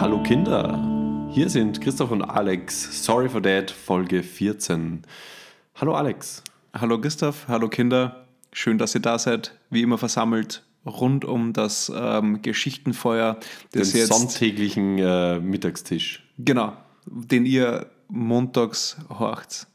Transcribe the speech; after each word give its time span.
Hallo 0.00 0.22
Kinder, 0.22 0.78
hier 1.30 1.48
sind 1.48 1.80
Christoph 1.80 2.10
und 2.10 2.22
Alex. 2.22 3.04
Sorry 3.04 3.28
for 3.28 3.42
That, 3.42 3.70
Folge 3.70 4.22
14. 4.22 5.02
Hallo 5.76 5.94
Alex. 5.94 6.42
Hallo 6.74 7.00
Gustav, 7.00 7.46
hallo 7.48 7.68
Kinder. 7.68 8.26
Schön, 8.52 8.78
dass 8.78 8.94
ihr 8.94 9.00
da 9.00 9.18
seid. 9.18 9.56
Wie 9.70 9.82
immer 9.82 9.98
versammelt 9.98 10.64
rund 10.84 11.24
um 11.24 11.52
das 11.52 11.92
ähm, 11.94 12.42
Geschichtenfeuer. 12.42 13.34
Den 13.74 13.80
Das 13.80 13.92
jetzt, 13.92 14.08
sonntäglichen 14.12 14.98
äh, 14.98 15.38
Mittagstisch. 15.38 16.24
genau, 16.38 16.76
den 17.06 17.46
ihr 17.46 17.86
montags 18.08 18.96
horcht. 19.08 19.66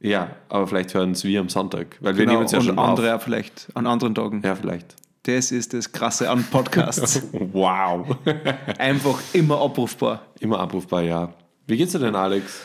Ja, 0.00 0.30
aber 0.48 0.66
vielleicht 0.68 0.94
hören 0.94 1.12
es 1.12 1.24
wir 1.24 1.40
am 1.40 1.48
Sonntag, 1.48 1.96
weil 2.00 2.16
wir 2.16 2.24
Genau, 2.24 2.34
nehmen 2.34 2.46
es 2.46 2.52
ja 2.52 2.60
schon 2.60 2.78
andere 2.78 3.14
auf. 3.16 3.22
vielleicht 3.24 3.68
an 3.74 3.86
anderen 3.86 4.14
Tagen. 4.14 4.42
Ja, 4.44 4.54
vielleicht. 4.54 4.94
Das 5.24 5.50
ist 5.52 5.74
das 5.74 5.90
Krasse 5.92 6.30
an 6.30 6.44
Podcasts. 6.50 7.22
Wow. 7.52 8.16
Einfach 8.78 9.18
immer 9.32 9.60
abrufbar. 9.60 10.22
Immer 10.40 10.60
abrufbar, 10.60 11.02
ja. 11.02 11.34
Wie 11.66 11.76
geht's 11.76 11.92
dir 11.92 11.98
denn, 11.98 12.14
Alex? 12.14 12.64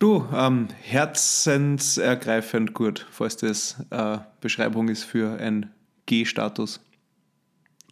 Du, 0.00 0.24
ähm, 0.34 0.68
herzensergreifend 0.82 2.74
gut, 2.74 3.06
falls 3.10 3.36
das 3.36 3.76
äh, 3.90 4.18
Beschreibung 4.40 4.88
ist 4.88 5.04
für 5.04 5.38
ein 5.38 5.70
G-Status. 6.06 6.80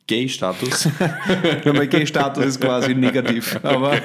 Gay-Status? 0.06 0.88
Mein 1.64 1.88
G-Status 1.88 2.44
ist 2.44 2.60
quasi 2.60 2.94
negativ, 2.94 3.58
aber 3.62 3.94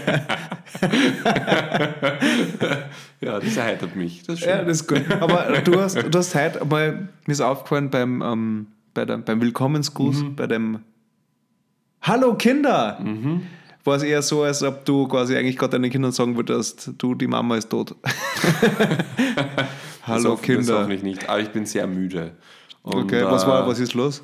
ja, 3.22 3.40
das 3.40 3.58
erheitert 3.58 3.96
mich. 3.96 4.23
Das 4.23 4.36
ist 4.36 4.42
schön. 4.42 4.50
Ja, 4.50 4.64
das 4.64 4.82
ist 4.82 4.88
gut. 4.88 5.04
Aber 5.20 5.60
du 5.64 5.80
hast, 5.82 5.96
du 5.98 6.18
hast 6.18 6.36
heute 6.36 6.64
mal, 6.66 7.10
mir 7.26 7.32
ist 7.32 7.42
aufgefallen 7.42 7.89
beim, 7.89 8.22
ähm, 8.22 8.67
bei 8.94 9.06
der, 9.06 9.17
beim 9.17 9.42
Willkommensgruß, 9.42 10.23
Mhm. 10.23 10.36
bei 10.36 10.48
dem 10.48 10.80
Hallo 12.02 12.36
Kinder! 12.36 13.00
War 13.84 13.95
es 13.98 14.04
eher 14.04 14.22
so, 14.22 14.44
als 14.44 14.61
ob 14.64 14.86
du 14.86 15.08
quasi 15.08 15.36
eigentlich 15.36 15.58
gerade 15.58 15.72
deinen 15.80 15.89
Kindern 15.89 16.11
sagen 16.11 16.36
würdest, 16.36 16.92
du, 16.98 17.16
die 17.16 17.28
Mama 17.28 17.58
ist 17.58 17.70
tot. 17.70 17.95
Das 20.08 20.23
Hallo 20.23 20.36
Das 20.36 20.42
Kinder. 20.42 20.76
hoffentlich 20.80 21.04
nicht, 21.04 21.28
aber 21.28 21.42
ich 21.42 21.50
bin 21.50 21.66
sehr 21.66 21.86
müde. 21.86 22.32
Und, 22.82 22.95
Okay, 23.04 23.26
was 23.26 23.45
war, 23.45 23.66
äh, 23.66 23.67
was 23.67 23.78
ist 23.80 23.94
los? 23.94 24.22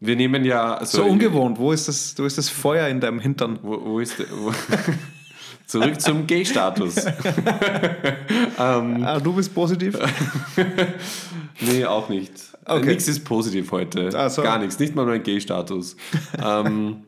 Wir 0.00 0.16
nehmen 0.16 0.44
ja... 0.44 0.74
Also, 0.74 0.98
So 0.98 1.04
ungewohnt. 1.04 1.58
Wo 1.58 1.72
ist 1.72 1.88
das, 1.88 2.14
wo 2.18 2.24
ist 2.24 2.36
das 2.38 2.48
Feuer 2.48 2.88
in 2.88 3.00
deinem 3.00 3.18
Hintern? 3.20 3.58
Wo, 3.62 3.80
wo 3.84 4.00
ist 4.00 4.18
der... 4.18 4.26
Wo, 4.30 4.52
zurück 5.66 6.00
zum 6.00 6.26
Gay-Status. 6.26 7.06
Ah, 8.58 9.20
du 9.20 9.32
bist 9.34 9.54
positiv? 9.54 9.98
Nee, 11.60 11.86
auch 11.86 12.10
nicht. 12.10 12.32
Okay. 12.66 12.86
Nichts 12.86 13.08
ist 13.08 13.24
positiv 13.24 13.72
heute. 13.72 14.10
So. 14.28 14.42
Gar 14.42 14.58
nichts. 14.58 14.78
Nicht 14.78 14.94
mal 14.94 15.06
mein 15.06 15.22
Gay-Status. 15.22 15.96
ähm, 16.44 17.05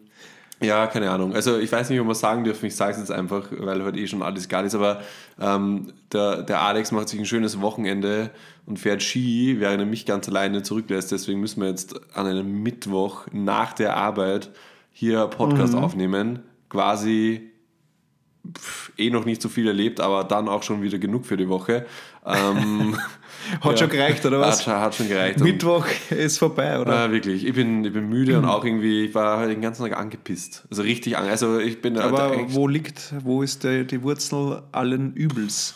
ja, 0.60 0.86
keine 0.88 1.10
Ahnung. 1.10 1.34
Also 1.34 1.58
ich 1.58 1.70
weiß 1.70 1.88
nicht, 1.90 2.00
ob 2.00 2.06
wir 2.06 2.12
es 2.12 2.20
sagen 2.20 2.44
dürfen. 2.44 2.66
Ich 2.66 2.74
sage 2.76 2.92
es 2.92 2.98
jetzt 2.98 3.10
einfach, 3.12 3.46
weil 3.58 3.84
heute 3.84 3.98
eh 3.98 4.06
schon 4.06 4.22
alles 4.22 4.46
egal 4.46 4.64
ist. 4.66 4.74
Aber 4.74 5.00
ähm, 5.40 5.92
der, 6.12 6.42
der 6.42 6.62
Alex 6.62 6.90
macht 6.92 7.08
sich 7.08 7.18
ein 7.20 7.26
schönes 7.26 7.60
Wochenende 7.60 8.30
und 8.66 8.78
fährt 8.78 9.02
Ski, 9.02 9.56
während 9.60 9.80
er 9.80 9.86
mich 9.86 10.04
ganz 10.06 10.28
alleine 10.28 10.62
zurücklässt. 10.62 11.12
Deswegen 11.12 11.40
müssen 11.40 11.60
wir 11.62 11.68
jetzt 11.68 12.00
an 12.16 12.26
einem 12.26 12.62
Mittwoch 12.62 13.26
nach 13.32 13.72
der 13.72 13.96
Arbeit 13.96 14.50
hier 14.92 15.26
Podcast 15.28 15.74
Mhm. 15.74 15.78
aufnehmen. 15.78 16.38
Quasi 16.68 17.50
pff, 18.56 18.92
eh 18.96 19.10
noch 19.10 19.24
nicht 19.24 19.42
so 19.42 19.48
viel 19.48 19.66
erlebt, 19.68 20.00
aber 20.00 20.24
dann 20.24 20.48
auch 20.48 20.62
schon 20.62 20.82
wieder 20.82 20.98
genug 20.98 21.26
für 21.26 21.36
die 21.36 21.48
Woche. 21.48 21.86
Ähm, 22.28 22.96
Hat 23.62 23.78
schon 23.78 23.88
gereicht, 23.88 24.26
oder 24.26 24.40
hat, 24.40 24.48
was? 24.48 24.62
schon- 24.64 24.74
hat 24.74 24.94
schon 24.94 25.08
gereicht. 25.08 25.40
Mittwoch 25.40 25.86
ist 26.10 26.38
vorbei, 26.38 26.78
oder? 26.78 27.06
äh, 27.06 27.12
wirklich, 27.12 27.46
ich 27.46 27.54
bin, 27.54 27.82
ich 27.82 27.92
bin 27.94 28.08
müde 28.08 28.36
und 28.36 28.44
auch 28.44 28.62
irgendwie, 28.64 29.06
ich 29.06 29.14
war 29.14 29.38
halt 29.38 29.50
den 29.50 29.62
ganzen 29.62 29.84
Tag 29.84 29.98
angepisst. 29.98 30.64
Also 30.70 30.82
richtig, 30.82 31.16
an, 31.16 31.26
also 31.26 31.58
ich 31.58 31.80
bin 31.80 31.96
Aber 31.96 32.30
wo 32.48 32.68
liegt, 32.68 33.14
wo 33.24 33.42
ist 33.42 33.64
die, 33.64 33.86
die 33.86 34.02
Wurzel 34.02 34.62
allen 34.72 35.14
Übels? 35.14 35.74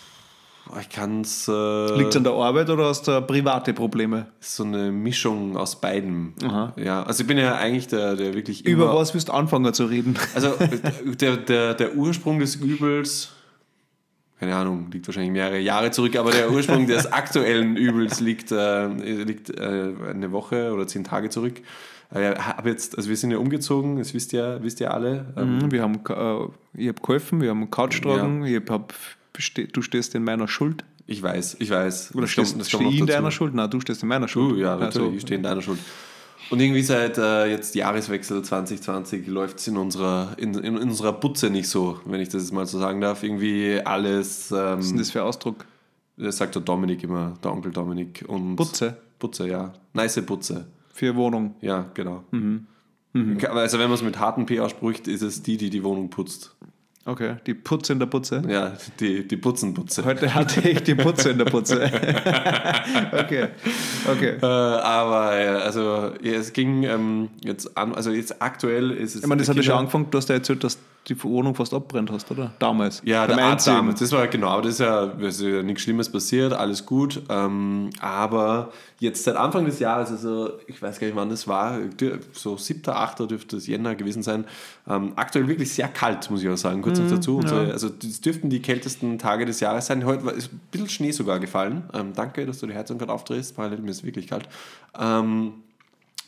ich 0.81 0.89
kann's, 0.91 1.49
äh, 1.49 1.97
Liegt 1.97 2.11
es 2.11 2.17
an 2.17 2.25
der 2.25 2.33
Arbeit 2.35 2.69
oder 2.71 2.87
hast 2.87 3.09
du 3.09 3.21
private 3.23 3.73
Probleme? 3.73 4.27
so 4.41 4.65
eine 4.65 4.93
Mischung 4.93 5.57
aus 5.57 5.81
beidem. 5.81 6.35
Aha. 6.45 6.73
Ja, 6.77 7.03
also 7.05 7.23
ich 7.23 7.27
bin 7.27 7.39
ja 7.39 7.55
eigentlich 7.57 7.89
der, 7.89 8.17
der 8.17 8.35
wirklich 8.35 8.65
Über 8.67 8.95
was 8.95 9.13
willst 9.15 9.29
du 9.29 9.33
anfangen 9.33 9.73
zu 9.75 9.87
reden? 9.87 10.17
Also 10.35 10.53
der, 11.21 11.37
der, 11.39 11.75
der 11.75 11.95
Ursprung 11.97 12.39
des 12.39 12.55
Übels, 12.57 13.33
keine 14.43 14.57
Ahnung, 14.57 14.91
liegt 14.91 15.07
wahrscheinlich 15.07 15.31
mehrere 15.31 15.61
Jahre 15.61 15.93
zurück, 15.93 16.17
aber 16.17 16.33
der 16.33 16.51
Ursprung 16.51 16.89
des 16.89 17.07
aktuellen 17.13 17.77
Übels 17.77 18.19
liegt, 18.19 18.51
äh, 18.51 18.89
liegt 18.89 19.51
äh, 19.51 19.93
eine 20.11 20.33
Woche 20.33 20.73
oder 20.73 20.89
zehn 20.89 21.05
Tage 21.05 21.31
zurück. 21.31 21.61
Äh, 22.13 22.35
hab 22.35 22.67
jetzt, 22.67 22.97
also 22.97 23.09
wir 23.09 23.17
sind 23.17 23.31
ja 23.31 23.39
umgezogen, 23.39 23.99
das 23.99 24.15
wisst 24.15 24.33
ihr, 24.33 24.59
wisst 24.61 24.81
ihr 24.81 24.93
alle. 24.93 25.33
Ähm, 25.37 25.59
Mhm, 25.59 25.71
Wir 25.71 25.83
haben, 25.83 25.95
äh, 25.95 26.81
ich 26.83 26.89
habe 26.89 27.01
geholfen, 27.01 27.41
wir 27.41 27.51
haben 27.51 27.71
Couch 27.71 28.03
getragen, 28.03 28.45
ich 28.45 28.61
hab, 28.69 28.93
du 29.73 29.81
stehst 29.81 30.17
in 30.17 30.25
meiner 30.25 30.49
Schuld. 30.49 30.83
Ich 31.07 31.23
weiß, 31.23 31.59
ich 31.61 31.71
weiß. 31.71 32.13
Oder 32.17 32.27
stehst, 32.27 32.59
das 32.59 32.67
ich 32.67 32.73
noch 32.73 32.93
in 32.93 33.07
deiner 33.07 33.31
Schuld? 33.31 33.55
Nein, 33.55 33.71
du 33.71 33.81
stehst 33.81 34.03
in 34.03 34.09
meiner 34.09 34.27
Schuld. 34.27 34.55
Uh, 34.55 34.57
ja, 34.57 34.71
natürlich, 34.75 34.97
Also, 34.97 35.13
ich 35.15 35.23
stehe 35.23 35.37
in 35.37 35.45
deiner 35.45 35.63
Schuld. 35.63 35.79
Und 36.51 36.61
irgendwie 36.61 36.83
seit 36.83 37.19
äh, 37.19 37.47
jetzt 37.47 37.75
Jahreswechsel 37.75 38.43
2020 38.43 39.27
läuft 39.27 39.59
es 39.59 39.69
in 39.69 39.77
unserer, 39.77 40.35
in, 40.37 40.55
in 40.55 40.77
unserer 40.77 41.13
Butze 41.13 41.51
nicht 41.51 41.69
so, 41.69 42.01
wenn 42.05 42.21
ich 42.21 42.29
das 42.29 42.43
jetzt 42.43 42.53
mal 42.53 42.67
so 42.67 42.79
sagen 42.79 43.01
darf. 43.01 43.23
Irgendwie 43.23 43.81
alles, 43.85 44.51
ähm, 44.51 44.59
Was 44.59 44.85
ist 44.85 44.91
denn 44.91 44.99
das 44.99 45.11
für 45.11 45.23
Ausdruck? 45.23 45.65
das 46.19 46.37
sagt 46.37 46.55
der 46.55 46.63
Dominik 46.63 47.03
immer, 47.03 47.35
der 47.43 47.53
Onkel 47.53 47.73
Dominik. 47.73 48.25
Und 48.29 48.57
Butze 48.57 48.99
Butze, 49.23 49.49
ja. 49.49 49.73
Nice 49.95 50.21
Butze. 50.27 50.67
für 50.93 51.15
Wohnung. 51.17 51.55
Ja, 51.61 51.87
genau. 51.95 52.25
Mhm. 52.33 52.67
Also 53.15 53.79
wenn 53.79 53.89
man 53.89 53.95
es 53.95 54.03
mit 54.03 54.19
harten 54.19 54.47
P 54.47 54.59
ausspricht, 54.61 55.07
ist 55.07 55.23
es 55.23 55.43
die, 55.43 55.57
die 55.57 55.71
die 55.71 55.85
Wohnung 55.85 56.11
putzt. 56.11 56.57
Okay, 57.05 57.35
die 57.47 57.55
Putze 57.55 57.95
in 57.95 57.99
der 57.99 58.07
Putze. 58.07 58.43
Ja, 58.49 58.73
die, 59.01 59.27
die 59.27 59.37
Putzenputze. 59.37 60.05
Heute 60.05 60.33
hatte 60.33 60.69
ich 60.69 60.85
die 60.85 60.95
Putze 60.95 61.31
in 61.31 61.39
der 61.39 61.47
Putze. 61.47 61.83
okay, 63.13 63.49
okay. 64.09 64.37
Äh, 64.41 64.47
aber 64.47 65.41
ja, 65.41 65.55
also 65.59 66.13
ja, 66.23 66.35
es 66.35 66.53
ging 66.53 66.85
ähm, 66.85 67.31
jetzt 67.43 67.77
an, 67.77 67.93
also 67.93 68.11
jetzt 68.13 68.41
aktuell 68.41 68.93
ist 68.93 69.17
es. 69.17 69.23
Ich 69.23 69.29
meine, 69.29 69.41
das 69.41 69.49
hat 69.49 69.57
ja 69.57 69.65
schon 69.65 69.75
angefangen, 69.75 70.07
du 70.13 70.19
hast 70.19 70.29
ja 70.29 70.37
erzählt, 70.37 70.63
dass 70.63 70.79
die 71.09 71.21
Wohnung 71.25 71.55
fast 71.55 71.75
abbrennt 71.75 72.11
hast, 72.13 72.31
oder? 72.31 72.53
Damals. 72.59 73.03
Ja, 73.05 73.27
Beim 73.27 73.37
der. 73.37 73.47
Einziehen. 73.47 73.95
Das 73.99 74.13
war 74.13 74.29
genau, 74.29 74.61
das 74.61 74.75
ist 74.75 74.81
ja, 74.81 75.07
das 75.07 75.37
ist 75.37 75.43
ja 75.43 75.63
nichts 75.63 75.83
Schlimmes 75.83 76.09
passiert, 76.11 76.53
alles 76.53 76.87
gut. 76.87 77.23
Ähm, 77.29 77.91
aber 78.01 78.71
jetzt 79.01 79.25
seit 79.25 79.35
Anfang 79.35 79.65
des 79.65 79.81
Jahres, 79.81 80.11
also 80.13 80.53
ich 80.69 80.81
weiß 80.81 81.01
gar 81.01 81.09
nicht, 81.09 81.17
wann 81.17 81.29
das 81.29 81.49
war, 81.49 81.79
so 82.33 82.57
7., 82.57 82.83
8. 82.87 83.31
dürfte 83.31 83.57
es 83.57 83.67
Jänner 83.67 83.97
gewesen 83.97 84.23
sein. 84.23 84.45
Ähm, 84.89 85.13
aktuell 85.17 85.49
wirklich 85.49 85.73
sehr 85.73 85.89
kalt, 85.89 86.31
muss 86.31 86.43
ich 86.43 86.49
auch 86.49 86.57
sagen, 86.57 86.83
kurz 86.97 87.11
noch 87.11 87.17
dazu. 87.17 87.37
Und 87.37 87.49
so, 87.49 87.57
also 87.57 87.89
das 87.89 88.21
dürften 88.21 88.51
die 88.51 88.61
kältesten 88.61 89.19
Tage 89.19 89.45
des 89.47 89.61
Jahres 89.61 89.87
sein. 89.87 90.05
Heute 90.05 90.31
ist 90.31 90.53
ein 90.53 90.61
bisschen 90.71 90.89
Schnee 90.89 91.11
sogar 91.13 91.41
gefallen. 91.41 91.85
Ähm, 91.95 92.13
danke, 92.15 92.47
dass 92.47 92.59
du 92.61 92.67
die 92.67 92.75
Heizung 92.75 92.99
gerade 92.99 93.13
aufdrehst, 93.13 93.57
parallel 93.57 93.79
mir 93.79 93.91
ist 93.91 94.05
wirklich 94.05 94.27
kalt. 94.27 94.49
Ähm, 94.99 95.55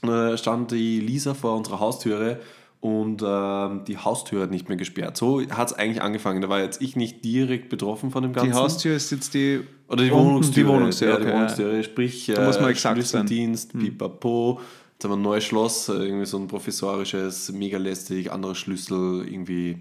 äh, 0.02 0.36
stand 0.36 0.70
die 0.70 1.00
Lisa 1.00 1.34
vor 1.34 1.56
unserer 1.56 1.80
Haustüre 1.80 2.40
und 2.84 3.22
ähm, 3.26 3.80
die 3.86 3.96
Haustür 3.96 4.42
hat 4.42 4.50
nicht 4.50 4.68
mehr 4.68 4.76
gesperrt. 4.76 5.16
So 5.16 5.40
hat 5.48 5.68
es 5.68 5.72
eigentlich 5.72 6.02
angefangen. 6.02 6.42
Da 6.42 6.50
war 6.50 6.60
jetzt 6.60 6.82
ich 6.82 6.96
nicht 6.96 7.24
direkt 7.24 7.70
betroffen 7.70 8.10
von 8.10 8.22
dem 8.22 8.34
Ganzen. 8.34 8.50
Die 8.50 8.54
Haustür 8.54 8.94
ist 8.94 9.10
jetzt 9.10 9.32
die. 9.32 9.62
Oder 9.88 10.04
die 10.04 10.10
unten 10.10 10.26
Wohnungstür. 10.26 10.64
Die 10.64 10.68
Wohnungstür, 10.68 11.08
ja, 11.08 11.16
die 11.18 11.26
ja. 11.26 11.34
Wohnungstür. 11.34 11.82
Sprich, 11.82 12.26
Da 12.26 12.44
muss 12.44 12.58
man 12.58 12.68
äh, 12.68 12.72
exakt 12.72 12.82
sein. 12.82 13.22
Hm. 13.22 13.26
Schlüsseldienst, 13.26 13.78
pipapo. 13.78 14.60
Jetzt 14.92 15.04
haben 15.04 15.12
wir 15.12 15.16
ein 15.16 15.22
neues 15.22 15.44
Schloss, 15.44 15.88
äh, 15.88 15.94
irgendwie 15.94 16.26
so 16.26 16.36
ein 16.36 16.46
professorisches, 16.46 17.50
mega 17.52 17.78
lästig, 17.78 18.30
anderer 18.30 18.54
Schlüssel, 18.54 19.26
irgendwie 19.26 19.78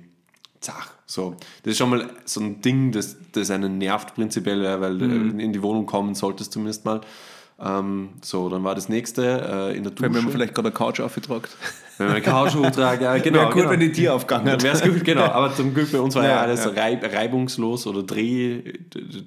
zach. 0.63 0.91
So. 1.06 1.35
Das 1.63 1.72
ist 1.72 1.78
schon 1.78 1.90
mal 1.90 2.09
so 2.25 2.41
ein 2.41 2.62
Ding, 2.62 2.91
das, 2.91 3.18
das 3.31 3.51
einen 3.51 3.78
nervt 3.78 4.16
prinzipiell, 4.16 4.81
weil 4.81 5.00
Hm. 5.00 5.40
äh, 5.40 5.44
in 5.44 5.53
die 5.53 5.62
Wohnung 5.62 5.85
kommen 5.85 6.15
solltest 6.15 6.54
zumindest 6.54 6.86
mal. 6.86 7.01
Ähm, 7.59 8.09
so, 8.21 8.50
dann 8.50 8.63
war 8.63 8.75
das 8.75 8.89
nächste 8.89 9.71
äh, 9.71 9.77
in 9.77 9.83
der 9.83 9.91
Dusche. 9.91 10.13
Wenn 10.13 10.23
man 10.23 10.31
vielleicht 10.31 10.55
gerade 10.55 10.69
eine 10.69 10.75
Couch 10.75 11.00
aufgetragt. 11.00 11.55
Wenn 11.97 12.07
man 12.07 12.15
eine 12.15 12.25
Couch 12.25 12.55
hochtragt, 12.55 13.01
ja, 13.01 13.17
genau. 13.19 13.39
Wäre 13.39 13.45
gut, 13.50 13.55
genau. 13.55 13.69
wenn 13.69 13.79
die 13.79 13.91
Tür 13.91 14.15
aufgegangen 14.15 14.50
hat. 14.51 14.63
wäre 14.63 14.75
es 14.75 14.81
gut, 14.81 15.03
genau. 15.03 15.25
Aber 15.25 15.53
zum 15.53 15.73
Glück 15.73 15.91
bei 15.91 16.00
uns 16.00 16.15
war 16.15 16.23
ja, 16.23 16.29
Ja, 16.29 16.41
alles 16.41 16.65
ja. 16.65 16.71
Reib, 16.71 17.03
reibungslos 17.03 17.85
oder 17.85 18.01
dreh, 18.01 18.73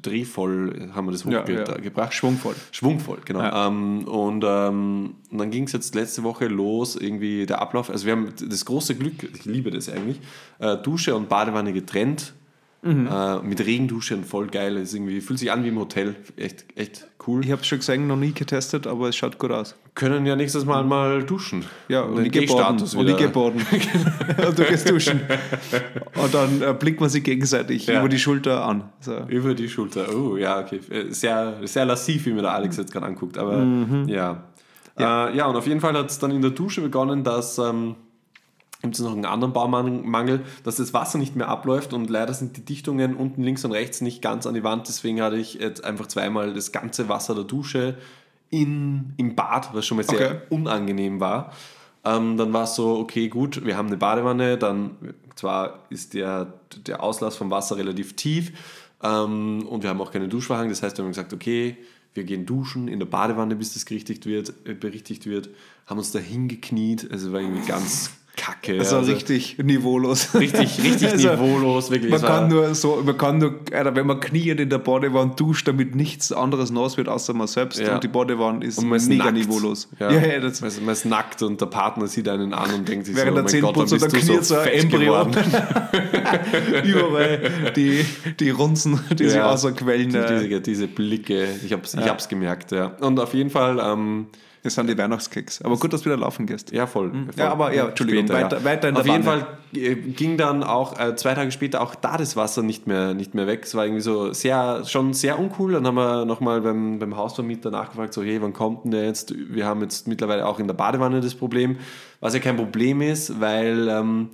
drehvoll, 0.02 0.90
haben 0.94 1.06
wir 1.06 1.12
das 1.12 1.24
hochgebracht. 1.24 2.12
Schwungvoll. 2.12 2.54
Schwungvoll, 2.72 3.18
genau. 3.24 3.68
Ähm, 3.68 4.04
und, 4.08 4.44
ähm, 4.44 5.14
dann 5.30 5.50
ging 5.50 5.64
es 5.64 5.72
jetzt 5.72 5.94
letzte 5.94 6.24
Woche 6.24 6.46
los, 6.46 6.96
irgendwie 6.96 7.46
der 7.46 7.60
Ablauf. 7.60 7.90
Also 7.90 8.06
wir 8.06 8.12
haben 8.12 8.32
das 8.48 8.64
große 8.64 8.96
Glück, 8.96 9.28
ich 9.34 9.44
liebe 9.44 9.70
das 9.70 9.88
eigentlich, 9.88 10.20
äh, 10.58 10.76
Dusche 10.76 11.14
und 11.14 11.28
Badewanne 11.28 11.72
getrennt. 11.72 12.34
Äh, 12.86 13.42
mit 13.42 13.60
Regendusche 13.64 14.14
und 14.14 14.24
voll 14.26 14.46
geil. 14.46 14.76
Ist 14.76 14.94
irgendwie, 14.94 15.20
fühlt 15.20 15.38
sich 15.38 15.50
an 15.50 15.64
wie 15.64 15.68
im 15.68 15.78
Hotel. 15.78 16.14
Echt, 16.36 16.64
echt 16.76 17.08
cool. 17.26 17.44
Ich 17.44 17.50
habe 17.50 17.60
es 17.60 17.66
schon 17.66 17.78
gesehen, 17.78 18.06
noch 18.06 18.16
nie 18.16 18.32
getestet, 18.32 18.86
aber 18.86 19.08
es 19.08 19.16
schaut 19.16 19.38
gut 19.38 19.50
aus. 19.50 19.74
Können 19.94 20.24
ja 20.26 20.36
nächstes 20.36 20.64
Mal 20.64 20.84
mal 20.84 21.22
duschen. 21.24 21.64
Ja, 21.88 22.02
und 22.02 22.12
ich. 22.24 22.32
Und 22.38 22.44
ich 22.44 22.50
und 24.46 24.58
du 24.58 24.64
gehst 24.64 24.88
duschen. 24.88 25.20
Und 26.14 26.34
dann 26.34 26.62
äh, 26.62 26.74
blickt 26.78 27.00
man 27.00 27.10
sich 27.10 27.24
gegenseitig 27.24 27.86
Ja. 27.86 28.00
über 28.00 28.08
die 28.08 28.18
Schulter 28.18 28.64
an. 28.64 28.84
So. 29.00 29.16
Über 29.28 29.54
die 29.54 29.68
Schulter. 29.68 30.06
Oh, 30.14 30.36
ja, 30.36 30.60
okay. 30.60 30.80
Äh, 30.90 31.10
Sehr, 31.10 31.60
sehr 31.64 31.86
lassiv, 31.86 32.26
wie 32.26 32.32
mir 32.32 32.42
der 32.42 32.52
Alex 32.52 32.76
jetzt 32.76 32.92
gerade 32.92 33.06
anguckt. 33.06 33.38
Aber 33.38 33.64
ja. 34.06 34.44
Ja. 34.98 35.28
Äh, 35.28 35.36
ja, 35.36 35.46
und 35.46 35.56
auf 35.56 35.66
jeden 35.66 35.80
Fall 35.80 35.94
hat 35.94 36.10
es 36.10 36.18
dann 36.18 36.30
in 36.30 36.40
der 36.42 36.52
Dusche 36.52 36.80
begonnen, 36.82 37.24
dass. 37.24 37.58
Ähm, 37.58 37.96
Gibt 38.82 38.94
es 38.94 39.00
noch 39.00 39.12
einen 39.12 39.24
anderen 39.24 39.52
Baumangel, 39.52 40.42
dass 40.62 40.76
das 40.76 40.92
Wasser 40.92 41.18
nicht 41.18 41.34
mehr 41.34 41.48
abläuft 41.48 41.92
und 41.92 42.10
leider 42.10 42.34
sind 42.34 42.56
die 42.56 42.64
Dichtungen 42.64 43.16
unten 43.16 43.42
links 43.42 43.64
und 43.64 43.72
rechts 43.72 44.00
nicht 44.00 44.20
ganz 44.22 44.46
an 44.46 44.54
die 44.54 44.64
Wand. 44.64 44.86
Deswegen 44.88 45.22
hatte 45.22 45.36
ich 45.36 45.54
jetzt 45.54 45.82
einfach 45.82 46.06
zweimal 46.06 46.52
das 46.52 46.72
ganze 46.72 47.08
Wasser 47.08 47.34
der 47.34 47.44
Dusche 47.44 47.96
in, 48.50 49.14
im 49.16 49.34
Bad, 49.34 49.70
was 49.72 49.86
schon 49.86 49.96
mal 49.96 50.04
sehr 50.04 50.30
Okay. 50.30 50.40
unangenehm 50.50 51.20
war. 51.20 51.52
Ähm, 52.04 52.36
dann 52.36 52.52
war 52.52 52.64
es 52.64 52.74
so, 52.76 52.98
okay, 52.98 53.28
gut, 53.28 53.64
wir 53.64 53.76
haben 53.76 53.88
eine 53.88 53.96
Badewanne, 53.96 54.56
dann 54.58 54.92
zwar 55.34 55.86
ist 55.90 56.14
der, 56.14 56.52
der 56.86 57.02
Auslass 57.02 57.36
vom 57.36 57.50
Wasser 57.50 57.76
relativ 57.76 58.14
tief 58.14 58.52
ähm, 59.02 59.66
und 59.68 59.82
wir 59.82 59.90
haben 59.90 60.00
auch 60.00 60.12
keine 60.12 60.28
Duschvorhang, 60.28 60.68
das 60.68 60.82
heißt, 60.82 60.96
wir 60.96 61.04
haben 61.04 61.10
gesagt, 61.10 61.32
okay, 61.32 61.76
wir 62.14 62.24
gehen 62.24 62.46
duschen 62.46 62.88
in 62.88 62.98
der 62.98 63.06
Badewanne, 63.06 63.56
bis 63.56 63.74
das 63.74 63.84
gerichtigt 63.86 64.24
wird, 64.26 64.52
äh, 64.64 64.74
berichtigt 64.74 65.26
wird, 65.26 65.50
haben 65.86 65.98
uns 65.98 66.12
da 66.12 66.18
hingekniet, 66.20 67.10
also 67.10 67.32
war 67.32 67.40
irgendwie 67.40 67.66
ganz 67.66 68.12
kacke. 68.36 68.72
War 68.78 68.78
also 68.80 68.98
richtig 69.00 69.58
niveaulos. 69.62 70.34
richtig, 70.34 70.82
richtig 70.82 71.10
Also, 71.12 71.30
niveaulos, 71.30 71.90
wirklich. 71.90 72.10
Man 72.12 72.20
kann 72.22 72.48
nur 72.48 72.74
so, 72.74 73.02
man 73.04 73.16
kann 73.16 73.38
nur, 73.38 73.60
Alter, 73.72 73.94
wenn 73.96 74.06
man 74.06 74.20
kniet 74.20 74.60
in 74.60 74.68
der 74.70 74.78
Badewanne 74.78 75.32
duscht, 75.36 75.66
damit 75.66 75.94
nichts 75.94 76.32
anderes 76.32 76.70
nass 76.70 76.96
wird, 76.96 77.08
außer 77.08 77.32
man 77.34 77.46
selbst. 77.46 77.78
Ja. 77.80 77.94
Und 77.94 78.04
die 78.04 78.08
Badewanne 78.08 78.64
ist, 78.64 78.78
Und 78.78 78.88
man 78.88 78.96
ist 78.98 79.08
mega 79.08 79.24
nackt. 79.24 79.36
niveaulos. 79.38 79.88
Ja, 79.98 80.10
Ja, 80.12 80.26
ja, 80.26 80.40
das, 80.40 80.60
man, 80.60 80.68
ist, 80.68 80.80
man 80.82 80.92
ist 80.92 81.04
nackt 81.06 81.42
und 81.42 81.60
der 81.60 81.66
Partner 81.66 82.06
sieht 82.06 82.28
einen 82.28 82.52
an 82.52 82.72
und 82.74 82.88
denkt 82.88 83.06
sich 83.06 83.16
während 83.16 83.48
so, 83.50 83.56
der 83.56 83.64
oh 83.64 83.66
mein 83.66 83.74
Gott, 83.74 83.92
dann 83.92 84.10
bist 84.10 84.28
da 84.28 84.34
du 84.34 84.42
so 84.42 84.54
fett 84.56 84.82
Embryo. 84.84 85.26
Überall 86.84 87.72
die, 87.74 88.04
die 88.40 88.50
Runzen, 88.50 89.00
die 89.18 89.24
sich 89.28 89.36
Ja. 89.36 89.50
außerquellen. 89.50 90.10
Die, 90.10 90.16
äh, 90.18 90.40
diese, 90.40 90.60
diese 90.60 90.86
Blicke, 90.88 91.48
ich 91.64 91.72
hab's, 91.72 91.94
ich 91.94 92.08
hab's 92.08 92.28
gemerkt, 92.28 92.72
ja. 92.72 92.92
Und 93.00 93.18
auf 93.20 93.34
jeden 93.34 93.50
Fall, 93.50 93.78
ähm, 93.82 94.26
Das 94.66 94.74
sind 94.74 94.88
die 94.90 94.98
Weihnachtskeks. 94.98 95.62
Aber 95.62 95.76
gut, 95.76 95.92
dass 95.92 96.00
du 96.02 96.06
wieder 96.10 96.16
laufen 96.18 96.44
gehst. 96.46 96.72
ja, 96.72 96.86
voll. 96.86 97.10
voll. 97.10 97.26
Ja, 97.36 97.52
aber 97.52 97.72
ja, 97.72 97.86
Entschuldigung, 97.86 98.28
weiter- 98.28 98.64
weiter 98.64 98.88
in 98.88 98.94
der 98.96 99.00
Auf 99.02 99.06
jeden. 99.08 99.22
Fall 99.22 99.46
äh, 99.74 99.94
ging 99.94 100.36
dann 100.36 100.64
auch 100.64 100.98
äh, 100.98 101.14
zwei 101.16 101.34
Tage 101.34 101.52
später 101.52 101.80
auch 101.80 101.94
da 101.94 102.16
das 102.16 102.36
Wasser 102.36 102.62
nicht 102.62 102.86
mehr, 102.86 103.14
nicht 103.14 103.34
mehr 103.34 103.46
weg. 103.46 103.62
Es 103.64 103.74
war 103.74 103.84
irgendwie 103.84 104.02
so 104.02 104.32
sehr, 104.32 104.84
schon 104.84 105.14
sehr 105.14 105.38
uncool. 105.38 105.72
Dann 105.72 105.86
haben 105.86 105.94
wir 105.94 106.24
nochmal 106.24 106.60
beim, 106.60 106.98
beim 106.98 107.16
Hausvermieter 107.16 107.70
nachgefragt, 107.70 108.12
so, 108.12 108.22
hey, 108.22 108.42
wann 108.42 108.52
kommt 108.52 108.84
denn 108.84 108.90
der 108.90 109.04
jetzt? 109.06 109.32
Wir 109.36 109.66
haben 109.66 109.80
jetzt 109.82 110.08
mittlerweile 110.08 110.46
auch 110.46 110.58
in 110.58 110.66
der 110.66 110.74
Badewanne 110.74 111.20
das 111.20 111.34
Problem, 111.34 111.76
was 112.20 112.34
ja 112.34 112.40
kein 112.40 112.56
Problem 112.56 113.00
ist, 113.02 113.40
weil 113.40 113.88
ähm, 113.88 114.30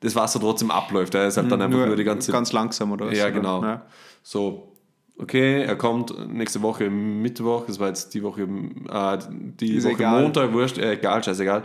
das 0.00 0.14
Wasser 0.16 0.40
trotzdem 0.40 0.70
abläuft. 0.70 1.14
Da 1.14 1.26
ist 1.26 1.36
halt 1.36 1.50
dann 1.50 1.62
einfach 1.62 1.86
nur, 1.86 1.96
die 1.96 2.04
ganze 2.04 2.32
ganz 2.32 2.52
langsam 2.52 2.92
oder 2.92 3.06
was? 3.06 3.16
Ja, 3.16 3.30
genau. 3.30 3.62
Ja. 3.62 3.82
So, 4.22 4.72
okay, 5.18 5.62
er 5.62 5.76
kommt 5.76 6.14
nächste 6.32 6.62
Woche 6.62 6.90
Mittwoch, 6.90 7.64
das 7.66 7.78
war 7.80 7.88
jetzt 7.88 8.14
die 8.14 8.22
Woche, 8.22 8.42
äh, 8.42 9.18
die 9.60 9.76
Ist 9.76 9.84
Woche 9.84 9.94
egal. 9.94 10.22
Montag, 10.22 10.52
wurscht, 10.52 10.78
äh, 10.78 10.92
egal, 10.92 11.22
scheißegal. 11.22 11.64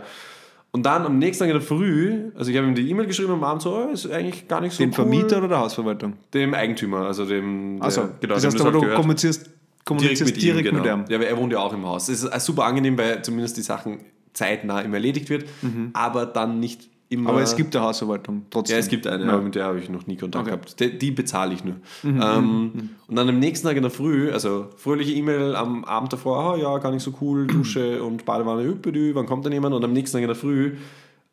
Und 0.74 0.84
dann 0.86 1.04
am 1.04 1.18
nächsten 1.18 1.44
Tag 1.44 1.50
in 1.50 1.58
der 1.58 1.66
Früh, 1.66 2.30
also 2.34 2.50
ich 2.50 2.56
habe 2.56 2.66
ihm 2.66 2.74
die 2.74 2.88
E-Mail 2.88 3.06
geschrieben 3.06 3.32
am 3.32 3.44
Abend 3.44 3.60
so, 3.60 3.76
oh, 3.76 3.92
ist 3.92 4.10
eigentlich 4.10 4.48
gar 4.48 4.62
nicht 4.62 4.72
so 4.72 4.78
Den 4.82 4.88
cool. 4.88 4.94
Vermieter 4.94 5.38
oder 5.38 5.48
der 5.48 5.58
Hausverwaltung? 5.58 6.14
Dem 6.32 6.54
Eigentümer, 6.54 7.06
also 7.06 7.26
dem, 7.26 7.76
Also, 7.82 8.08
genau, 8.20 8.34
das 8.34 8.42
dem 8.42 8.52
heißt 8.52 8.60
aber, 8.62 8.72
du 8.72 8.80
gehört. 8.80 8.96
kommunizierst, 8.96 9.50
kommunizierst 9.84 10.40
direkt 10.40 10.72
mit, 10.72 10.82
genau. 10.82 10.96
ihm. 10.96 11.04
Ja, 11.10 11.16
aber 11.16 11.26
er 11.26 11.36
wohnt 11.36 11.52
ja 11.52 11.58
auch 11.58 11.74
im 11.74 11.84
Haus. 11.84 12.08
Es 12.08 12.22
ist 12.24 12.34
äh, 12.34 12.40
super 12.40 12.64
angenehm, 12.64 12.96
weil 12.96 13.20
zumindest 13.22 13.58
die 13.58 13.62
Sachen 13.62 13.98
zeitnah 14.32 14.80
immer 14.80 14.94
erledigt 14.94 15.28
wird, 15.28 15.44
aber 15.92 16.24
dann 16.24 16.58
nicht 16.58 16.88
immer... 17.12 17.22
Mhm. 17.22 17.28
Aber 17.28 17.42
es 17.42 17.54
gibt 17.56 17.74
eine 17.76 17.84
Hausverwaltung 17.84 18.46
trotzdem. 18.50 18.74
Ja, 18.74 18.80
es 18.80 18.88
gibt 18.88 19.06
eine, 19.06 19.24
Ja. 19.24 19.32
aber 19.32 19.42
mit 19.42 19.54
der 19.54 19.64
habe 19.64 19.78
ich 19.78 19.88
noch 19.88 20.06
nie 20.06 20.16
Kontakt 20.16 20.46
Okay. 20.46 20.56
gehabt. 20.56 20.80
Die, 20.80 20.98
die 20.98 21.10
bezahle 21.10 21.54
ich 21.54 21.64
nur. 21.64 21.76
Mhm, 22.02 22.20
ähm, 22.22 22.90
und 23.06 23.16
dann 23.16 23.28
am 23.28 23.38
nächsten 23.38 23.66
Tag 23.66 23.76
in 23.76 23.82
der 23.82 23.90
Früh, 23.90 24.30
also 24.30 24.68
fröhliche 24.76 25.12
E-Mail 25.12 25.54
am 25.54 25.84
Abend 25.84 26.12
davor, 26.12 26.54
oh, 26.54 26.56
ja, 26.60 26.76
gar 26.78 26.90
nicht 26.90 27.02
so 27.02 27.12
cool, 27.20 27.46
Dusche 27.48 28.02
und 28.02 28.24
Badewanne, 28.24 28.64
üppedü, 28.64 29.14
wann 29.14 29.26
kommt 29.26 29.44
denn 29.44 29.52
jemand? 29.52 29.74
Und 29.74 29.84
am 29.84 29.92
nächsten 29.92 30.16
Tag 30.16 30.22
in 30.22 30.28
der 30.28 30.36
Früh 30.36 30.76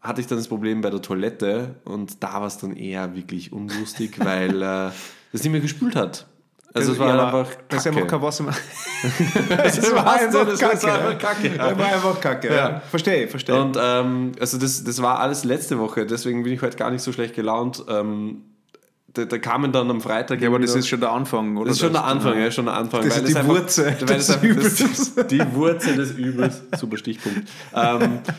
hatte 0.01 0.21
ich 0.21 0.27
dann 0.27 0.37
das 0.37 0.47
Problem 0.47 0.79
bei 0.81 0.89
der 0.89 1.01
Toilette 1.01 1.75
und 1.83 2.23
da 2.23 2.35
war 2.35 2.47
es 2.47 2.57
dann 2.57 2.73
eher 2.75 3.15
wirklich 3.15 3.51
unlustig, 3.51 4.17
weil 4.23 4.61
äh, 4.61 4.91
das 5.31 5.43
nicht 5.43 5.51
mehr 5.51 5.59
gespült 5.61 5.95
hat. 5.97 6.25
Also 6.73 6.91
es 6.93 6.99
war 6.99 7.15
Ja, 7.15 7.25
einfach 7.25 7.47
Das 7.67 7.79
ist 7.79 7.83
Kacke. 7.85 7.97
einfach 7.97 8.09
kein 8.11 8.21
Wasser 8.21 8.43
mehr. 8.43 8.53
Es 9.63 9.91
war 9.95 10.13
einfach 10.13 10.45
das 10.45 10.59
Kacke. 10.59 11.17
Kacke. 11.17 11.49
Das 11.57 11.77
war 11.77 11.85
einfach 11.85 12.19
kacke. 12.21 12.53
Ja. 12.53 12.81
Verstehe, 12.89 13.27
verstehe. 13.27 13.59
Und 13.59 13.77
ähm, 13.81 14.33
also 14.39 14.57
das, 14.57 14.83
das 14.83 15.01
war 15.01 15.19
alles 15.19 15.43
letzte 15.43 15.79
Woche, 15.79 16.05
deswegen 16.05 16.43
bin 16.43 16.53
ich 16.53 16.61
heute 16.61 16.77
gar 16.77 16.91
nicht 16.91 17.01
so 17.01 17.11
schlecht 17.11 17.33
gelaunt. 17.35 17.83
Ähm, 17.89 18.43
da, 19.13 19.25
da 19.25 19.37
kamen 19.39 19.71
dann 19.71 19.89
am 19.89 20.01
Freitag. 20.01 20.39
ja, 20.41 20.49
aber 20.49 20.59
das 20.59 20.75
ist 20.75 20.87
schon 20.87 20.99
der 20.99 21.11
Anfang, 21.11 21.57
oder? 21.57 21.69
das 21.69 21.77
ist 21.77 21.81
schon 21.81 21.93
der 21.93 22.03
Anfang, 22.03 22.37
ja, 22.39 22.51
schon 22.51 22.65
der 22.65 22.75
Anfang. 22.75 23.01
Das 23.03 23.17
ist 23.17 23.25
die 23.27 23.31
es 23.31 23.37
einfach- 23.37 23.49
Wurzel 23.49 23.95
es 24.07 24.35
Übels. 24.43 24.77
Das, 25.15 25.27
die 25.27 25.53
Wurzel 25.55 25.95
des 25.95 26.11
Übels. 26.11 26.61
Super 26.77 26.97
Stichpunkt. 26.97 27.49
Ähm, 27.73 28.19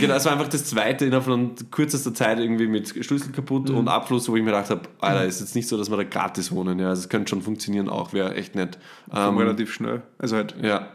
genau, 0.00 0.14
es 0.14 0.24
war 0.24 0.32
einfach 0.32 0.48
das 0.48 0.64
zweite 0.66 1.04
innerhalb 1.06 1.24
von 1.24 1.54
kürzester 1.70 2.12
Zeit 2.14 2.38
irgendwie 2.38 2.66
mit 2.66 2.88
Schlüssel 3.04 3.32
kaputt 3.32 3.68
Mhm. 3.70 3.76
und 3.78 3.88
Abfluss, 3.88 4.28
wo 4.28 4.36
ich 4.36 4.42
mir 4.42 4.50
gedacht 4.50 4.70
habe, 4.70 4.82
Alter, 5.00 5.24
ist 5.24 5.40
jetzt 5.40 5.54
nicht 5.54 5.68
so, 5.68 5.76
dass 5.76 5.90
wir 5.90 5.96
da 5.96 6.04
gratis 6.04 6.52
wohnen. 6.52 6.78
Ja, 6.78 6.88
also 6.90 7.00
es 7.00 7.08
könnte 7.08 7.30
schon 7.30 7.42
funktionieren 7.42 7.88
auch, 7.88 8.12
wäre 8.12 8.34
echt 8.34 8.54
nett. 8.54 8.78
Ähm, 9.14 9.36
relativ 9.38 9.72
schnell. 9.72 10.02
Also 10.18 10.36
halt. 10.36 10.54
ja. 10.62 10.88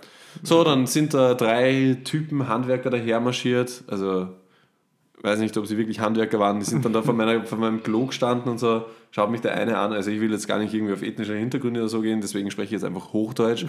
So, 0.44 0.64
dann 0.66 0.86
sind 0.86 1.14
da 1.14 1.34
drei 1.34 1.98
Typen 2.04 2.48
Handwerker 2.50 2.90
daher 2.90 3.22
marschiert. 3.22 3.86
Also, 3.88 4.28
weiß 5.22 5.40
nicht, 5.40 5.56
ob 5.58 5.66
sie 5.66 5.78
wirklich 5.78 6.02
Handwerker 6.02 6.40
waren. 6.40 6.60
Die 6.60 6.66
sind 6.66 6.84
dann 6.84 6.92
da 6.92 7.02
vor, 7.02 7.14
meiner, 7.16 7.46
vor 7.46 7.58
meinem 7.58 7.82
Klo 7.82 8.08
gestanden 8.08 8.52
und 8.52 8.58
so. 8.60 8.86
Schaut 9.12 9.32
mich 9.32 9.40
der 9.40 9.56
eine 9.56 9.78
an. 9.78 9.94
Also, 9.94 10.12
ich 10.12 10.20
will 10.20 10.32
jetzt 10.32 10.46
gar 10.48 10.60
nicht 10.60 10.74
irgendwie 10.74 10.92
auf 10.94 11.02
ethnische 11.04 11.36
Hintergründe 11.36 11.80
oder 11.80 11.88
so 11.90 12.02
gehen, 12.02 12.20
deswegen 12.20 12.52
spreche 12.52 12.66
ich 12.66 12.72
jetzt 12.74 12.84
einfach 12.84 13.14
Hochdeutsch. 13.14 13.66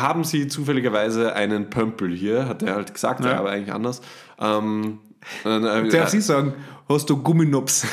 Haben 0.00 0.24
sie 0.24 0.48
zufälligerweise 0.48 1.34
einen 1.34 1.70
Pömpel 1.70 2.14
hier? 2.14 2.48
Hat 2.48 2.62
er 2.62 2.74
halt 2.74 2.92
gesagt, 2.92 3.24
Ja. 3.24 3.38
aber 3.38 3.50
eigentlich 3.50 3.72
anders. 3.72 4.00
Ähm, 4.40 4.98
und, 5.44 5.64
äh, 5.64 5.88
Darf 5.88 6.08
sie 6.10 6.20
sagen, 6.20 6.52
hast 6.88 7.08
du 7.08 7.16
Gumminups? 7.22 7.86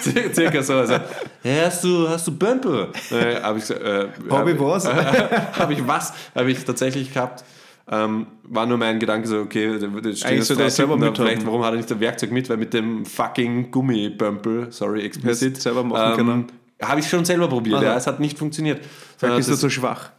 Circa 0.34 0.62
so. 0.62 0.74
Also, 0.74 0.94
hey, 1.42 1.60
hast 1.64 1.84
du, 1.84 2.08
hast 2.08 2.26
du 2.26 2.32
Pömpel? 2.38 2.88
Äh, 3.10 3.40
habe 3.42 3.58
ich 3.58 3.68
äh, 3.70 4.08
Hab 4.30 4.46
ich 4.48 4.58
was? 4.60 4.86
habe 5.58 5.72
ich 5.74 5.86
was? 5.86 6.12
Habe 6.34 6.50
ich 6.50 6.64
tatsächlich 6.64 7.12
gehabt. 7.12 7.44
Ähm, 7.92 8.28
war 8.44 8.66
nur 8.66 8.78
mein 8.78 9.00
Gedanke 9.00 9.26
so, 9.26 9.40
okay, 9.40 9.76
das 9.78 10.20
stehen 10.20 10.38
er 10.38 10.44
drei 10.56 10.68
selber 10.70 10.94
da, 10.94 11.06
mithaben. 11.06 11.16
vielleicht, 11.16 11.44
warum 11.46 11.64
hat 11.64 11.72
er 11.72 11.76
nicht 11.78 11.90
das 11.90 11.98
Werkzeug 11.98 12.30
mit? 12.30 12.48
Weil 12.48 12.56
mit 12.58 12.72
dem 12.72 13.04
fucking 13.04 13.72
Gummipömpel, 13.72 14.68
sorry, 14.70 15.02
explicit, 15.02 15.48
Hättest 15.48 15.62
selber 15.62 15.82
machen 15.82 16.16
können. 16.16 16.46
habe 16.80 17.00
ich 17.00 17.08
schon 17.08 17.24
selber 17.24 17.48
probiert, 17.48 17.82
ja, 17.82 17.96
es 17.96 18.06
hat 18.06 18.20
nicht 18.20 18.38
funktioniert. 18.38 18.80
Vielleicht 19.18 19.34
Äh, 19.34 19.36
bist 19.38 19.48
du 19.48 19.52
das- 19.54 19.60
zu 19.60 19.70
schwach. 19.70 20.10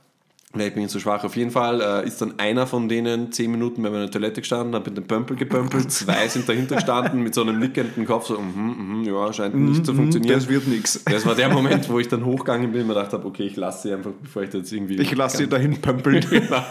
Vielleicht 0.53 0.75
bin 0.75 0.83
ich 0.83 0.89
zu 0.89 0.99
schwach. 0.99 1.23
Auf 1.23 1.37
jeden 1.37 1.51
Fall 1.51 1.79
äh, 1.79 2.05
ist 2.05 2.21
dann 2.21 2.37
einer 2.37 2.67
von 2.67 2.89
denen 2.89 3.31
zehn 3.31 3.49
Minuten 3.51 3.81
bei 3.83 3.89
meiner 3.89 4.11
Toilette 4.11 4.41
gestanden, 4.41 4.75
hat 4.75 4.85
mit 4.85 4.97
dem 4.97 5.05
Pömpel 5.05 5.37
gepömpelt. 5.37 5.89
Zwei 5.91 6.27
sind 6.27 6.47
dahinter 6.49 6.75
gestanden 6.75 7.23
mit 7.23 7.33
so 7.33 7.41
einem 7.41 7.57
nickenden 7.57 8.05
Kopf, 8.05 8.27
so, 8.27 8.37
mhm, 8.37 8.99
mhm, 8.99 9.03
ja, 9.05 9.31
scheint 9.31 9.55
nicht 9.55 9.85
zu 9.85 9.93
funktionieren. 9.93 10.39
Das 10.39 10.49
wird 10.49 10.67
nichts. 10.67 11.01
Das 11.05 11.25
war 11.25 11.35
der 11.35 11.49
Moment, 11.49 11.87
wo 11.89 11.99
ich 11.99 12.09
dann 12.09 12.25
hochgegangen 12.25 12.71
bin 12.71 12.81
und 12.81 12.87
mir 12.87 12.95
gedacht 12.95 13.13
habe, 13.13 13.25
okay, 13.25 13.43
ich 13.43 13.55
lasse 13.55 13.87
sie 13.87 13.93
einfach, 13.93 14.11
bevor 14.21 14.43
ich 14.43 14.49
da 14.49 14.57
jetzt 14.57 14.73
irgendwie. 14.73 14.99
Ich 14.99 15.15
lasse 15.15 15.37
sie 15.37 15.47
dahin 15.47 15.79
pömpeln. 15.79 16.25
Genau. 16.31 16.63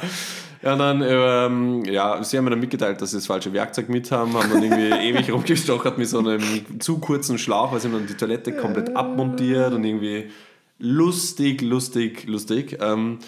Ja, 0.62 0.76
dann, 0.76 1.02
ähm, 1.02 1.84
ja, 1.86 2.22
sie 2.22 2.36
haben 2.36 2.44
mir 2.44 2.50
dann 2.50 2.60
mitgeteilt, 2.60 3.00
dass 3.00 3.12
sie 3.12 3.16
das 3.16 3.26
falsche 3.26 3.52
Werkzeug 3.54 3.88
mit 3.88 4.10
haben, 4.10 4.34
haben 4.34 4.50
dann 4.50 4.62
irgendwie 4.62 4.90
ewig 5.08 5.32
rumgestochert 5.32 5.96
mit 5.96 6.08
so 6.08 6.18
einem 6.18 6.42
zu 6.80 6.98
kurzen 6.98 7.38
Schlauch, 7.38 7.72
weil 7.72 7.80
sie 7.80 7.88
haben 7.88 7.94
dann 7.94 8.06
die 8.06 8.14
Toilette 8.14 8.52
komplett 8.52 8.94
abmontiert 8.94 9.72
und 9.72 9.84
irgendwie 9.84 10.30
lustig, 10.78 11.62
lustig, 11.62 12.26
lustig. 12.26 12.76
Ähm, 12.80 13.20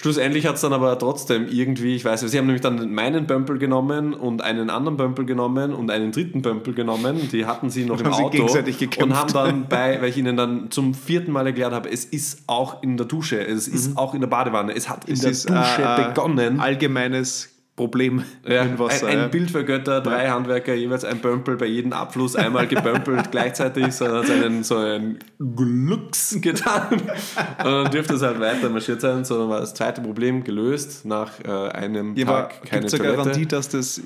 Schlussendlich 0.00 0.46
hat 0.46 0.54
es 0.54 0.62
dann 0.62 0.72
aber 0.72 0.98
trotzdem 0.98 1.46
irgendwie, 1.50 1.94
ich 1.94 2.06
weiß, 2.06 2.22
nicht, 2.22 2.30
sie 2.30 2.38
haben 2.38 2.46
nämlich 2.46 2.62
dann 2.62 2.90
meinen 2.94 3.26
Bömpel 3.26 3.58
genommen 3.58 4.14
und 4.14 4.40
einen 4.40 4.70
anderen 4.70 4.96
Bömpel 4.96 5.26
genommen 5.26 5.74
und 5.74 5.90
einen 5.90 6.10
dritten 6.10 6.40
Bömpel 6.40 6.72
genommen. 6.72 7.28
Die 7.30 7.44
hatten 7.44 7.68
sie 7.68 7.84
noch 7.84 8.00
im 8.00 8.06
Haben 8.06 8.14
sie 8.14 8.22
Auto 8.22 8.30
gegenseitig 8.30 8.78
gekämpft. 8.78 9.02
und 9.02 9.14
haben 9.14 9.32
dann 9.34 9.68
bei, 9.68 10.00
weil 10.00 10.08
ich 10.08 10.16
ihnen 10.16 10.38
dann 10.38 10.70
zum 10.70 10.94
vierten 10.94 11.32
Mal 11.32 11.46
erklärt 11.46 11.74
habe, 11.74 11.90
es 11.90 12.06
ist 12.06 12.44
auch 12.46 12.82
in 12.82 12.96
der 12.96 13.04
Dusche, 13.04 13.46
es 13.46 13.68
ist 13.68 13.98
auch 13.98 14.14
in 14.14 14.22
der 14.22 14.28
Badewanne, 14.28 14.74
es 14.74 14.88
hat 14.88 15.04
in 15.04 15.12
Es 15.12 15.20
der 15.20 15.30
ist, 15.32 15.50
Dusche 15.50 15.82
äh, 15.82 16.00
äh, 16.00 16.08
begonnen. 16.08 16.60
Allgemeines 16.60 17.49
Problem 17.80 18.22
Ja, 18.46 18.64
mit 18.64 18.78
Wasser. 18.78 19.06
ein, 19.06 19.16
ja. 19.16 19.24
ein 19.24 19.30
Bild 19.30 19.50
für 19.50 19.64
Götter, 19.64 20.02
drei 20.02 20.28
Handwerker, 20.28 20.74
jeweils 20.74 21.02
ein 21.04 21.18
Bömpel 21.20 21.56
bei 21.56 21.64
jedem 21.64 21.94
Abfluss, 21.94 22.36
einmal 22.36 22.66
gebömpelt 22.66 23.30
gleichzeitig, 23.30 23.92
so 23.94 24.06
hat 24.06 24.28
einen, 24.30 24.62
so 24.62 24.76
einen 24.76 25.18
Glücks 25.38 26.36
getan. 26.42 26.88
Und 27.58 27.64
dann 27.64 27.90
dürfte 27.90 28.14
es 28.14 28.22
halt 28.22 28.38
weiter 28.38 28.68
marschiert 28.68 29.00
sein, 29.00 29.24
so 29.24 29.38
dann 29.38 29.48
war 29.48 29.60
das 29.60 29.72
zweite 29.72 30.02
Problem 30.02 30.44
gelöst 30.44 31.06
nach 31.06 31.40
äh, 31.42 31.70
einem 31.70 32.14
Ja, 32.16 32.26
Tag 32.26 32.62
keine 32.66 32.82
gibt 32.82 32.92
es 32.92 33.00
eine. 33.00 33.16
Garantie, 33.16 33.46
dass 33.46 33.70
das 33.70 34.02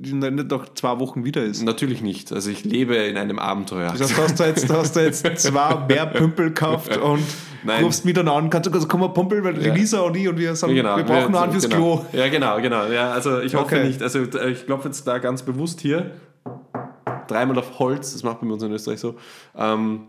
nicht 0.00 0.50
nach 0.50 0.68
zwei 0.74 0.98
Wochen 1.00 1.24
wieder 1.24 1.42
ist. 1.42 1.62
Natürlich 1.62 2.02
nicht. 2.02 2.32
Also 2.32 2.50
ich 2.50 2.64
lebe 2.64 2.94
in 2.94 3.16
einem 3.16 3.38
Abenteuer. 3.38 3.92
Das 3.96 4.16
heißt, 4.16 4.18
hast 4.18 4.40
du 4.40 4.44
jetzt, 4.44 4.70
hast 4.72 4.96
du 4.96 5.00
jetzt 5.00 5.38
zwei 5.40 5.76
mehr 5.88 6.06
Pümpel 6.06 6.48
gekauft 6.48 6.96
und 7.02 7.22
Nein. 7.64 7.84
rufst 7.84 8.04
mich 8.04 8.14
dann 8.14 8.28
an, 8.28 8.50
kannst 8.50 8.72
du 8.72 8.86
komm 8.88 9.00
mal 9.00 9.08
Pümpel, 9.08 9.42
weil 9.42 9.54
die 9.54 9.66
Ja. 9.66 9.74
Lisa 9.74 10.00
und 10.00 10.16
ich 10.16 10.28
und 10.28 10.38
wir 10.38 10.54
sagen, 10.54 10.74
Genau, 10.74 10.96
wir 10.96 11.04
brauchen 11.04 11.34
einen 11.34 11.52
fürs 11.52 11.68
genau. 11.68 11.98
Klo. 11.98 12.18
Ja, 12.18 12.28
genau, 12.28 12.60
genau. 12.60 12.86
Ja, 12.86 13.10
also 13.10 13.40
ich 13.40 13.54
hoffe 13.54 13.76
Okay. 13.76 13.86
nicht. 13.88 14.02
Also 14.02 14.20
äh, 14.20 14.50
ich 14.52 14.66
klopfe 14.66 14.88
jetzt 14.88 15.06
da 15.06 15.18
ganz 15.18 15.42
bewusst 15.42 15.80
hier. 15.80 16.12
Dreimal 17.26 17.58
auf 17.58 17.78
Holz, 17.78 18.12
das 18.12 18.22
macht 18.22 18.40
man 18.42 18.48
bei 18.48 18.54
uns 18.54 18.62
in 18.62 18.72
Österreich 18.72 19.00
so. 19.00 19.16
Ähm, 19.56 20.00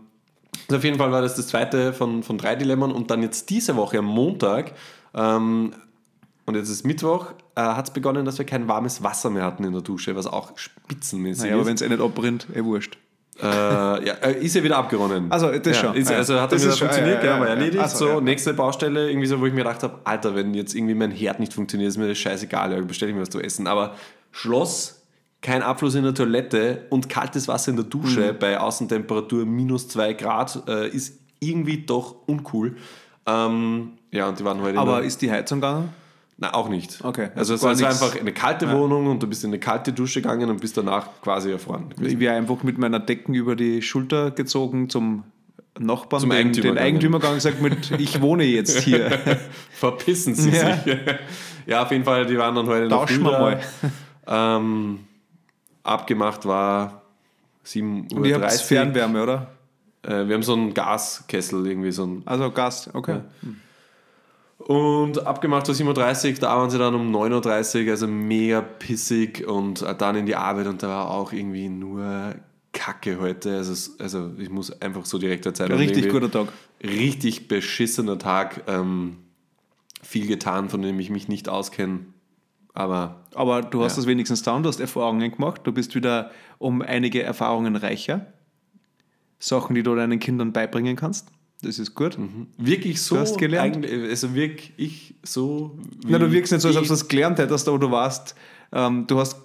also 0.68 0.76
auf 0.78 0.84
jeden 0.84 0.98
Fall 0.98 1.10
war 1.12 1.20
das 1.22 1.34
das 1.34 1.48
zweite 1.48 1.92
von, 1.92 2.22
von 2.22 2.38
drei 2.38 2.54
Dilemmen 2.54 2.92
und 2.92 3.10
dann 3.10 3.22
jetzt 3.22 3.50
diese 3.50 3.76
Woche 3.76 3.98
am 3.98 4.06
Montag 4.06 4.72
ähm, 5.14 5.72
und 6.46 6.56
jetzt 6.56 6.68
ist 6.70 6.84
Mittwoch, 6.86 7.26
äh, 7.60 7.74
hat 7.74 7.88
es 7.88 7.92
begonnen, 7.92 8.24
dass 8.24 8.38
wir 8.38 8.46
kein 8.46 8.68
warmes 8.68 9.02
Wasser 9.02 9.30
mehr 9.30 9.44
hatten 9.44 9.64
in 9.64 9.72
der 9.72 9.82
Dusche, 9.82 10.14
was 10.16 10.26
auch 10.26 10.52
spitzenmäßig 10.56 11.42
Naja, 11.44 11.54
aber 11.54 11.62
ist. 11.62 11.68
wenn 11.68 11.74
es 11.76 11.82
eh 11.82 11.88
nicht 11.88 12.00
abbrennt, 12.00 12.46
eh 12.54 12.64
wurscht. 12.64 12.98
Äh, 13.42 13.44
ja, 13.46 14.14
äh, 14.22 14.44
ist 14.44 14.54
ja 14.54 14.62
wieder 14.62 14.76
abgeronnen. 14.76 15.32
Also, 15.32 15.50
das 15.50 15.66
ja, 15.66 15.74
schon. 15.74 15.94
Ist, 15.96 16.10
also 16.12 16.38
hat 16.40 16.52
Das 16.52 16.62
das 16.62 16.76
wieder 16.76 16.86
funktioniert, 16.88 17.22
ja, 17.24 17.30
ja, 17.30 17.34
ja, 17.36 17.40
war 17.40 17.48
ja, 17.48 17.54
ja. 17.54 17.58
erledigt. 17.58 17.82
Ach 17.84 17.88
so, 17.88 18.20
nächste 18.20 18.52
Baustelle, 18.52 19.08
irgendwie 19.08 19.26
so, 19.26 19.40
wo 19.40 19.46
ich 19.46 19.52
mir 19.52 19.60
gedacht 19.64 19.82
habe, 19.82 19.98
Alter, 20.04 20.34
wenn 20.34 20.52
jetzt 20.52 20.74
irgendwie 20.74 20.94
mein 20.94 21.10
Herd 21.10 21.40
nicht 21.40 21.54
funktioniert, 21.54 21.88
ist 21.88 21.96
mir 21.96 22.08
das 22.08 22.18
scheißegal, 22.18 22.72
ja, 22.72 22.80
bestelle 22.82 23.10
ich 23.10 23.16
mir 23.16 23.22
was 23.22 23.30
zu 23.30 23.40
essen. 23.40 23.66
Aber 23.66 23.94
Schloss, 24.30 25.06
kein 25.40 25.62
Abfluss 25.62 25.94
in 25.94 26.02
der 26.04 26.12
Toilette 26.14 26.86
und 26.90 27.08
kaltes 27.08 27.48
Wasser 27.48 27.70
in 27.70 27.76
der 27.76 27.86
Mhm. 27.86 27.90
Dusche 27.90 28.34
bei 28.34 28.60
Außentemperatur 28.60 29.46
minus 29.46 29.88
2 29.88 30.12
Grad 30.14 30.62
äh, 30.68 30.88
ist 30.88 31.18
irgendwie 31.40 31.78
doch 31.86 32.16
uncool. 32.26 32.76
Ähm, 33.26 33.92
ja, 34.10 34.28
und 34.28 34.38
die 34.38 34.44
waren 34.44 34.60
heute 34.60 34.72
in 34.72 34.78
Aber 34.78 34.96
der- 34.96 35.04
ist 35.04 35.22
die 35.22 35.30
Heizung 35.30 35.60
gegangen? 35.62 35.88
Nein, 36.42 36.50
auch 36.54 36.68
nicht. 36.70 37.04
Okay, 37.04 37.28
Also, 37.36 37.52
also 37.52 37.54
es 37.54 37.62
war, 37.62 37.88
nichts. 37.90 38.02
einfach 38.02 38.18
eine 38.18 38.32
kalte 38.32 38.72
Wohnung 38.72 39.06
und 39.08 39.22
du 39.22 39.26
bist 39.26 39.44
in 39.44 39.50
eine 39.50 39.58
kalte 39.60 39.92
Dusche 39.92 40.22
gegangen 40.22 40.48
und 40.50 40.60
bist 40.60 40.76
danach 40.76 41.06
quasi 41.22 41.50
erfroren. 41.52 41.94
Ich 42.00 42.18
wäre 42.18 42.34
einfach 42.34 42.62
mit 42.62 42.78
meiner 42.78 42.98
Decken 42.98 43.34
über 43.34 43.54
die 43.56 43.82
Schulter 43.82 44.30
gezogen 44.30 44.88
zum 44.88 45.24
Nachbarn, 45.78 46.20
Zum 46.22 46.30
den, 46.30 46.38
Eigentümer 46.38 46.68
den. 46.74 46.78
Eigentümer 46.78 47.18
gegangen 47.18 47.34
und 47.34 47.38
gesagt 47.38 47.60
mit, 47.62 47.90
ich 48.00 48.20
wohne 48.22 48.44
jetzt 48.44 48.80
hier. 48.80 49.10
Verpissen 49.70 50.34
sie 50.34 50.50
Ja. 50.50 50.76
sich. 50.78 50.96
Ja, 51.66 51.82
auf 51.82 51.90
jeden 51.90 52.04
Fall, 52.04 52.24
die 52.26 52.36
waren 52.38 52.54
dann 52.54 52.66
heute 52.66 52.88
Tauschen 52.88 53.22
da. 53.24 53.30
mal. 53.38 53.60
Ähm, 54.26 55.00
abgemacht 55.82 56.46
war 56.46 57.02
7.30 57.66 58.12
Uhr. 58.12 58.16
Und 58.18 58.24
ihr 58.24 58.40
habt 58.40 58.52
Fernwärme, 58.52 59.22
oder? 59.22 59.46
Äh, 60.02 60.26
wir 60.26 60.34
haben 60.34 60.42
so 60.42 60.54
einen 60.54 60.72
Gaskessel, 60.74 61.66
irgendwie 61.66 61.92
so 61.92 62.04
ein. 62.06 62.22
Also 62.24 62.50
Gas, 62.50 62.88
okay. 62.94 63.20
Und 64.66 65.26
abgemacht 65.26 65.66
war 65.68 65.74
7.30 65.74 66.34
Uhr, 66.34 66.38
da 66.40 66.56
waren 66.56 66.70
sie 66.70 66.78
dann 66.78 66.94
um 66.94 67.14
9.30 67.14 67.84
Uhr, 67.86 67.90
also 67.90 68.06
mega 68.06 68.60
pissig 68.60 69.46
und 69.46 69.82
äh, 69.82 69.94
dann 69.94 70.16
in 70.16 70.26
die 70.26 70.36
Arbeit 70.36 70.66
und 70.66 70.82
da 70.82 70.88
war 70.88 71.10
auch 71.10 71.32
irgendwie 71.32 71.68
nur 71.68 72.34
Kacke 72.72 73.18
heute. 73.20 73.56
Also, 73.56 73.92
also 73.98 74.30
ich 74.38 74.50
muss 74.50 74.70
einfach 74.82 75.06
so 75.06 75.18
direkt 75.18 75.46
erzählen. 75.46 75.72
Richtig 75.72 76.08
guter 76.10 76.30
Tag. 76.30 76.48
richtig 76.84 77.48
beschissener 77.48 78.18
Tag. 78.18 78.62
Ähm, 78.68 79.16
viel 80.02 80.26
getan, 80.26 80.68
von 80.68 80.82
dem 80.82 81.00
ich 81.00 81.10
mich 81.10 81.26
nicht 81.28 81.48
auskenne. 81.48 82.00
Aber 82.74 83.24
Aber 83.34 83.62
du 83.62 83.82
hast 83.82 83.96
Ja. 83.96 84.02
das 84.02 84.06
wenigstens 84.06 84.42
down, 84.42 84.62
du 84.62 84.68
hast 84.68 84.78
Erfahrungen 84.80 85.32
gemacht, 85.32 85.62
du 85.64 85.72
bist 85.72 85.94
wieder 85.94 86.30
um 86.58 86.82
einige 86.82 87.22
Erfahrungen 87.22 87.76
reicher. 87.76 88.26
Sachen, 89.38 89.74
die 89.74 89.82
du 89.82 89.94
deinen 89.94 90.18
Kindern 90.20 90.52
beibringen 90.52 90.96
kannst. 90.96 91.28
Das 91.62 91.78
ist 91.78 91.94
gut. 91.94 92.16
wirklich 92.56 93.02
so. 93.02 93.16
Du 93.16 93.20
hast 93.20 93.36
gelernt? 93.38 93.86
Also 93.86 94.34
wirklich 94.34 94.72
ich 94.76 95.14
so. 95.22 95.78
Na, 96.06 96.18
du 96.18 96.30
wirkst 96.32 96.52
nicht 96.52 96.62
so, 96.62 96.68
als 96.68 96.76
ob 96.76 96.82
ich- 96.84 96.88
du 96.88 96.94
das 96.94 97.06
gelernt 97.08 97.38
hättest, 97.38 97.68
aber 97.68 97.78
du 97.78 97.90
warst, 97.90 98.34
ähm, 98.72 99.06
du 99.06 99.18
hast. 99.18 99.36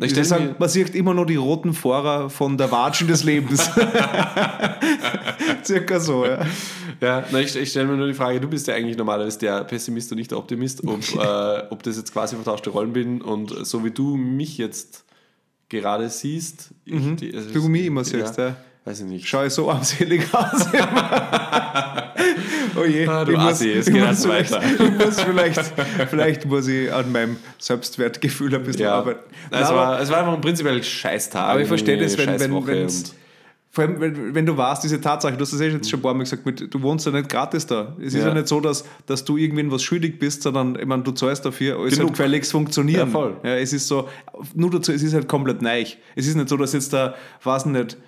Na, 0.00 0.06
Ich 0.06 0.16
ich 0.16 0.28
sagen, 0.28 0.54
man 0.58 0.68
sieht 0.68 0.94
immer 0.94 1.12
nur 1.14 1.26
die 1.26 1.34
roten 1.34 1.72
Fahrer 1.74 2.30
von 2.30 2.56
der 2.56 2.70
Watschen 2.70 3.08
des 3.08 3.24
Lebens. 3.24 3.68
Circa 5.64 6.00
so, 6.00 6.24
ja. 6.24 6.46
Ja, 7.00 7.24
na, 7.30 7.40
ich, 7.40 7.54
ich 7.54 7.70
stelle 7.70 7.86
mir 7.88 7.96
nur 7.96 8.06
die 8.08 8.14
Frage, 8.14 8.40
du 8.40 8.48
bist 8.48 8.66
ja 8.66 8.74
eigentlich 8.74 8.96
normalerweise 8.96 9.38
der 9.38 9.64
Pessimist 9.64 10.10
und 10.12 10.18
nicht 10.18 10.30
der 10.30 10.38
Optimist, 10.38 10.84
ob, 10.86 11.00
äh, 11.16 11.62
ob 11.70 11.82
das 11.82 11.96
jetzt 11.96 12.12
quasi 12.12 12.34
vertauschte 12.36 12.70
Rollen 12.70 12.92
bin 12.92 13.20
und 13.20 13.66
so 13.66 13.84
wie 13.84 13.90
du 13.90 14.16
mich 14.16 14.58
jetzt 14.58 15.04
gerade 15.68 16.08
siehst. 16.08 16.70
Ich, 16.84 16.94
die, 17.16 17.34
also 17.34 17.48
Mhm. 17.50 17.52
Du 17.54 17.68
mich 17.68 17.86
immer 17.86 18.04
siehst, 18.04 18.38
ja. 18.38 18.56
Weiß 18.88 19.00
ich 19.00 19.06
nicht. 19.06 19.28
Schau 19.28 19.44
ich 19.44 19.52
so 19.52 19.70
armselig 19.70 20.22
aus. 20.32 20.66
oh 22.76 22.84
je, 22.84 23.06
Ah, 23.06 23.24
du 23.24 23.32
ich 23.32 23.38
muss, 23.38 23.46
Assi, 23.52 23.70
es 23.72 23.86
geht 23.86 23.96
muss 23.96 24.08
jetzt 24.08 24.22
vielleicht, 24.24 24.52
weiter. 24.52 24.64
ich 24.84 25.04
muss 25.06 25.20
vielleicht, 25.20 25.60
vielleicht 26.10 26.46
muss 26.46 26.66
ich 26.68 26.90
an 26.92 27.12
meinem 27.12 27.36
Selbstwertgefühl 27.58 28.54
ein 28.54 28.62
bisschen 28.62 28.82
Ja, 28.82 28.94
arbeiten. 28.94 29.20
es, 29.28 29.50
Nein, 29.50 29.62
aber- 29.64 29.76
war, 29.76 30.00
es 30.00 30.10
war 30.10 30.18
einfach 30.20 30.32
ein 30.34 30.40
prinzipiell 30.40 30.82
Scheißtag. 30.82 31.42
Aber 31.50 31.60
ich 31.60 31.68
verstehe 31.68 31.98
das, 31.98 32.16
wenn, 32.16 32.40
wenn, 32.40 32.52
und- 32.52 33.14
vor 33.70 33.84
allem, 33.84 34.00
wenn, 34.00 34.34
wenn 34.34 34.46
du 34.46 34.56
warst, 34.56 34.82
diese 34.82 34.98
Tatsache, 35.02 35.34
du 35.36 35.42
hast 35.42 35.52
das 35.52 35.60
eh 35.60 35.68
jetzt 35.68 35.90
schon 35.90 36.00
ein 36.00 36.02
paar 36.02 36.14
Mal 36.14 36.22
gesagt, 36.24 36.46
mit, 36.46 36.72
du 36.72 36.80
wohnst 36.82 37.04
ja 37.04 37.12
nicht 37.12 37.28
gratis 37.28 37.66
da. 37.66 37.94
Es 38.00 38.14
ist 38.14 38.24
Ja. 38.24 38.32
nicht 38.32 38.48
so, 38.48 38.60
dass, 38.60 38.84
dass 39.04 39.22
du 39.24 39.36
irgendwen 39.36 39.70
was 39.70 39.82
schuldig 39.82 40.18
bist, 40.18 40.42
sondern 40.42 40.78
ich 40.80 40.86
meine, 40.86 41.02
du 41.02 41.12
zahlst 41.12 41.44
dafür, 41.44 41.78
es 41.84 41.94
Genug. 41.96 42.12
gefälligst 42.12 42.50
funktionieren. 42.52 43.00
Ja, 43.08 43.12
voll. 43.12 43.36
Ja, 43.44 43.56
es 43.56 43.74
ist 43.74 43.86
so, 43.86 44.08
nur 44.54 44.70
dazu, 44.70 44.92
es 44.92 45.02
ist 45.02 45.12
halt 45.12 45.28
komplett 45.28 45.60
neu. 45.60 45.84
Es 46.16 46.26
ist 46.26 46.34
nicht 46.36 46.48
so, 46.48 46.56
dass 46.56 46.72
jetzt 46.72 46.94
da, 46.94 47.14
weiß 47.44 47.66
nicht, 47.66 47.98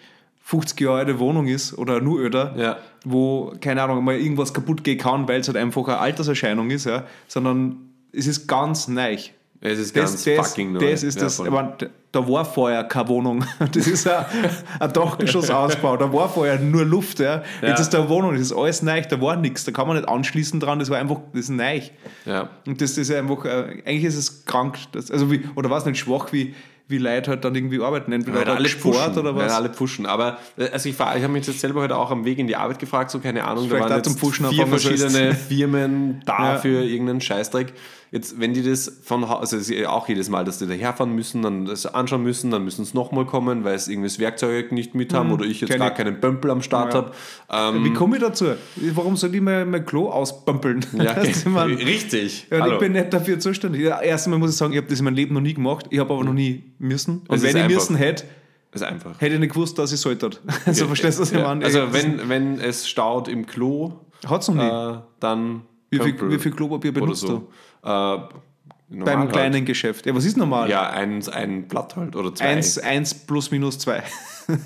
50 0.42 0.80
Jahre 0.80 0.98
alte 0.98 1.18
Wohnung 1.18 1.46
ist 1.46 1.76
oder 1.76 2.00
nur 2.00 2.18
öder, 2.20 2.54
Ja. 2.56 2.76
wo, 3.04 3.52
keine 3.60 3.82
Ahnung, 3.82 4.02
mal 4.04 4.16
irgendwas 4.16 4.52
kaputt 4.52 4.82
gehen 4.82 4.98
kann, 4.98 5.28
weil 5.28 5.40
es 5.40 5.46
halt 5.48 5.56
einfach 5.56 5.86
eine 5.86 5.98
Alterserscheinung 5.98 6.70
ist, 6.70 6.86
ja, 6.86 7.04
sondern 7.28 7.76
es 8.12 8.26
ist 8.26 8.46
ganz 8.48 8.88
neu. 8.88 9.16
Es 9.62 9.78
ist 9.78 9.94
ganz 9.94 10.12
Das, 10.12 10.24
das, 10.24 10.48
fucking 10.48 10.72
neu. 10.72 10.90
das 10.90 11.02
ist 11.02 11.16
Ja, 11.16 11.24
das, 11.24 11.36
voll. 11.36 11.46
ich 11.48 11.52
mein, 11.52 11.72
da 12.12 12.26
war 12.26 12.44
vorher 12.46 12.82
keine 12.84 13.08
Wohnung. 13.08 13.44
Das 13.72 13.86
ist 13.86 14.08
ein, 14.08 14.24
ein 14.80 14.92
Dachgeschossausbau. 14.92 15.96
Da 15.98 16.10
war 16.12 16.30
vorher 16.30 16.58
nur 16.58 16.84
Luft. 16.86 17.20
Ja. 17.20 17.42
Ja. 17.60 17.68
Jetzt 17.68 17.80
ist 17.80 17.90
da 17.90 17.98
eine 18.00 18.08
Wohnung, 18.08 18.32
das 18.32 18.40
ist 18.40 18.52
alles 18.54 18.82
neu, 18.82 19.02
da 19.02 19.20
war 19.20 19.36
nichts. 19.36 19.64
Da 19.66 19.70
kann 19.72 19.86
man 19.86 19.96
nicht 19.98 20.08
anschließen 20.08 20.58
dran, 20.60 20.78
das 20.78 20.88
war 20.88 20.96
einfach, 20.98 21.18
das 21.32 21.42
ist 21.42 21.50
neu. 21.50 21.82
Ja. 22.24 22.48
Und 22.66 22.80
das 22.80 22.96
ist 22.96 23.12
einfach, 23.12 23.44
äh, 23.44 23.82
eigentlich 23.84 24.04
ist 24.04 24.16
es 24.16 24.44
krank. 24.46 24.78
Das, 24.92 25.10
also 25.10 25.30
wie, 25.30 25.42
oder 25.54 25.68
was 25.68 25.84
nicht 25.84 25.98
schwach, 25.98 26.32
wie, 26.32 26.54
wie 26.90 26.98
Leute 26.98 27.30
halt 27.30 27.44
dann 27.44 27.54
irgendwie 27.54 27.80
arbeiten. 27.82 28.12
Entweder 28.12 28.38
halt 28.38 28.48
alle 28.48 28.68
Sport 28.68 28.96
pushen, 28.96 29.18
oder 29.18 29.36
was. 29.36 29.52
alle 29.52 29.68
pushen. 29.68 30.06
Aber 30.06 30.38
äh, 30.56 30.68
also 30.70 30.88
ich, 30.88 30.94
ich 30.96 31.00
habe 31.00 31.28
mich 31.28 31.46
jetzt 31.46 31.60
selber 31.60 31.80
heute 31.82 31.96
auch 31.96 32.10
am 32.10 32.24
Weg 32.24 32.38
in 32.38 32.46
die 32.46 32.56
Arbeit 32.56 32.78
gefragt, 32.78 33.10
so 33.10 33.18
keine 33.20 33.44
Ahnung, 33.44 33.64
da 33.68 33.76
Vielleicht 33.76 33.90
waren 33.90 34.00
auch 34.00 34.06
jetzt 34.06 34.20
Pushen 34.20 34.46
vier 34.48 34.66
verschiedene 34.66 35.34
Firmen 35.48 36.22
da 36.26 36.54
Ja. 36.54 36.58
für 36.58 36.82
irgendeinen 36.84 37.20
Scheißdreck. 37.20 37.72
Jetzt, 38.12 38.40
wenn 38.40 38.52
die 38.54 38.62
das 38.64 39.00
von 39.04 39.22
also 39.22 39.56
ja 39.72 39.90
auch 39.90 40.08
jedes 40.08 40.28
Mal, 40.28 40.44
dass 40.44 40.58
die 40.58 40.66
daherfahren 40.66 41.14
müssen, 41.14 41.42
dann 41.42 41.64
das 41.64 41.86
anschauen 41.86 42.24
müssen, 42.24 42.50
dann 42.50 42.64
müssen 42.64 42.82
es 42.82 42.92
nochmal 42.92 43.24
kommen, 43.24 43.62
weil 43.62 43.76
es 43.76 43.86
irgendwie 43.86 44.08
das 44.08 44.18
Werkzeug 44.18 44.72
nicht 44.72 44.96
mit 44.96 45.14
haben 45.14 45.30
oder 45.30 45.44
ich 45.44 45.60
jetzt 45.60 45.70
kenn 45.70 45.78
gar 45.78 45.92
keinen 45.92 46.20
Pömpel 46.20 46.50
am 46.50 46.60
Start 46.60 46.92
Ja. 46.92 47.04
habe. 47.48 47.76
Ähm, 47.76 47.84
Wie 47.84 47.92
komme 47.92 48.16
ich 48.16 48.22
dazu? 48.22 48.46
Warum 48.94 49.16
soll 49.16 49.32
ich 49.34 49.40
mein, 49.40 49.70
mein 49.70 49.86
Klo 49.86 50.10
auspömpeln? 50.10 50.84
ja, 50.94 51.16
mein, 51.46 51.74
richtig. 51.74 52.48
Ja, 52.50 52.66
ich 52.66 52.78
bin 52.78 52.92
nicht 52.92 53.12
dafür 53.12 53.38
zuständig. 53.38 53.82
Ja, 53.82 54.00
Erstmal 54.00 54.40
muss 54.40 54.50
ich 54.50 54.56
sagen, 54.56 54.72
ich 54.72 54.78
habe 54.78 54.88
das 54.88 54.98
in 54.98 55.04
meinem 55.04 55.14
Leben 55.14 55.34
noch 55.34 55.40
nie 55.40 55.54
gemacht. 55.54 55.86
Ich 55.90 56.00
habe 56.00 56.12
aber 56.12 56.24
noch 56.24 56.32
nie 56.32 56.64
müssen. 56.80 57.22
Und 57.28 57.36
Es 57.36 57.42
wenn 57.42 57.50
ist 57.50 57.54
ich 57.56 57.62
einfach. 57.62 57.74
müssen 57.76 57.94
hätte, 57.96 58.24
ist 58.72 58.82
einfach. 58.82 59.20
hätte 59.20 59.34
ich 59.34 59.40
nicht 59.40 59.52
gewusst, 59.54 59.78
dass 59.78 59.92
ich 59.92 60.00
sollte. 60.00 60.30
Also 60.66 60.86
verstehst 60.88 61.18
du, 61.18 61.22
was 61.22 61.30
ich 61.30 61.38
Ja. 61.38 61.44
meine? 61.44 61.64
Also 61.64 61.92
wenn, 61.92 62.28
wenn 62.28 62.58
es 62.60 62.88
staut 62.88 63.28
im 63.28 63.46
Klo, 63.46 63.92
Hat's 64.28 64.48
noch 64.48 64.56
nie. 64.56 64.96
äh, 64.96 64.98
dann 65.20 65.62
wie, 65.90 65.98
viel, 65.98 66.30
wie 66.30 66.38
viel 66.38 66.52
Klopapier 66.52 66.92
benutzt 66.92 67.20
so. 67.22 67.28
du? 67.28 67.48
Äh, 67.82 68.18
Beim 68.92 69.20
halt. 69.20 69.32
kleinen 69.32 69.64
Geschäft. 69.64 70.04
Ja, 70.06 70.14
was 70.16 70.24
ist 70.24 70.36
normal? 70.36 70.68
Ja, 70.68 70.90
ein, 70.90 71.26
ein 71.28 71.68
Blatt 71.68 71.94
halt 71.96 72.16
oder 72.16 72.34
zwei. 72.34 72.46
Eins, 72.46 72.76
eins 72.78 73.14
plus 73.14 73.50
minus 73.52 73.78
zwei. 73.78 74.02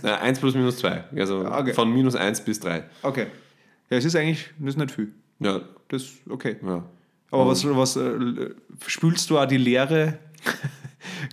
Ja, 0.02 0.18
eins 0.20 0.38
plus 0.40 0.54
minus 0.54 0.78
zwei. 0.78 1.04
Also 1.14 1.44
Okay. 1.46 1.74
von 1.74 1.92
minus 1.92 2.16
eins 2.16 2.40
bis 2.42 2.58
drei. 2.58 2.84
Okay. 3.02 3.26
Ja, 3.90 3.98
es 3.98 4.04
ist 4.06 4.16
eigentlich 4.16 4.48
das 4.58 4.70
ist 4.70 4.78
nicht 4.78 4.90
viel. 4.92 5.12
Ja, 5.40 5.60
Das 5.88 6.02
ist 6.04 6.12
okay. 6.30 6.56
ja. 6.64 6.82
Aber 7.30 7.48
was, 7.48 7.66
was 7.68 7.96
äh, 7.96 8.50
spülst 8.86 9.28
du 9.28 9.38
auch 9.38 9.44
die 9.46 9.58
leere 9.58 10.18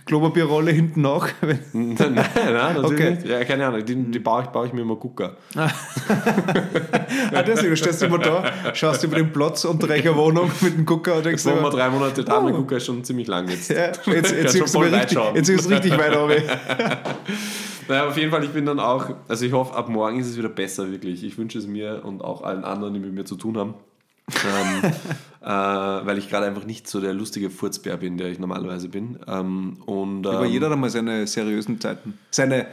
Klopapierrolle 0.06 0.70
hinten 0.72 1.02
nach? 1.02 1.28
nein, 1.72 1.96
nein, 1.96 2.14
natürlich 2.14 2.84
Okay. 2.84 3.10
nicht. 3.10 3.26
Ja, 3.26 3.44
keine 3.44 3.66
Ahnung. 3.66 3.84
Die, 3.84 3.94
die 3.94 4.18
baue, 4.18 4.42
ich, 4.42 4.48
baue 4.48 4.66
ich 4.66 4.72
mir 4.72 4.82
immer 4.82 4.96
Gucker. 4.96 5.36
ah, 5.56 5.68
deswegen, 7.46 7.70
du 7.70 7.76
stehst 7.76 8.02
immer 8.02 8.18
da, 8.18 8.44
schaust 8.74 9.04
über 9.04 9.16
den 9.16 9.32
Platz 9.32 9.64
unter 9.64 9.86
der 9.86 10.16
Wohnung 10.16 10.50
mit 10.60 10.76
dem 10.76 10.84
Gucker 10.86 11.16
und 11.16 11.26
denkst 11.26 11.44
Jetzt 11.44 11.54
waren 11.54 11.62
wir 11.62 11.70
drei 11.70 11.88
Monate 11.90 12.24
da, 12.24 12.40
mein 12.40 12.54
Oh. 12.54 12.58
Gucker 12.58 12.76
ist 12.76 12.86
schon 12.86 13.02
ziemlich 13.04 13.26
lang 13.28 13.48
jetzt. 13.48 13.70
ja, 13.70 13.86
jetzt, 14.06 14.32
jetzt, 14.32 14.58
du 14.60 14.66
voll 14.66 14.86
mir 14.90 14.92
weit 14.98 15.10
richtig, 15.10 15.34
jetzt 15.34 15.46
siehst 15.46 15.64
du 15.70 15.74
richtig 15.74 15.98
weit 15.98 16.16
runter. 16.16 16.36
Naja, 17.88 18.06
auf 18.08 18.16
jeden 18.16 18.30
Fall, 18.30 18.44
ich 18.44 18.50
bin 18.50 18.64
dann 18.64 18.78
auch, 18.78 19.10
also 19.28 19.44
ich 19.44 19.52
hoffe, 19.52 19.74
ab 19.74 19.88
morgen 19.88 20.20
ist 20.20 20.28
es 20.28 20.38
wieder 20.38 20.48
besser, 20.48 20.90
wirklich. 20.90 21.24
Ich 21.24 21.36
wünsche 21.36 21.58
es 21.58 21.66
mir 21.66 22.02
und 22.04 22.22
auch 22.22 22.42
allen 22.42 22.64
anderen, 22.64 22.94
die 22.94 23.00
mit 23.00 23.12
mir 23.12 23.24
zu 23.24 23.34
tun 23.36 23.58
haben. 23.58 23.74
Ähm, 24.28 24.92
äh, 25.40 25.46
weil 25.46 26.18
ich 26.18 26.28
gerade 26.28 26.46
einfach 26.46 26.64
nicht 26.64 26.88
so 26.88 27.00
der 27.00 27.12
lustige 27.12 27.50
Furzbär 27.50 27.96
bin, 27.96 28.18
der 28.18 28.28
ich 28.28 28.38
normalerweise 28.38 28.88
bin. 28.88 29.18
Ähm, 29.26 29.78
und, 29.86 30.26
ähm, 30.26 30.32
Aber 30.32 30.46
jeder 30.46 30.66
hat 30.66 30.74
einmal 30.74 30.90
seine 30.90 31.26
seriösen 31.26 31.80
Zeiten. 31.80 32.18
Seine 32.30 32.66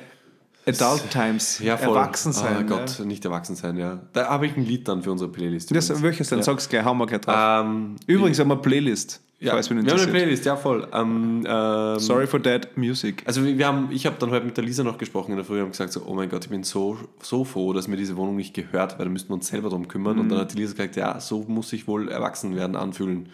Adult 0.65 1.09
Times. 1.09 1.59
ja, 1.59 1.77
voll. 1.77 1.95
Erwachsen 1.95 2.31
sein. 2.33 2.57
Oh 2.63 2.67
Gott, 2.67 2.99
nicht 3.05 3.25
erwachsen 3.25 3.55
sein, 3.55 3.77
ja. 3.77 3.99
Da 4.13 4.29
habe 4.29 4.45
ich 4.45 4.55
ein 4.55 4.65
Lied 4.65 4.87
dann 4.87 5.01
für 5.01 5.11
unsere 5.11 5.31
Playlist. 5.31 5.71
Ja. 5.71 5.75
Das, 5.75 6.01
welches 6.01 6.29
denn? 6.29 6.39
Ja. 6.39 6.43
Sag's 6.43 6.69
gleich, 6.69 6.83
hauen 6.83 6.97
wir 6.97 7.07
gleich 7.07 7.21
drauf. 7.21 7.65
Ähm, 7.65 7.95
Übrigens 8.05 8.39
haben 8.39 8.49
wir 8.49 8.55
eine 8.55 8.61
Playlist. 8.61 9.21
Ja, 9.41 9.53
falls 9.53 9.69
wir 9.69 9.77
haben 9.77 9.89
eine. 9.89 10.07
Playlist, 10.07 10.43
ja 10.43 10.57
voll. 10.57 10.85
Ähm, 10.93 11.45
ähm, 11.47 11.99
Sorry 11.99 12.27
for 12.27 12.43
that 12.43 12.75
music. 12.75 13.23
Also 13.25 13.45
wir 13.45 13.65
haben, 13.65 13.89
ich 13.91 14.05
habe 14.05 14.17
dann 14.19 14.31
heute 14.31 14.45
mit 14.45 14.57
der 14.57 14.65
Lisa 14.65 14.83
noch 14.83 14.97
gesprochen 14.97 15.31
in 15.31 15.37
der 15.37 15.45
Früh 15.45 15.61
und 15.61 15.71
gesagt 15.71 15.93
so, 15.93 16.03
oh 16.05 16.13
mein 16.13 16.29
Gott, 16.29 16.43
ich 16.43 16.49
bin 16.49 16.63
so, 16.63 16.97
so 17.21 17.45
froh, 17.45 17.71
dass 17.71 17.87
mir 17.87 17.95
diese 17.95 18.17
Wohnung 18.17 18.35
nicht 18.35 18.53
gehört, 18.53 18.99
weil 18.99 19.05
da 19.05 19.11
müssten 19.11 19.29
wir 19.29 19.35
uns 19.35 19.47
selber 19.47 19.69
drum 19.69 19.87
kümmern. 19.87 20.19
Und 20.19 20.29
dann 20.29 20.39
hat 20.39 20.53
die 20.53 20.57
Lisa 20.57 20.73
gesagt, 20.73 20.97
ja, 20.97 21.19
so 21.21 21.45
muss 21.47 21.69
sich 21.69 21.87
wohl 21.87 22.09
erwachsen 22.09 22.55
werden 22.57 22.75
anfühlen. 22.75 23.29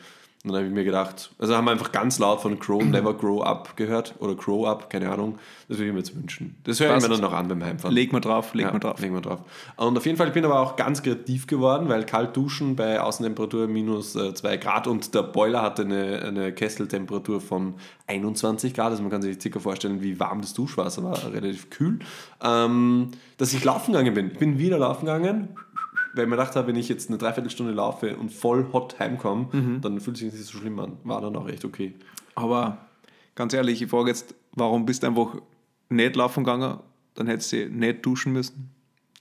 Und 0.45 0.51
dann 0.51 0.57
habe 0.57 0.67
ich 0.67 0.73
mir 0.73 0.83
gedacht, 0.83 1.31
also 1.39 1.55
haben 1.55 1.65
wir 1.65 1.71
einfach 1.71 1.91
ganz 1.91 2.19
laut 2.19 2.39
von 2.39 2.59
Crow 2.59 2.83
Never 2.83 3.15
Grow 3.15 3.43
Up 3.43 3.75
gehört 3.75 4.13
oder 4.19 4.35
Grow 4.35 4.67
Up, 4.67 4.91
keine 4.91 5.11
Ahnung. 5.11 5.39
Das 5.67 5.79
würde 5.79 5.87
ich 5.87 5.93
mir 5.93 5.99
jetzt 5.99 6.15
wünschen. 6.15 6.55
Das 6.65 6.79
höre 6.79 6.95
ich 6.95 7.01
mir 7.01 7.09
dann 7.09 7.21
noch 7.21 7.33
an 7.33 7.47
beim 7.47 7.63
Heimfahren. 7.63 7.95
Leg 7.95 8.13
mal 8.13 8.19
drauf, 8.19 8.53
leg 8.53 8.67
ja, 8.67 8.71
mal 8.71 8.77
drauf. 8.77 8.99
Legen 8.99 9.15
wir 9.15 9.21
drauf. 9.21 9.39
Und 9.77 9.97
auf 9.97 10.05
jeden 10.05 10.17
Fall, 10.17 10.27
ich 10.27 10.33
bin 10.33 10.45
aber 10.45 10.59
auch 10.59 10.75
ganz 10.75 11.01
kreativ 11.01 11.47
geworden, 11.47 11.89
weil 11.89 12.05
kalt 12.05 12.37
duschen 12.37 12.75
bei 12.75 13.01
Außentemperatur 13.01 13.67
minus 13.67 14.13
2 14.13 14.57
Grad 14.57 14.85
und 14.85 15.15
der 15.15 15.23
Boiler 15.23 15.63
hatte 15.63 15.81
eine, 15.81 16.21
eine 16.21 16.53
Kesseltemperatur 16.53 17.41
von 17.41 17.73
21 18.05 18.75
Grad. 18.75 18.91
Also 18.91 19.01
man 19.01 19.11
kann 19.11 19.23
sich 19.23 19.41
circa 19.41 19.59
vorstellen, 19.59 20.03
wie 20.03 20.19
warm 20.19 20.41
das 20.41 20.53
Duschwasser 20.53 21.03
war, 21.03 21.33
relativ 21.33 21.71
kühl. 21.71 21.97
Ähm, 22.43 23.09
dass 23.37 23.53
ich 23.53 23.63
laufen 23.63 23.93
gegangen 23.93 24.13
bin. 24.13 24.31
Ich 24.31 24.37
bin 24.37 24.59
wieder 24.59 24.77
laufen 24.77 25.07
gegangen, 25.07 25.49
weil 26.15 26.23
ich 26.23 26.29
mir 26.29 26.35
gedacht 26.37 26.55
habe, 26.55 26.67
wenn 26.67 26.75
ich 26.75 26.89
jetzt 26.89 27.09
eine 27.09 27.17
Dreiviertelstunde 27.17 27.73
laufe 27.73 28.15
und 28.17 28.31
voll 28.31 28.67
hot 28.73 28.97
heimkomme, 28.99 29.47
Mhm. 29.51 29.81
dann 29.81 29.99
fühlt 29.99 30.17
sich 30.17 30.31
nicht 30.31 30.45
so 30.45 30.57
schlimm 30.57 30.79
an. 30.79 30.93
War 31.03 31.21
dann 31.21 31.35
auch 31.35 31.47
echt 31.47 31.65
okay. 31.65 31.93
Aber 32.35 32.77
ganz 33.35 33.53
ehrlich, 33.53 33.81
ich 33.81 33.89
frage 33.89 34.09
jetzt, 34.09 34.33
warum 34.53 34.85
bist 34.85 35.03
du 35.03 35.07
einfach 35.07 35.35
nicht 35.89 36.15
laufen 36.15 36.43
gegangen? 36.43 36.79
Dann 37.15 37.27
hättest 37.27 37.51
du 37.53 37.69
nicht 37.69 38.05
duschen 38.05 38.33
müssen. 38.33 38.69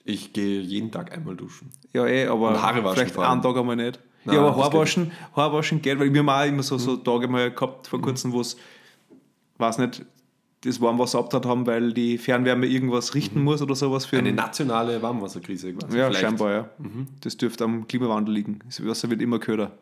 Ich 0.05 0.33
gehe 0.33 0.61
jeden 0.61 0.91
Tag 0.91 1.13
einmal 1.17 1.35
duschen. 1.37 1.71
Ja, 1.93 2.07
eh, 2.07 2.27
aber 2.27 2.49
Und 2.51 2.63
Haare 2.63 2.85
waschen 2.85 2.97
vielleicht 3.07 3.19
einen 3.19 3.41
Tag 3.43 3.57
einmal 3.57 3.77
nicht. 3.77 3.99
Nein, 4.27 4.37
ja, 4.37 4.41
aber 4.43 4.49
das 4.51 4.57
geht 4.57 4.65
Haarwaschen, 4.73 5.13
Haarwaschen 5.37 5.83
geht, 5.83 5.99
weil 5.99 6.13
wir 6.13 6.21
haben 6.21 6.29
auch 6.29 6.45
immer 6.47 6.63
so, 6.63 6.79
so 6.79 6.97
Tage 6.97 7.29
mal 7.29 7.51
gehabt 7.51 7.87
vor 7.89 8.01
kurzem, 8.01 8.33
wo 8.33 8.41
es, 8.41 8.57
weiß 9.59 9.79
nicht, 9.79 10.05
das 10.65 10.81
Warmwasser 10.81 11.19
abtat 11.19 11.47
haben, 11.47 11.67
weil 11.67 11.93
die 11.93 12.19
Fernwärme 12.19 12.67
irgendwas 12.67 13.15
richten 13.15 13.43
muss 13.43 13.61
oder 13.63 13.75
sowas 13.75 14.07
für 14.07 14.19
Eine 14.19 14.33
nationale 14.33 15.01
Warmwasserkrise 15.03 15.73
quasi. 15.75 15.97
Ja, 15.97 16.07
vielleicht. 16.07 16.21
scheinbar, 16.23 16.53
ja. 16.53 16.69
Das 17.21 17.37
dürfte 17.37 17.65
am 17.65 17.87
Klimawandel 17.87 18.35
liegen. 18.35 18.59
Das 18.67 18.85
Wasser 18.87 19.11
wird 19.11 19.21
immer 19.21 19.39
köder. 19.39 19.73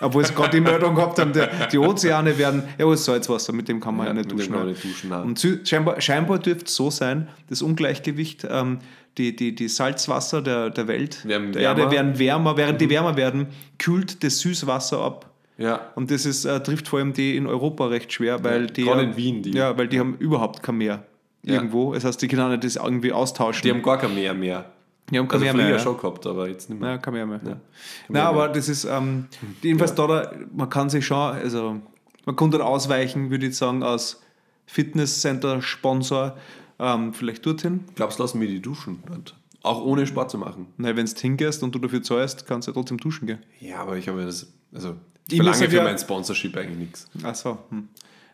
Obwohl 0.00 0.22
es 0.22 0.34
gerade 0.34 0.50
die 0.50 0.60
Meldung 0.60 0.94
gehabt 0.94 1.18
haben, 1.18 1.32
der, 1.32 1.68
die 1.68 1.78
Ozeane 1.78 2.36
werden, 2.38 2.64
ja, 2.78 2.84
aber 2.84 2.96
Salzwasser, 2.96 3.52
mit 3.52 3.68
dem 3.68 3.80
kann 3.80 3.96
man 3.96 4.06
ja, 4.06 4.12
Ja, 4.12 4.18
nicht 4.18 4.32
duschen. 4.32 4.66
nicht 4.66 4.84
duschen, 4.84 5.10
nein. 5.10 5.22
Und 5.22 5.58
scheinbar, 5.64 6.00
scheinbar 6.00 6.38
dürfte 6.38 6.64
es 6.66 6.74
so 6.74 6.90
sein, 6.90 7.28
das 7.48 7.62
Ungleichgewicht, 7.62 8.46
ähm, 8.50 8.78
die, 9.18 9.36
die, 9.36 9.54
die 9.54 9.68
Salzwasser 9.68 10.42
der, 10.42 10.70
der 10.70 10.88
Welt, 10.88 11.26
Werden 11.26 11.52
der 11.52 11.62
Erde 11.62 11.82
wärmer. 11.82 11.90
Mhm. 11.90 11.94
werden 11.94 12.18
wärmer, 12.18 12.56
während 12.56 12.80
die 12.80 12.90
wärmer 12.90 13.16
werden, 13.16 13.46
kühlt 13.78 14.24
das 14.24 14.40
Süßwasser 14.40 14.98
ab. 15.00 15.30
Ja, 15.56 15.92
Und 15.94 16.10
das 16.10 16.26
ist, 16.26 16.44
äh, 16.44 16.60
trifft 16.62 16.88
vor 16.88 16.98
allem 16.98 17.12
die 17.12 17.36
in 17.36 17.46
Europa 17.46 17.86
recht 17.86 18.12
schwer, 18.12 18.42
weil 18.42 18.62
Ja, 18.62 18.66
die. 18.66 18.82
gerade 18.84 19.02
ja- 19.02 19.08
in 19.08 19.16
Wien, 19.16 19.42
die- 19.42 19.52
Ja, 19.52 19.76
weil 19.78 19.86
die 19.88 20.00
haben 20.00 20.16
überhaupt 20.18 20.62
kein 20.62 20.76
Meer 20.78 21.04
Ja. 21.44 21.54
irgendwo. 21.54 21.94
Das 21.94 22.04
heißt, 22.04 22.20
die 22.20 22.26
können 22.28 22.50
nicht 22.50 22.64
das 22.64 22.76
irgendwie 22.76 23.12
austauschen. 23.12 23.62
die 23.62 23.70
haben 23.70 23.82
gar 23.82 23.98
kein 23.98 24.14
Meer 24.14 24.34
mehr. 24.34 24.72
Die 25.10 25.18
haben 25.18 25.28
kein 25.28 25.42
Also 25.42 25.56
Meer 25.56 25.64
mehr. 25.66 25.76
ja. 25.76 25.78
schon 25.78 25.96
gehabt, 25.96 26.26
aber 26.26 26.48
jetzt 26.48 26.70
nicht 26.70 26.80
mehr. 26.80 26.90
Ja, 26.92 26.98
man 27.12 27.20
ja 27.20 27.26
mehr. 27.26 27.40
Ja. 27.44 27.48
Ja. 27.50 27.54
Kann 27.54 27.60
Nein, 28.08 28.22
man 28.24 28.34
aber 28.34 28.46
ja. 28.46 28.52
das 28.52 28.68
ist, 28.68 28.84
ähm, 28.84 29.26
jedenfalls 29.62 29.94
da, 29.94 30.06
da, 30.06 30.32
man 30.52 30.68
kann 30.70 30.88
sich 30.90 31.06
schon, 31.06 31.18
also 31.18 31.76
man 32.24 32.34
kann 32.36 32.50
dort 32.50 32.62
ausweichen, 32.62 33.30
würde 33.30 33.46
ich 33.46 33.56
sagen, 33.56 33.82
als 33.82 34.20
Fitnesscenter-Sponsor, 34.66 36.36
ähm, 36.78 37.12
vielleicht 37.14 37.44
dorthin. 37.46 37.80
Glaubst 37.94 38.18
du, 38.18 38.22
lassen 38.22 38.40
wir 38.40 38.48
die 38.48 38.60
duschen? 38.60 39.02
dort? 39.06 39.34
Auch 39.62 39.82
ohne 39.82 40.06
Sport 40.06 40.30
zu 40.30 40.38
machen. 40.38 40.66
Nein, 40.76 40.96
wenn 40.96 41.06
du 41.06 41.12
hingehst 41.16 41.62
und 41.62 41.74
du 41.74 41.78
dafür 41.78 42.02
zahlst, 42.02 42.46
kannst 42.46 42.66
du 42.68 42.72
ja 42.72 42.74
trotzdem 42.74 42.98
duschen 42.98 43.26
gehen. 43.26 43.38
Ja, 43.60 43.78
aber 43.78 43.96
ich 43.96 44.08
habe 44.08 44.20
ja 44.20 44.26
das, 44.26 44.52
also 44.74 44.96
ich 45.28 45.36
verlange 45.36 45.68
für 45.70 45.76
ja- 45.76 45.84
mein 45.84 45.98
Sponsorship 45.98 46.56
eigentlich 46.56 46.78
nichts. 46.78 47.08
Ach 47.22 47.34
so. 47.34 47.58
Hm. 47.70 47.88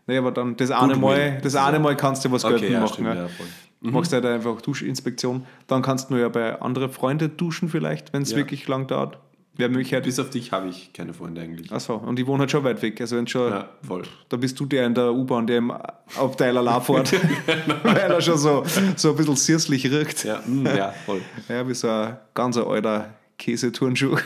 Nee, 0.06 0.16
aber 0.18 0.32
dann 0.32 0.56
das 0.56 0.70
eine. 0.70 0.96
Mal, 0.96 1.38
das 1.42 1.54
eine 1.54 1.78
Mal 1.78 1.96
kannst 1.96 2.24
du 2.24 2.32
was 2.32 2.44
Okay, 2.44 2.52
geltend 2.54 2.72
ja, 2.72 2.80
machen. 2.80 2.92
stimmt, 2.94 3.08
ja. 3.08 3.14
ja, 3.14 3.28
voll. 3.28 3.46
Machst 3.82 4.12
halt 4.12 4.26
einfach 4.26 4.60
Duschinspektion. 4.60 5.46
Dann 5.66 5.82
kannst 5.82 6.10
du 6.10 6.16
ja 6.16 6.28
bei 6.28 6.60
anderen 6.60 6.90
Freunden 6.90 7.36
duschen 7.36 7.68
vielleicht, 7.68 8.12
wenn 8.12 8.22
es 8.22 8.32
Ja. 8.32 8.36
wirklich 8.38 8.66
lang 8.68 8.86
dauert. 8.88 9.18
Wäre 9.56 9.68
Möglichkeit. 9.70 10.04
Bis 10.04 10.18
auf 10.18 10.30
dich 10.30 10.52
habe 10.52 10.68
ich 10.68 10.92
keine 10.92 11.12
Freunde 11.14 11.40
eigentlich. 11.42 11.70
Achso, 11.72 11.94
und 11.96 12.18
ich 12.18 12.26
wohne 12.26 12.40
halt 12.40 12.50
schon 12.50 12.64
weit 12.64 12.80
weg. 12.82 13.00
Also 13.00 13.16
wenn 13.16 13.26
schon 13.26 13.50
Ja, 13.50 13.68
voll. 13.86 14.02
Da 14.28 14.36
bist 14.36 14.58
du 14.58 14.66
der 14.66 14.86
in 14.86 14.94
der 14.94 15.12
U-Bahn, 15.12 15.46
der 15.46 15.58
im 15.58 15.70
Abteil 15.70 16.56
allein 16.56 16.80
fährt, 16.82 17.12
weil 17.82 17.96
er 17.96 18.20
schon 18.20 18.38
so, 18.38 18.64
so 18.96 19.10
ein 19.10 19.16
bisschen 19.16 19.36
süßlich 19.36 19.90
riecht. 19.90 20.24
Ja. 20.24 20.34
Ja, 20.34 20.42
mm, 20.46 20.66
ja 20.66 20.94
voll. 21.06 21.20
wie 21.66 21.74
so 21.74 21.88
ein 21.88 22.16
ganz 22.34 22.56
alter 22.56 23.10
Käseturnschuh. 23.40 24.16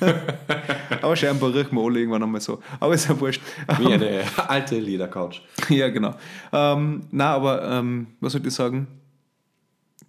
Aber 1.02 1.16
scheinbar 1.16 1.52
riechen 1.52 1.76
wir 1.76 1.82
alle 1.82 1.98
irgendwann 1.98 2.22
einmal 2.22 2.40
so. 2.40 2.62
Aber 2.80 2.94
ist 2.94 3.08
ja 3.08 3.18
wurscht. 3.20 3.42
Wie 3.78 3.92
eine 3.92 4.22
alte 4.48 4.78
Ledercouch. 4.78 5.42
ja, 5.68 5.88
genau. 5.88 6.14
Ähm, 6.52 7.02
na, 7.10 7.34
aber 7.34 7.68
ähm, 7.68 8.06
was 8.20 8.32
soll 8.32 8.46
ich 8.46 8.54
sagen? 8.54 8.86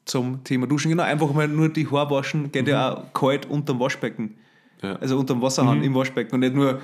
Zum 0.06 0.44
Thema 0.44 0.68
Duschen, 0.68 0.92
genau, 0.92 1.04
einfach 1.04 1.34
mal 1.34 1.48
nur 1.48 1.70
die 1.70 1.90
Haare 1.90 2.12
waschen, 2.12 2.52
geht 2.52 2.68
ja 2.68 2.94
auch 2.94 3.14
kalt 3.14 3.48
unterm 3.48 3.80
Waschbecken. 3.80 4.38
Ja. 4.84 4.96
Also 4.98 5.18
unterm 5.18 5.42
Wasserhahn 5.42 5.82
im 5.82 5.96
Waschbecken 5.96 6.36
und 6.36 6.42
nicht 6.42 6.54
nur 6.54 6.80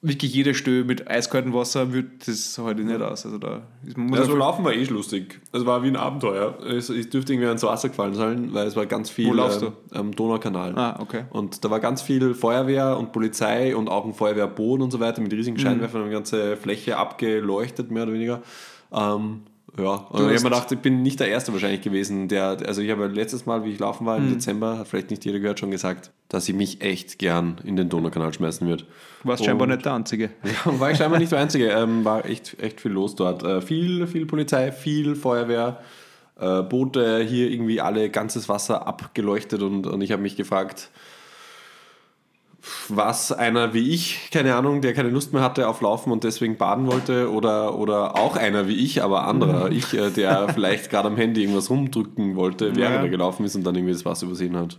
wirklich 0.00 0.32
jede 0.32 0.54
Stöhe 0.54 0.84
mit 0.84 1.08
eiskaltem 1.10 1.52
Wasser 1.52 1.92
wird 1.92 2.28
das 2.28 2.56
halt 2.58 2.78
nicht 2.78 3.00
aus. 3.02 3.26
Also 3.26 3.38
da 3.38 3.62
ist, 3.84 3.96
man 3.96 4.06
muss 4.08 4.18
Ja, 4.20 4.24
so 4.26 4.36
laufen 4.36 4.64
war 4.64 4.72
eh 4.72 4.84
lustig. 4.84 5.40
Es 5.52 5.66
war 5.66 5.82
wie 5.82 5.88
ein 5.88 5.96
Abenteuer. 5.96 6.56
Es, 6.64 6.88
ich 6.88 7.10
dürfte 7.10 7.32
irgendwie 7.32 7.48
ans 7.48 7.64
Wasser 7.64 7.88
gefallen 7.88 8.14
sein, 8.14 8.54
weil 8.54 8.68
es 8.68 8.76
war 8.76 8.86
ganz 8.86 9.10
viel 9.10 9.28
Wo 9.28 9.32
laufst 9.34 9.62
ähm, 9.62 9.72
am 9.92 10.14
Donaukanal. 10.14 10.72
Ah, 10.78 10.98
okay. 11.00 11.24
Und 11.30 11.64
da 11.64 11.70
war 11.70 11.80
ganz 11.80 12.00
viel 12.00 12.34
Feuerwehr 12.34 12.96
und 12.96 13.10
Polizei 13.12 13.74
und 13.74 13.88
auch 13.88 14.04
ein 14.04 14.14
Feuerwehrboot 14.14 14.80
und 14.82 14.92
so 14.92 15.00
weiter 15.00 15.20
mit 15.20 15.32
Mhm. 15.32 15.38
riesigen 15.38 15.58
Scheinwerfern 15.58 16.02
und 16.02 16.08
die 16.08 16.14
ganze 16.14 16.56
Fläche 16.56 16.96
abgeleuchtet, 16.96 17.90
mehr 17.90 18.04
oder 18.04 18.12
weniger. 18.12 18.42
Ähm, 18.92 19.42
ja, 19.78 19.94
und 19.94 20.16
ich 20.20 20.20
habe 20.20 20.32
mir 20.32 20.38
gedacht, 20.40 20.72
ich 20.72 20.78
bin 20.78 21.02
nicht 21.02 21.20
der 21.20 21.28
Erste 21.28 21.52
wahrscheinlich 21.52 21.80
gewesen, 21.80 22.28
der, 22.28 22.56
also 22.66 22.80
ich 22.82 22.90
habe 22.90 23.06
letztes 23.06 23.46
Mal, 23.46 23.64
wie 23.64 23.70
ich 23.70 23.78
laufen 23.78 24.06
war 24.06 24.18
Mhm. 24.18 24.26
im 24.28 24.32
Dezember, 24.34 24.78
hat 24.78 24.88
vielleicht 24.88 25.10
nicht 25.10 25.24
jeder 25.24 25.38
gehört, 25.38 25.58
schon 25.60 25.70
gesagt, 25.70 26.10
dass 26.28 26.48
ich 26.48 26.54
mich 26.54 26.80
echt 26.82 27.18
gern 27.18 27.56
in 27.64 27.76
den 27.76 27.88
Donaukanal 27.88 28.32
schmeißen 28.32 28.66
würde. 28.66 28.84
warst 29.24 29.44
scheinbar 29.44 29.66
nicht 29.68 29.84
der 29.84 29.94
Einzige. 29.94 30.30
Ja, 30.66 30.78
war 30.80 30.90
ich 30.90 30.98
scheinbar 30.98 31.18
nicht 31.18 31.32
der 31.32 31.38
Einzige. 31.40 31.68
Ähm, 31.70 32.04
war 32.04 32.24
echt, 32.26 32.56
echt 32.62 32.80
viel 32.80 32.92
los 32.92 33.14
dort. 33.16 33.42
Äh, 33.42 33.60
viel, 33.62 34.06
viel 34.06 34.26
Polizei, 34.26 34.72
viel 34.72 35.14
Feuerwehr, 35.16 35.80
äh, 36.40 36.62
Boote, 36.62 37.20
hier 37.20 37.50
irgendwie 37.50 37.80
alle 37.80 38.10
ganzes 38.10 38.48
Wasser 38.48 38.86
abgeleuchtet 38.86 39.62
und, 39.62 39.86
und 39.86 40.00
ich 40.02 40.12
habe 40.12 40.22
mich 40.22 40.36
gefragt, 40.36 40.90
was 42.88 43.32
einer 43.32 43.74
wie 43.74 43.90
ich, 43.92 44.30
keine 44.32 44.54
Ahnung, 44.54 44.80
der 44.80 44.94
keine 44.94 45.10
Lust 45.10 45.32
mehr 45.32 45.42
hatte 45.42 45.68
auf 45.68 45.80
Laufen 45.80 46.10
und 46.12 46.24
deswegen 46.24 46.56
baden 46.56 46.86
wollte 46.86 47.30
oder, 47.30 47.76
oder 47.78 48.16
auch 48.16 48.36
einer 48.36 48.66
wie 48.68 48.74
ich, 48.76 49.02
aber 49.02 49.26
anderer, 49.26 49.70
ich, 49.70 49.94
äh, 49.94 50.10
der 50.10 50.48
vielleicht 50.54 50.90
gerade 50.90 51.08
am 51.08 51.16
Handy 51.16 51.42
irgendwas 51.42 51.70
rumdrücken 51.70 52.36
wollte, 52.36 52.76
während 52.76 52.96
Ja. 52.96 53.02
er 53.02 53.08
gelaufen 53.08 53.44
ist 53.44 53.54
und 53.56 53.64
dann 53.64 53.74
irgendwie 53.74 53.92
das 53.94 54.04
Wasser 54.04 54.26
übersehen 54.26 54.56
hat. 54.56 54.78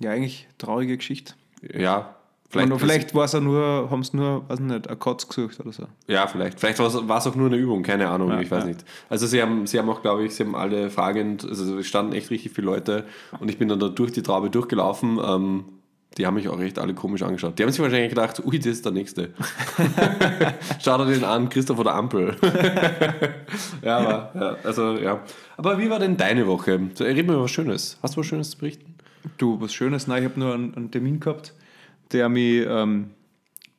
Ja, 0.00 0.10
eigentlich 0.12 0.48
traurige 0.58 0.96
Geschichte. 0.96 1.34
Ja, 1.74 2.14
Vielleicht, 2.50 2.72
und 2.72 2.78
vielleicht 2.78 3.14
war 3.14 3.26
es 3.26 3.34
auch 3.34 3.42
nur, 3.42 3.88
haben 3.90 4.02
sie 4.02 4.16
nur, 4.16 4.48
weiß 4.48 4.60
nicht, 4.60 4.88
ein 4.88 4.98
Katz 4.98 5.28
gesucht 5.28 5.60
oder 5.60 5.70
so. 5.70 5.84
Ja, 6.06 6.26
vielleicht. 6.28 6.58
Vielleicht 6.58 6.78
war 6.78 6.86
es- 6.86 7.06
war 7.06 7.18
es 7.18 7.26
auch 7.26 7.34
nur 7.34 7.48
eine 7.48 7.56
Übung, 7.58 7.82
keine 7.82 8.08
Ahnung, 8.08 8.30
Ja, 8.30 8.40
ich 8.40 8.50
weiß 8.50 8.62
ja. 8.62 8.68
nicht. 8.70 8.86
Also 9.10 9.26
sie 9.26 9.42
haben, 9.42 9.66
sie 9.66 9.78
haben 9.78 9.90
auch, 9.90 10.00
glaube 10.00 10.24
ich, 10.24 10.34
sie 10.34 10.44
haben 10.44 10.54
alle 10.56 10.88
fragend, 10.88 11.44
also 11.46 11.78
es 11.78 11.86
standen 11.86 12.14
echt 12.14 12.30
richtig 12.30 12.52
viele 12.52 12.64
Leute 12.68 13.04
und 13.38 13.50
ich 13.50 13.58
bin 13.58 13.68
dann 13.68 13.78
da 13.80 13.88
durch 13.88 14.12
die 14.12 14.22
Traube 14.22 14.48
durchgelaufen. 14.48 15.20
Ähm, 15.22 15.64
die 16.16 16.26
haben 16.26 16.34
mich 16.34 16.48
auch 16.48 16.60
echt 16.60 16.78
alle 16.78 16.94
komisch 16.94 17.22
angeschaut. 17.22 17.58
Die 17.58 17.62
haben 17.62 17.70
sich 17.70 17.80
wahrscheinlich 17.80 18.08
gedacht, 18.08 18.44
ui, 18.44 18.58
das 18.58 18.66
ist 18.66 18.84
der 18.84 18.92
Nächste. 18.92 19.30
Schaut 20.82 21.00
er 21.00 21.06
den 21.06 21.22
an, 21.22 21.48
Christoph 21.48 21.78
oder 21.78 21.94
Ampel. 21.94 22.36
ja, 23.82 23.98
aber, 23.98 24.32
ja, 24.34 24.56
also, 24.64 24.96
ja. 24.96 25.22
Aber 25.56 25.78
wie 25.78 25.88
war 25.90 25.98
denn 25.98 26.16
deine 26.16 26.46
Woche? 26.46 26.80
So, 26.94 27.04
Red 27.04 27.26
mir 27.26 27.40
was 27.40 27.50
Schönes. 27.50 27.98
Hast 28.02 28.16
du 28.16 28.20
was 28.20 28.26
Schönes 28.26 28.50
zu 28.50 28.58
berichten? 28.58 28.94
Du, 29.36 29.60
was 29.60 29.72
Schönes, 29.72 30.06
nein, 30.06 30.24
ich 30.24 30.30
habe 30.30 30.40
nur 30.40 30.54
einen, 30.54 30.74
einen 30.74 30.90
Termin 30.90 31.20
gehabt, 31.20 31.54
der 32.10 32.28
mich 32.28 32.64
ähm, 32.66 33.10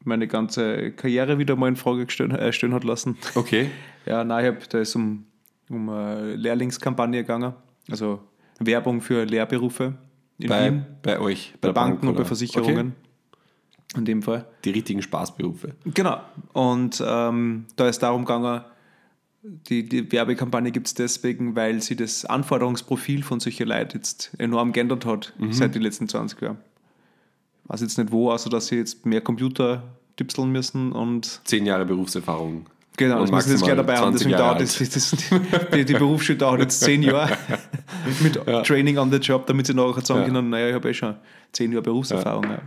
meine 0.04 0.28
ganze 0.28 0.92
Karriere 0.92 1.40
wieder 1.40 1.56
mal 1.56 1.68
in 1.68 1.76
Frage 1.76 2.10
stellen, 2.10 2.32
äh, 2.32 2.54
stellen 2.54 2.74
hat 2.74 2.84
lassen. 2.84 3.18
Okay. 3.36 3.70
Ja, 4.06 4.24
nein, 4.24 4.46
ich 4.46 4.52
hab, 4.52 4.70
da 4.70 4.80
ist 4.80 4.96
um, 4.96 5.26
um 5.70 5.90
eine 5.90 6.36
Lehrlingskampagne 6.36 7.22
gegangen, 7.22 7.54
also 7.90 8.20
Werbung 8.60 9.02
für 9.02 9.26
Lehrberufe 9.26 9.96
in 10.40 10.50
Bei, 10.50 10.72
Wien, 10.72 10.86
bei 11.04 11.20
euch, 11.20 11.54
bei 11.62 11.68
der 11.68 11.74
Banken 11.74 12.00
Bank, 12.02 12.10
und 12.12 12.18
bei? 12.18 12.26
Versicherungen. 12.26 12.94
In 13.96 14.06
dem 14.06 14.22
Fall. 14.22 14.40
Okay. 14.40 14.46
Die 14.66 14.70
richtigen 14.72 15.02
Spaßberufe. 15.02 15.74
Genau. 15.94 16.22
Und 16.54 17.04
ähm, 17.06 17.66
da 17.76 17.88
ist 17.88 18.00
darum 18.00 18.24
gegangen, 18.24 18.62
die, 19.42 19.88
die 19.88 20.12
Werbekampagne 20.12 20.72
gibt 20.72 20.88
es 20.88 20.94
deswegen, 20.94 21.56
weil 21.56 21.82
sie 21.82 21.96
das 21.96 22.26
Anforderungsprofil 22.26 23.24
von 23.24 23.40
solchen 23.40 23.68
Leuten 23.68 23.98
jetzt 23.98 24.32
enorm 24.38 24.74
geändert 24.74 25.06
hat 25.06 25.34
seit 25.50 25.74
den 25.76 25.82
letzten 25.82 26.08
20 26.08 26.42
Jahren. 26.42 26.58
Ich 27.64 27.70
weiß 27.70 27.82
jetzt 27.82 27.98
nicht 27.98 28.12
wo, 28.12 28.32
außer 28.32 28.50
dass 28.50 28.68
sie 28.68 28.76
jetzt 28.76 29.06
mehr 29.06 29.22
Computer 29.22 29.84
tipseln 30.18 30.52
müssen 30.52 30.92
und 30.92 31.42
Zehn 31.46 31.66
Jahre 31.66 31.86
Berufserfahrung. 31.86 32.66
genau, 32.98 33.22
Und 33.22 33.32
das 33.32 33.32
müssen 33.32 33.48
sie 33.48 33.54
jetzt 33.56 33.64
gleich 33.64 33.78
dabei 33.78 33.96
haben. 33.98 34.18
20 34.18 34.28
Deswegen 34.28 34.38
dauert 34.38 34.62
das, 34.62 34.78
das, 34.78 35.70
die, 35.74 35.86
die 35.86 35.94
Berufsschule 35.94 36.38
dauert 36.38 36.60
jetzt 36.62 36.82
10 36.82 37.04
Jahre 37.04 37.38
mit 38.22 38.34
Training 38.66 38.98
on 38.98 39.12
the 39.12 39.18
Job, 39.18 39.46
damit 39.48 39.68
sie 39.68 39.74
nachher 39.74 40.06
sagen 40.06 40.22
Ja. 40.22 40.26
können, 40.28 40.50
naja, 40.50 40.70
ich 40.70 40.74
habe 40.74 40.90
eh 40.90 40.94
schon 40.94 41.16
10 41.54 41.72
Jahre 41.72 41.84
Berufserfahrung. 41.84 42.44
Ja. 42.46 42.62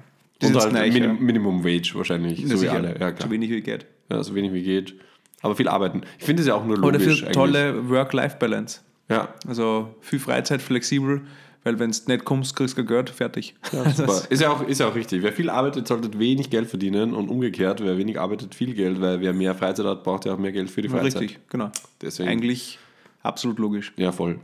Und 0.49 0.57
halt 0.57 0.73
Minim 0.93 1.03
ja. 1.03 1.13
Minimum 1.21 1.65
Wage 1.65 1.93
wahrscheinlich, 1.95 2.45
so 2.47 2.55
wie 2.55 2.57
Sicher. 2.59 2.73
alle. 2.73 2.89
Ja, 2.99 3.13
klar. 3.13 3.29
So 3.29 3.31
wenig 3.31 3.51
wie 3.51 3.61
geht. 3.61 3.87
Ja, 4.11 4.23
so 4.25 4.35
wenig 4.35 4.53
wie 4.53 4.63
geht. 4.63 4.95
Aber 5.41 5.55
viel 5.55 5.69
arbeiten. 5.69 6.03
Ich 6.19 6.25
finde 6.25 6.43
es 6.43 6.49
ja 6.49 6.55
auch 6.55 6.65
nur 6.65 6.77
logisch. 6.79 6.99
dafür 6.99 7.13
eigentlich. 7.19 7.33
tolle 7.33 7.89
Work-Life-Balance. 7.89 8.81
Ja, 9.09 9.29
Also 9.47 9.95
viel 10.01 10.19
Freizeit, 10.19 10.63
flexibel, 10.63 11.21
weil 11.65 11.79
wenn 11.79 11.91
du 11.93 11.99
nicht 12.09 12.25
kommst, 12.25 12.57
kriegst 12.57 12.77
du 12.79 12.85
Geld, 12.85 13.11
fertig. 13.11 13.55
ja. 13.73 13.83
Ist 14.31 14.41
ja, 14.41 14.51
auch, 14.51 14.67
ist 14.67 14.81
ja 14.81 14.89
auch 14.89 14.95
richtig. 14.95 15.23
Wer 15.23 15.33
viel 15.33 15.51
arbeitet, 15.51 15.87
sollte 15.87 16.19
wenig 16.19 16.51
Geld 16.51 16.69
verdienen 16.69 17.15
und 17.15 17.29
umgekehrt, 17.29 17.81
wer 17.83 17.97
wenig 17.99 18.19
arbeitet, 18.19 18.55
viel 18.55 18.75
Geld, 18.75 19.01
weil 19.01 19.21
wer 19.21 19.33
mehr 19.33 19.55
Freizeit 19.55 19.87
hat, 19.87 20.03
braucht 20.03 20.25
ja 20.25 20.35
auch 20.35 20.39
mehr 20.39 20.53
Geld 20.53 20.71
für 20.71 20.83
die 20.83 20.89
Freizeit. 20.89 21.23
Richtig, 21.23 21.39
genau. 21.51 21.71
Deswegen. 22.01 22.29
Eigentlich 22.29 22.79
absolut 23.23 23.59
logisch. 23.59 23.93
Ja, 23.97 24.11
voll. 24.13 24.39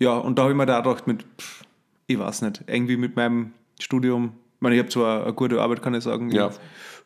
Ja, 0.00 0.14
und 0.16 0.36
da 0.38 0.42
habe 0.42 0.52
ich 0.52 0.56
mir 0.56 0.66
da 0.66 0.80
gedacht, 0.80 1.06
mit, 1.06 1.24
pff, 1.38 1.62
ich 2.08 2.18
weiß 2.18 2.42
nicht, 2.42 2.64
irgendwie 2.66 2.96
mit 2.96 3.14
meinem 3.16 3.52
Studium, 3.78 4.32
ich 4.56 4.60
meine, 4.62 4.74
ich 4.74 4.80
habe 4.80 4.88
zwar 4.88 5.22
eine 5.24 5.32
gute 5.34 5.60
Arbeit, 5.60 5.82
kann 5.82 5.94
ich 5.94 6.02
sagen. 6.02 6.30
Ja. 6.32 6.50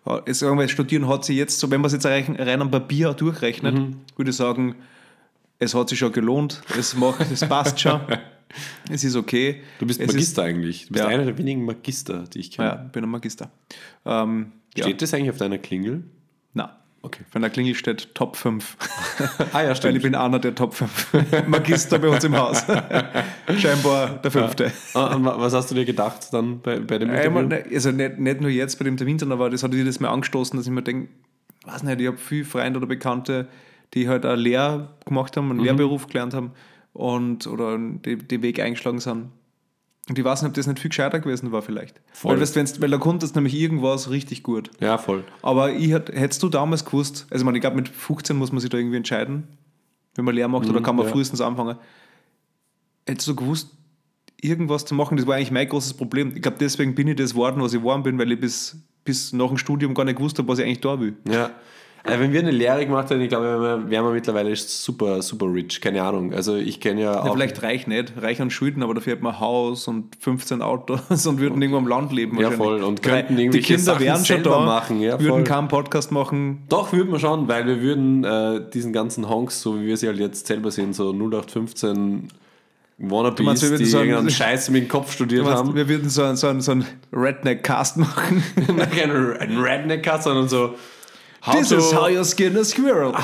Ja, 0.06 0.22
es 0.26 0.42
irgendwie 0.42 0.68
Studieren 0.68 1.08
hat 1.08 1.24
sich 1.24 1.36
jetzt, 1.36 1.58
so 1.60 1.70
wenn 1.70 1.80
man 1.80 1.86
es 1.88 1.92
jetzt 1.94 2.06
rein, 2.06 2.36
rein 2.38 2.60
am 2.62 2.70
Papier 2.70 3.12
durchrechnet, 3.14 3.74
Mhm. 3.74 3.96
würde 4.16 4.30
ich 4.30 4.36
sagen, 4.36 4.74
es 5.58 5.74
hat 5.74 5.88
sich 5.88 5.98
schon 5.98 6.12
gelohnt, 6.12 6.62
es 6.78 6.94
macht, 6.96 7.20
es 7.32 7.40
passt 7.40 7.80
schon, 7.80 8.00
es 8.90 9.02
ist 9.02 9.16
okay. 9.16 9.62
Du 9.78 9.86
bist 9.86 10.00
es 10.00 10.06
Magister 10.12 10.42
eigentlich. 10.42 10.86
Du 10.86 10.92
bist 10.92 11.04
Ja. 11.04 11.08
einer 11.10 11.24
der 11.24 11.36
wenigen 11.38 11.64
Magister, 11.64 12.24
die 12.32 12.40
ich 12.40 12.50
Ist, 12.50 12.56
kenne. 12.56 12.68
ja, 12.68 12.82
ich 12.86 12.92
bin 12.92 13.02
ein 13.04 13.10
Magister. 13.10 13.50
Ähm, 14.04 14.52
ja, 14.76 14.84
Steht 14.84 15.00
das 15.02 15.14
eigentlich 15.14 15.30
auf 15.30 15.38
deiner 15.38 15.58
Klingel? 15.58 16.04
Okay. 17.04 17.22
von 17.30 17.42
der 17.42 17.50
Klingel 17.50 17.74
steht 17.74 18.14
Top 18.14 18.34
5. 18.36 18.76
Ah 19.52 19.60
ja, 19.60 19.68
Weil 19.68 19.76
stimmt. 19.76 19.96
ich 19.98 20.02
bin 20.02 20.14
einer 20.14 20.38
der 20.38 20.54
Top 20.54 20.72
5 20.74 21.12
Magister 21.46 21.98
bei 21.98 22.08
uns 22.08 22.24
im 22.24 22.34
Haus. 22.36 22.64
Scheinbar 23.58 24.20
der 24.22 24.30
fünfte. 24.30 24.72
Ah, 24.94 25.14
und 25.14 25.24
wa- 25.24 25.36
was 25.38 25.52
hast 25.52 25.70
du 25.70 25.74
dir 25.74 25.84
gedacht 25.84 26.32
dann 26.32 26.60
bei, 26.60 26.78
bei 26.80 26.98
dem 26.98 27.10
Einmal, 27.10 27.44
Interview? 27.44 27.68
ne, 27.68 27.74
also 27.74 27.90
nicht, 27.90 28.18
nicht 28.18 28.40
nur 28.40 28.50
jetzt 28.50 28.78
bei 28.78 28.84
dem 28.84 28.96
Termin, 28.96 29.18
sondern 29.18 29.38
aber 29.38 29.50
das 29.50 29.62
hat 29.62 29.74
ich 29.74 29.84
das 29.84 30.00
mal 30.00 30.08
angestoßen, 30.08 30.56
dass 30.56 30.66
ich 30.66 30.72
mir 30.72 30.82
denke, 30.82 31.08
weiß 31.66 31.82
nicht, 31.82 32.00
ich 32.00 32.06
habe 32.06 32.16
viele 32.16 32.44
Freunde 32.44 32.78
oder 32.78 32.86
Bekannte, 32.86 33.48
die 33.92 34.08
halt 34.08 34.24
eine 34.24 34.36
Lehre 34.36 34.88
gemacht 35.06 35.36
haben, 35.36 35.50
einen 35.50 35.58
Mhm. 35.58 35.64
Lehrberuf 35.66 36.06
gelernt 36.06 36.32
haben 36.34 36.52
und 36.94 37.46
oder 37.46 37.76
die, 37.78 38.16
den 38.16 38.42
Weg 38.42 38.60
eingeschlagen 38.60 38.98
sind. 39.00 39.26
Und 40.08 40.18
ich 40.18 40.24
weiß 40.24 40.42
nicht, 40.42 40.48
ob 40.50 40.54
das 40.54 40.66
nicht 40.66 40.78
viel 40.80 40.90
gescheiter 40.90 41.18
gewesen 41.18 41.50
war 41.50 41.62
vielleicht. 41.62 42.00
Voll. 42.12 42.32
Weil, 42.32 42.40
weißt, 42.42 42.56
wenn's, 42.56 42.80
weil 42.80 42.90
da 42.90 42.98
kommt 42.98 43.22
jetzt 43.22 43.34
nämlich 43.36 43.54
irgendwas 43.54 44.10
richtig 44.10 44.42
gut. 44.42 44.70
Ja, 44.80 44.98
voll. 44.98 45.24
Aber 45.40 45.72
ich 45.72 45.92
hätt, 45.92 46.10
hättest 46.10 46.42
du 46.42 46.50
damals 46.50 46.84
gewusst, 46.84 47.26
also 47.30 47.42
ich, 47.42 47.46
meine, 47.46 47.56
ich 47.56 47.62
glaube 47.62 47.76
mit 47.76 47.88
15 47.88 48.36
muss 48.36 48.52
man 48.52 48.60
sich 48.60 48.68
da 48.68 48.76
irgendwie 48.76 48.98
entscheiden, 48.98 49.44
wenn 50.14 50.26
man 50.26 50.34
Lehre 50.34 50.48
macht 50.48 50.68
oder 50.68 50.82
kann 50.82 50.94
man 50.96 51.06
Mhm, 51.06 51.08
ja. 51.08 51.12
frühestens 51.14 51.40
anfangen. 51.40 51.76
Hättest 53.06 53.28
du 53.28 53.34
gewusst, 53.34 53.70
irgendwas 54.40 54.84
zu 54.84 54.94
machen, 54.94 55.16
das 55.16 55.26
war 55.26 55.36
eigentlich 55.36 55.50
mein 55.50 55.68
großes 55.68 55.94
Problem. 55.94 56.32
Ich 56.36 56.42
glaube, 56.42 56.58
deswegen 56.60 56.94
bin 56.94 57.08
ich 57.08 57.16
das 57.16 57.30
geworden, 57.30 57.62
was 57.62 57.72
ich 57.72 57.80
geworden 57.80 58.02
bin, 58.02 58.18
weil 58.18 58.30
ich 58.30 58.40
bis, 58.40 58.76
bis 59.04 59.32
nach 59.32 59.48
dem 59.48 59.56
Studium 59.58 59.94
gar 59.94 60.04
nicht 60.04 60.16
gewusst 60.16 60.38
habe, 60.38 60.48
was 60.48 60.58
ich 60.58 60.66
eigentlich 60.66 60.80
da 60.80 61.00
will. 61.00 61.16
Ja. 61.28 61.50
Also 62.06 62.20
wenn 62.20 62.32
wir 62.34 62.40
eine 62.40 62.50
Lehre 62.50 62.84
gemacht 62.84 63.08
hätten, 63.08 63.22
ich 63.22 63.30
glaube, 63.30 63.46
wären 63.46 63.62
wir, 63.62 63.90
wären 63.90 64.04
wir 64.04 64.12
mittlerweile 64.12 64.54
super, 64.56 65.22
super 65.22 65.46
rich. 65.50 65.80
Keine 65.80 66.02
Ahnung. 66.02 66.34
Also 66.34 66.54
ich 66.56 66.78
kenne 66.78 67.00
ja 67.00 67.12
Ja, 67.14 67.20
auch. 67.22 67.32
vielleicht 67.32 67.62
reich 67.62 67.86
nicht, 67.86 68.12
reich 68.20 68.42
an 68.42 68.50
Schulden, 68.50 68.82
aber 68.82 68.92
dafür 68.92 69.14
hat 69.14 69.22
man 69.22 69.32
ein 69.34 69.40
Haus 69.40 69.88
und 69.88 70.14
15 70.20 70.60
Autos 70.60 71.26
und 71.26 71.40
würden 71.40 71.62
irgendwo 71.62 71.78
am 71.78 71.88
Land 71.88 72.12
leben. 72.12 72.38
Ja, 72.38 72.50
voll. 72.50 72.82
Und 72.82 73.02
könnten 73.02 73.36
Die 73.36 73.42
irgendwelche 73.44 73.76
Kinder 73.76 73.82
Sachen 73.94 74.04
wären 74.04 74.24
schon 74.24 74.42
da, 74.42 74.60
machen. 74.60 75.00
Ja, 75.00 75.16
voll. 75.16 75.24
würden 75.28 75.44
keinen 75.44 75.68
Podcast 75.68 76.12
machen. 76.12 76.62
Doch, 76.68 76.92
würden 76.92 77.10
wir 77.10 77.18
schon, 77.18 77.48
weil 77.48 77.66
wir 77.66 77.80
würden 77.80 78.22
äh, 78.22 78.60
diesen 78.74 78.92
ganzen 78.92 79.26
Honks, 79.30 79.62
so 79.62 79.80
wie 79.80 79.86
wir 79.86 79.96
sie 79.96 80.06
halt 80.08 80.18
jetzt 80.18 80.46
selber 80.46 80.70
sind, 80.70 80.94
so 80.94 81.10
0815 81.10 82.28
Wannabes, 82.98 83.44
meinst, 83.44 83.62
wir 83.62 83.70
würden 83.70 83.78
die 83.82 83.84
so 83.86 83.96
ein- 83.98 84.04
irgendeinen 84.08 84.30
Scheiß 84.30 84.68
mit 84.70 84.82
dem 84.84 84.88
Kopf 84.88 85.10
studiert 85.12 85.44
meinst, 85.44 85.58
haben. 85.64 85.74
wir 85.74 85.88
würden 85.88 86.08
so, 86.10 86.22
einen- 86.22 86.36
so, 86.36 86.48
einen- 86.48 86.60
so 86.60 86.72
einen 86.72 86.84
Redneck-Cast 87.12 87.96
machen. 87.96 88.42
Kein 88.94 89.10
ein 89.10 89.58
Redneck-Cut, 89.58 90.22
sondern 90.22 90.48
so. 90.48 90.74
How 91.46 91.58
This 91.58 91.68
to- 91.70 91.76
is 91.78 91.92
how 91.92 92.08
you 92.08 92.24
skin 92.24 92.56
a 92.56 92.64
squirrel. 92.64 93.12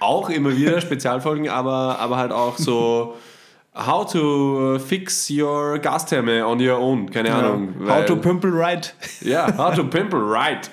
auch 0.00 0.28
immer 0.30 0.56
wieder 0.56 0.80
Spezialfolgen, 0.80 1.48
aber, 1.48 1.98
aber 1.98 2.16
halt 2.16 2.32
auch 2.32 2.58
so 2.58 3.14
How 3.76 4.06
to 4.12 4.78
fix 4.78 5.28
your 5.30 5.78
Gastherme 5.80 6.46
on 6.46 6.60
your 6.60 6.78
own, 6.78 7.10
keine 7.10 7.34
Ahnung. 7.34 7.74
How 7.88 8.04
to 8.04 8.14
pimple 8.16 8.50
right. 8.52 8.94
Ja, 9.20 9.52
how 9.56 9.74
to 9.74 9.82
pimple 9.84 10.20
right. 10.20 10.70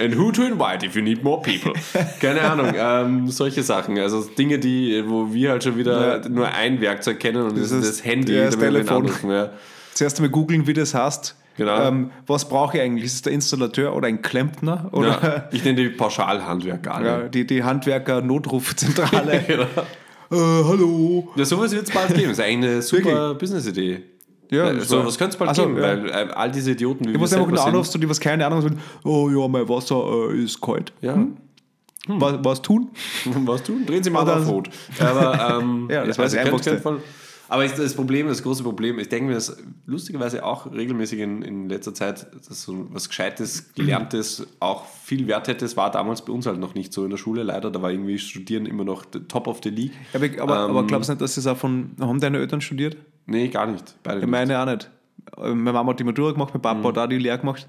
And 0.00 0.16
who 0.16 0.32
to 0.32 0.42
invite 0.42 0.82
if 0.86 0.96
you 0.96 1.02
need 1.02 1.22
more 1.22 1.42
people. 1.42 1.74
Keine 2.20 2.40
Ahnung, 2.40 2.72
ähm, 2.74 3.28
solche 3.28 3.62
Sachen. 3.62 3.98
Also 3.98 4.22
Dinge, 4.24 4.58
die, 4.58 5.04
wo 5.06 5.30
wir 5.34 5.50
halt 5.50 5.64
schon 5.64 5.76
wieder 5.76 6.22
Ja. 6.22 6.28
nur 6.28 6.48
ein 6.48 6.80
Werkzeug 6.80 7.20
kennen 7.20 7.42
und 7.42 7.58
das, 7.58 7.68
Das 7.68 7.72
ist 7.84 7.98
das 7.98 8.04
Handy, 8.06 8.34
ja, 8.34 8.46
das 8.46 8.56
damit 8.58 8.86
wir 8.88 8.92
anrufen. 8.96 9.30
Ja. 9.30 9.50
Zuerst 9.92 10.16
einmal 10.16 10.30
googeln, 10.30 10.66
wie 10.66 10.72
das 10.72 10.94
heißt. 10.94 11.36
Genau. 11.56 11.82
Ähm, 11.82 12.10
was 12.26 12.48
brauche 12.48 12.76
ich 12.78 12.82
eigentlich? 12.82 13.04
Ist 13.04 13.14
es 13.14 13.22
der 13.22 13.32
Installateur 13.32 13.94
oder 13.94 14.08
ein 14.08 14.22
Klempner? 14.22 14.88
Ja, 14.92 14.98
Oder 14.98 15.48
ich 15.52 15.62
nenne 15.64 15.76
die 15.82 15.88
Pauschalhandwerker 15.90 16.94
alle. 16.94 17.06
ja, 17.06 17.18
die, 17.28 17.46
die 17.46 17.62
Handwerker-Notrufzentrale. 17.62 19.44
Genau. 19.46 19.62
äh, 20.30 20.64
hallo. 20.64 21.28
Ja, 21.36 21.44
sowas 21.44 21.72
wird 21.72 21.86
es 21.88 21.94
bald 21.94 22.08
geben. 22.08 22.22
Das 22.30 22.38
ist 22.38 22.40
eigentlich 22.44 22.70
eine 22.70 22.82
super 22.82 23.34
Business-Idee. 23.34 24.02
Ja, 24.50 24.72
das 24.72 24.88
so, 24.88 25.04
was 25.04 25.16
könnte 25.18 25.32
es 25.34 25.38
bald 25.38 25.50
Ach 25.50 25.54
so, 25.54 25.62
geben? 25.66 25.76
ja. 25.76 25.82
Weil 25.82 26.08
äh, 26.08 26.12
all 26.34 26.50
diese 26.50 26.72
Idioten, 26.72 27.06
wie 27.12 27.16
musst 27.18 27.32
wir 27.32 27.38
einfach 27.40 27.52
nur 27.52 27.64
anrufst, 27.66 27.94
die 28.02 28.08
was 28.08 28.20
keine 28.20 28.46
Ahnung 28.46 28.62
haben, 28.62 28.78
oh 29.04 29.28
ja, 29.30 29.48
mein 29.48 29.68
Wasser 29.68 30.02
äh, 30.30 30.42
ist 30.44 30.60
kalt. 30.60 30.92
ja, 31.00 31.16
Was, 32.06 32.34
was 32.42 32.62
tun? 32.62 32.90
was 33.46 33.62
tun? 33.62 33.86
Drehen 33.86 34.02
Sie 34.02 34.10
mal 34.10 34.28
auf 34.28 34.46
Rot. 34.48 34.68
Aber, 35.00 35.58
ähm, 35.60 35.88
Ja, 35.90 36.04
das 36.04 36.18
war 36.18 36.24
das 36.26 36.34
könnte- 36.34 36.46
Einfachste. 36.50 37.00
Aber 37.52 37.66
das 37.66 37.94
Problem, 37.94 38.28
das 38.28 38.42
große 38.42 38.62
Problem, 38.62 38.98
ich 38.98 39.10
denke 39.10 39.28
mir 39.28 39.34
das 39.34 39.56
lustigerweise 39.84 40.42
auch 40.42 40.72
regelmäßig 40.72 41.20
in, 41.20 41.42
in 41.42 41.68
letzter 41.68 41.92
Zeit, 41.92 42.26
dass 42.48 42.62
so 42.62 42.86
was 42.90 43.08
Gescheites, 43.10 43.74
Gelerntes 43.74 44.46
auch 44.58 44.86
viel 44.86 45.26
Wert 45.26 45.48
hätte. 45.48 45.64
Es 45.66 45.76
war 45.76 45.90
damals 45.90 46.24
bei 46.24 46.32
uns 46.32 46.46
halt 46.46 46.58
noch 46.58 46.74
nicht 46.74 46.94
so 46.94 47.04
in 47.04 47.10
der 47.10 47.18
Schule 47.18 47.42
leider. 47.42 47.70
Da 47.70 47.82
war 47.82 47.90
irgendwie 47.90 48.18
Studieren 48.18 48.64
immer 48.64 48.84
noch 48.84 49.04
top 49.28 49.46
of 49.48 49.60
the 49.62 49.68
league. 49.68 49.92
Aber, 50.14 50.26
aber, 50.42 50.56
aber 50.70 50.80
Ähm, 50.80 50.86
glaubst 50.86 51.10
du 51.10 51.12
nicht, 51.12 51.20
dass 51.20 51.34
das 51.34 51.46
auch 51.46 51.58
von. 51.58 51.90
Haben 52.00 52.20
deine 52.20 52.38
Eltern 52.38 52.62
studiert? 52.62 52.96
Nee, 53.26 53.48
gar 53.48 53.66
nicht. 53.66 53.96
Beide 54.02 54.20
Ich 54.20 54.24
nicht. 54.24 54.30
meine 54.30 54.58
auch 54.58 54.64
nicht. 54.66 54.90
Äh, 55.36 55.48
Meine 55.50 55.72
Mama 55.74 55.90
hat 55.92 56.00
die 56.00 56.04
Matura 56.04 56.32
gemacht, 56.32 56.54
mein 56.54 56.62
Papa 56.62 56.78
Mhm. 56.80 56.84
hat 56.86 56.98
auch 56.98 57.06
die 57.06 57.18
Lehre 57.18 57.38
gemacht. 57.38 57.68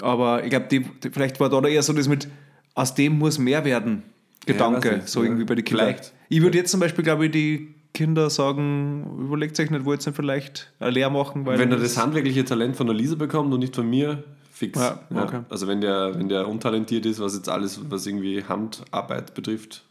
Aber 0.00 0.44
ich 0.44 0.50
glaube, 0.50 0.68
vielleicht 1.12 1.40
war 1.40 1.48
da 1.50 1.60
eher 1.66 1.82
so 1.82 1.92
das 1.92 2.06
mit, 2.08 2.28
aus 2.74 2.94
dem 2.94 3.18
muss 3.18 3.38
mehr 3.38 3.64
werden, 3.64 4.02
Gedanke, 4.46 4.96
nicht, 4.98 5.08
so 5.08 5.20
ja. 5.20 5.26
irgendwie 5.26 5.44
bei 5.44 5.54
den 5.56 5.64
Kindern. 5.64 5.86
Vielleicht. 5.88 6.12
Ich 6.28 6.42
würde 6.42 6.58
jetzt 6.58 6.70
zum 6.70 6.78
Beispiel, 6.80 7.02
glaube 7.04 7.26
ich, 7.26 7.32
die 7.32 7.73
Kinder 7.94 8.28
sagen, 8.28 9.18
überlegt 9.20 9.58
euch 9.60 9.70
nicht, 9.70 9.84
wollt 9.84 10.04
ihr 10.06 10.12
vielleicht 10.12 10.72
Lehre 10.80 11.10
machen? 11.10 11.46
Weil 11.46 11.58
Wenn 11.58 11.70
er 11.70 11.78
das 11.78 11.96
handwerkliche 11.96 12.44
Talent 12.44 12.76
von 12.76 12.86
der 12.88 12.94
Lisa 12.96 13.14
bekommt 13.14 13.54
und 13.54 13.60
nicht 13.60 13.74
von 13.76 13.88
mir, 13.88 14.24
fix. 14.52 14.78
Ja, 14.78 15.00
okay. 15.14 15.40
Also 15.48 15.66
wenn 15.68 15.80
der, 15.80 16.18
wenn 16.18 16.28
der 16.28 16.48
untalentiert 16.48 17.06
ist, 17.06 17.20
was 17.20 17.34
jetzt 17.36 17.48
alles, 17.48 17.80
was 17.88 18.06
irgendwie 18.06 18.42
Handarbeit 18.44 19.34
betrifft. 19.34 19.84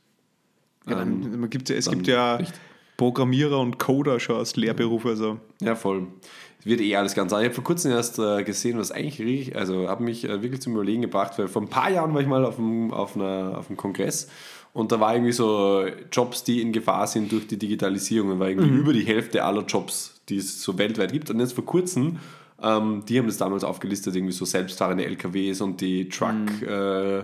ja, 0.87 1.01
ähm, 1.01 1.39
man 1.39 1.49
gibt, 1.49 1.69
ja- 1.69 1.75
es 1.77 1.89
gibt 1.89 2.07
ja 2.07 2.37
nicht. 2.39 2.53
Programmierer 2.97 3.59
und 3.59 3.79
Coder 3.79 4.19
schon 4.19 4.35
als 4.35 4.55
Lehrberuf. 4.55 5.05
Also. 5.05 5.39
Ja, 5.61 5.75
voll. 5.75 6.07
Wird 6.65 6.79
eh 6.79 6.95
alles 6.95 7.15
ganz 7.15 7.33
anders. 7.33 7.41
Ich 7.43 7.47
habe 7.49 7.55
vor 7.55 7.63
kurzem 7.63 7.91
erst 7.91 8.19
äh, 8.19 8.43
gesehen, 8.43 8.77
was 8.77 8.91
eigentlich 8.91 9.19
richtig, 9.19 9.55
also 9.57 9.89
habe 9.89 10.03
mich 10.03 10.23
äh, 10.25 10.41
wirklich 10.41 10.61
zum 10.61 10.73
Überlegen 10.73 11.01
gebracht, 11.01 11.37
weil 11.37 11.47
vor 11.47 11.61
ein 11.61 11.67
paar 11.69 11.89
Jahren 11.89 12.13
war 12.13 12.21
ich 12.21 12.27
mal 12.27 12.45
auf 12.45 12.57
einem, 12.59 12.91
auf 12.93 13.15
einer, 13.15 13.57
auf 13.57 13.67
einem 13.69 13.75
Kongress 13.77 14.29
und 14.73 14.91
da 14.91 14.99
war 14.99 15.13
irgendwie 15.13 15.31
so 15.31 15.85
Jobs, 16.11 16.43
die 16.43 16.61
in 16.61 16.71
Gefahr 16.73 17.07
sind 17.07 17.31
durch 17.31 17.47
die 17.47 17.57
Digitalisierung. 17.57 18.31
Und 18.31 18.39
war 18.39 18.49
irgendwie 18.49 18.75
über 18.75 18.93
die 18.93 19.05
Hälfte 19.05 19.43
aller 19.43 19.63
Jobs, 19.63 20.19
die 20.29 20.37
es 20.37 20.61
so 20.61 20.77
weltweit 20.77 21.11
gibt. 21.11 21.29
Und 21.29 21.39
jetzt 21.39 21.53
vor 21.53 21.65
kurzem, 21.65 22.17
ähm, 22.61 23.03
die 23.07 23.19
haben 23.19 23.27
das 23.27 23.37
damals 23.37 23.63
aufgelistet, 23.63 24.15
irgendwie 24.15 24.33
so 24.33 24.45
selbstfahrende 24.45 25.05
LKWs 25.05 25.61
und 25.61 25.79
die 25.79 26.09
Truck. 26.09 26.61
Äh, 26.67 27.23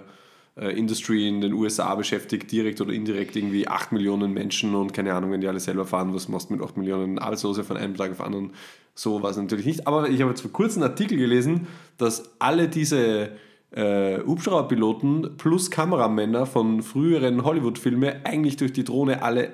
äh, 0.59 0.77
Industry 0.77 1.27
in 1.27 1.39
den 1.39 1.53
USA 1.53 1.95
beschäftigt, 1.95 2.51
direkt 2.51 2.81
oder 2.81 2.91
indirekt 2.91 3.35
irgendwie 3.35 3.67
8 3.67 3.93
Millionen 3.93 4.33
Menschen 4.33 4.75
und 4.75 4.93
keine 4.93 5.13
Ahnung, 5.13 5.31
wenn 5.31 5.39
die 5.39 5.47
alle 5.47 5.59
selber 5.59 5.85
fahren, 5.85 6.13
was 6.13 6.27
machst 6.27 6.49
du 6.49 6.55
mit 6.55 6.63
8 6.63 6.75
Millionen 6.75 7.17
Arbeitslose 7.17 7.63
von 7.63 7.77
einem 7.77 7.95
Tag 7.95 8.11
auf 8.11 8.17
den 8.17 8.25
anderen? 8.25 8.51
So 8.93 9.23
war 9.23 9.29
es 9.29 9.37
natürlich 9.37 9.65
nicht. 9.65 9.87
Aber 9.87 10.09
ich 10.09 10.19
habe 10.19 10.31
jetzt 10.31 10.41
vor 10.41 10.51
kurzem 10.51 10.83
einen 10.83 10.91
Artikel 10.91 11.17
gelesen, 11.17 11.67
dass 11.97 12.31
alle 12.39 12.67
diese 12.67 13.31
äh, 13.71 14.19
Hubschrauberpiloten 14.25 15.37
plus 15.37 15.69
Kameramänner 15.69 16.45
von 16.45 16.81
früheren 16.81 17.43
Hollywood-Filmen 17.43 18.13
eigentlich 18.23 18.57
durch 18.57 18.73
die 18.73 18.83
Drohne 18.83 19.21
alle 19.21 19.51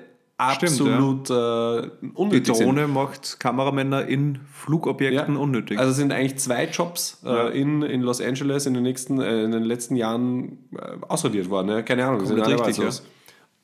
Stimmt, 0.54 0.78
ja. 0.80 0.86
absolut 0.86 1.30
äh, 1.30 1.90
Die 2.02 2.10
unnötig 2.12 2.54
sind. 2.54 2.66
Drohne 2.66 2.88
macht 2.88 3.40
Kameramänner 3.40 4.06
in 4.06 4.40
Flugobjekten 4.52 5.34
unnötig. 5.34 5.78
Also 5.78 5.92
sind 5.92 6.12
eigentlich 6.12 6.38
zwei 6.38 6.66
Jobs 6.66 7.22
äh, 7.24 7.58
in, 7.58 7.80
in 7.80 8.02
Los 8.02 8.20
Angeles 8.20 8.66
in 8.66 8.74
den, 8.74 8.82
nächsten, 8.82 9.18
äh, 9.18 9.44
in 9.44 9.52
den 9.52 9.64
letzten 9.64 9.96
Jahren 9.96 10.58
äh, 10.74 10.98
ausradiert 11.08 11.48
worden. 11.48 11.68
Ne? 11.68 11.84
Keine 11.84 12.04
Ahnung, 12.04 12.26
sind 12.26 12.36
Komplett 12.36 12.60
alle 12.60 12.68
richtig. 12.68 13.02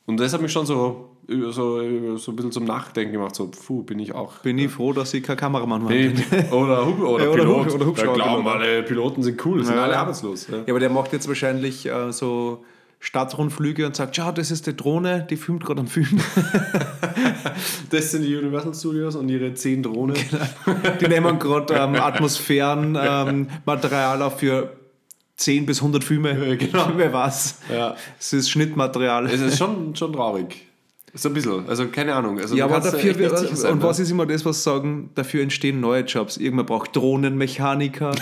Und 0.05 0.19
das 0.19 0.33
hat 0.33 0.41
mich 0.41 0.51
schon 0.51 0.65
so, 0.65 1.11
äh, 1.29 1.51
so, 1.51 1.79
äh, 1.81 2.17
so 2.17 2.31
ein 2.31 2.35
bisschen 2.35 2.51
zum 2.51 2.65
Nachdenken 2.65 3.13
gemacht. 3.13 3.33
So, 3.35 3.49
puh, 3.49 3.83
bin 3.83 3.99
ich 3.99 4.13
auch. 4.13 4.39
bin 4.39 4.57
ich 4.57 4.69
froh, 4.71 4.91
dass 4.93 5.13
ich 5.13 5.23
kein 5.23 5.37
Kameramann 5.37 5.83
war. 5.83 5.89
bin, 5.89 6.13
oder, 6.51 6.85
Hub, 6.85 6.99
oder, 7.01 7.23
Ja, 7.23 7.29
oder 7.29 7.43
Pilot. 7.43 7.65
Hub- 7.67 7.73
oder 7.75 7.85
Hubschrauber- 7.85 8.17
da 8.17 8.23
glauben 8.23 8.47
alle, 8.47 8.83
Piloten 8.83 9.23
sind 9.23 9.45
cool, 9.45 9.63
sind 9.63 9.75
Ja, 9.75 9.83
alle 9.83 9.97
arbeitslos. 9.97 10.47
Ja. 10.51 10.57
Ja, 10.57 10.63
aber 10.69 10.79
der 10.81 10.89
macht 10.89 11.13
jetzt 11.13 11.27
wahrscheinlich 11.29 11.85
äh, 11.85 12.11
so 12.11 12.63
Stadtrundflüge 12.99 13.85
und 13.85 13.95
sagt, 13.95 14.15
schau, 14.15 14.31
das 14.31 14.49
ist 14.51 14.65
die 14.67 14.75
Drohne, 14.75 15.25
die 15.29 15.35
filmt 15.37 15.63
gerade 15.65 15.79
am 15.81 15.87
Film. 15.87 16.19
Das 17.89 18.11
sind 18.11 18.23
die 18.23 18.35
Universal 18.35 18.73
Studios 18.73 19.15
und 19.15 19.29
ihre 19.29 19.53
zehn 19.53 19.83
Drohnen. 19.83 20.15
Die 20.99 21.07
nehmen 21.07 21.37
gerade 21.37 21.73
ähm, 21.75 21.93
Atmosphärenmaterial 22.01 24.21
auf 24.23 24.39
für 24.39 24.71
10 25.37 25.65
bis 25.65 25.79
100 25.79 26.03
Filme. 26.03 26.57
genau. 26.57 26.91
Wer 26.95 27.11
weiß. 27.13 27.59
Ja. 27.73 27.95
Es 28.19 28.33
ist 28.33 28.49
Schnittmaterial. 28.49 29.25
Es 29.27 29.39
ist 29.41 29.57
schon, 29.57 29.95
schon 29.95 30.13
traurig. 30.13 30.67
So 31.15 31.29
ein 31.29 31.35
bisschen. 31.35 31.67
Also 31.69 31.87
keine 31.87 32.15
Ahnung. 32.15 32.39
Also, 32.39 32.55
ja, 32.55 32.65
aber 32.65 32.79
dafür, 32.79 33.13
sicher 33.13 33.55
sein, 33.55 33.73
und 33.73 33.77
ne? 33.79 33.83
was 33.83 33.99
ist 33.99 34.09
immer 34.09 34.25
das, 34.25 34.43
was 34.45 34.57
sie 34.57 34.63
sagen, 34.63 35.11
dafür 35.13 35.43
entstehen 35.43 35.79
neue 35.79 36.01
Jobs. 36.03 36.37
Irgendwann 36.37 36.65
braucht 36.65 36.95
Drohnenmechaniker, 36.95 38.15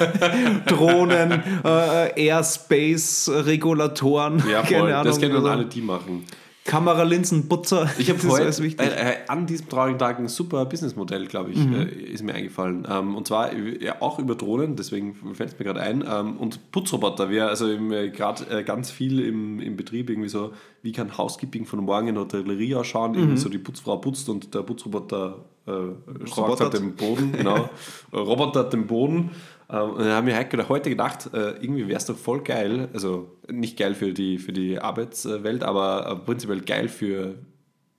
Drohnen, 0.66 1.42
äh, 1.64 2.26
Airspace-Regulatoren, 2.28 4.42
Ja, 4.50 4.62
voll. 4.64 4.78
keine 4.78 4.94
Ahnung. 4.96 5.04
das 5.04 5.20
können 5.20 5.34
dann 5.34 5.44
also 5.44 5.58
alle 5.58 5.66
die 5.66 5.82
machen. 5.82 6.24
Kameralinsenputzer. 6.64 7.90
Ich 7.98 8.08
habe 8.10 8.20
heute 8.28 8.44
äh, 8.78 9.16
an 9.28 9.46
diesem 9.46 9.68
traurigen 9.68 9.98
Tag 9.98 10.18
ein 10.18 10.28
super 10.28 10.64
Businessmodell, 10.66 11.26
glaube 11.26 11.50
ich, 11.50 11.58
Mhm. 11.58 11.74
äh, 11.74 11.84
ist 11.86 12.22
mir 12.22 12.34
eingefallen. 12.34 12.86
Ähm, 12.88 13.16
und 13.16 13.26
zwar 13.26 13.52
äh, 13.52 13.84
ja, 13.84 13.96
auch 14.00 14.18
über 14.18 14.34
Drohnen, 14.34 14.76
deswegen 14.76 15.14
fällt 15.34 15.52
es 15.52 15.58
mir 15.58 15.64
gerade 15.64 15.80
ein. 15.80 16.04
Ähm, 16.08 16.36
und 16.36 16.70
Putzroboter. 16.72 17.30
Wir 17.30 17.48
also 17.48 17.66
gerade 17.66 18.44
äh, 18.50 18.62
ganz 18.62 18.90
viel 18.90 19.20
im, 19.20 19.60
im 19.60 19.76
Betrieb 19.76 20.08
irgendwie 20.10 20.28
so, 20.28 20.52
wie 20.82 20.92
kann 20.92 21.16
Housekeeping 21.18 21.66
von 21.66 21.80
morgen 21.80 22.08
in 22.08 22.14
der 22.14 22.24
Hotellerie 22.24 22.74
ausschauen? 22.76 23.12
Mhm. 23.12 23.18
Irgendwie 23.18 23.38
so 23.38 23.48
die 23.48 23.58
Putzfrau 23.58 23.96
putzt 23.98 24.28
und 24.28 24.54
der 24.54 24.60
Putzroboter 24.62 25.44
äh, 25.66 25.70
sorgt 25.70 26.36
Robotert. 26.38 26.60
halt 26.72 26.74
den 26.82 26.94
Boden, 26.96 27.32
genau. 27.36 27.70
Äh, 28.12 28.16
Robotert 28.16 28.72
den 28.72 28.86
Boden. 28.86 29.30
Ähm, 29.72 29.90
und 29.90 29.98
dann 30.00 30.12
haben 30.12 30.26
wir 30.26 30.36
heute 30.36 30.68
heute 30.68 30.90
gedacht, 30.90 31.30
äh, 31.32 31.52
irgendwie 31.60 31.88
wäre 31.88 31.98
es 31.98 32.06
doch 32.06 32.16
voll 32.16 32.42
geil, 32.42 32.88
also 32.92 33.36
nicht 33.50 33.78
geil 33.78 33.94
für 33.94 34.12
die, 34.12 34.38
für 34.38 34.52
die 34.52 34.78
Arbeitswelt, 34.78 35.64
aber 35.64 36.06
äh, 36.10 36.24
prinzipiell 36.24 36.60
geil 36.60 36.88
für, 36.88 37.36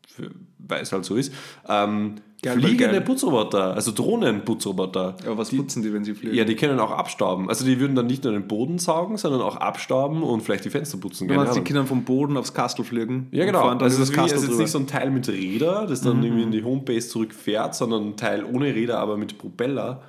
für 0.08 0.32
weil 0.60 0.82
es 0.82 0.92
halt 0.92 1.06
so 1.06 1.16
ist. 1.16 1.34
Ähm, 1.68 2.16
Geil, 2.44 2.60
fliegende 2.60 2.96
geil. 2.96 3.02
Putzroboter, 3.02 3.74
also 3.74 3.94
Drohnenputzroboter. 3.94 5.16
Aber 5.26 5.38
was 5.38 5.50
putzen 5.50 5.82
die, 5.82 5.94
wenn 5.94 6.04
sie 6.04 6.14
fliegen? 6.14 6.36
Ja, 6.36 6.44
die 6.44 6.58
können 6.58 6.78
auch 6.78 6.92
abstauben. 6.92 7.48
Also 7.48 7.64
die 7.64 7.80
würden 7.80 7.96
dann 7.96 8.08
nicht 8.08 8.26
nur 8.26 8.34
den 8.34 8.50
Boden 8.50 8.80
saugen, 8.80 9.16
sondern 9.16 9.42
auch 9.42 9.56
abstauben 9.56 10.22
und 10.22 10.42
vielleicht 10.42 10.66
die 10.66 10.70
Fenster 10.70 10.98
putzen. 10.98 11.30
du 11.30 11.36
meinst, 11.36 11.56
die 11.56 11.62
können 11.62 11.88
vom 11.88 12.04
Boden 12.04 12.36
aufs 12.36 12.54
Kastel 12.54 12.84
fliegen? 12.84 13.28
Ja, 13.32 13.46
genau. 13.46 13.70
Also 13.70 13.86
ist, 13.86 14.00
das 14.00 14.10
wie, 14.10 14.12
es 14.12 14.18
Kastel 14.18 14.40
ist 14.40 14.48
drüber. 14.50 14.62
nicht 14.62 14.72
so 14.72 14.80
ein 14.80 14.88
Teil 14.88 15.10
mit 15.10 15.30
Räder, 15.30 15.86
das 15.88 16.02
dann 16.02 16.22
irgendwie 16.22 16.44
in 16.44 16.52
die 16.52 16.66
Homebase 16.66 17.08
zurückfährt, 17.08 17.76
sondern 17.76 18.10
ein 18.10 18.18
Teil 18.18 18.44
ohne 18.44 18.76
Räder, 18.76 19.00
aber 19.00 19.16
mit 19.16 19.38
Propeller, 19.38 20.02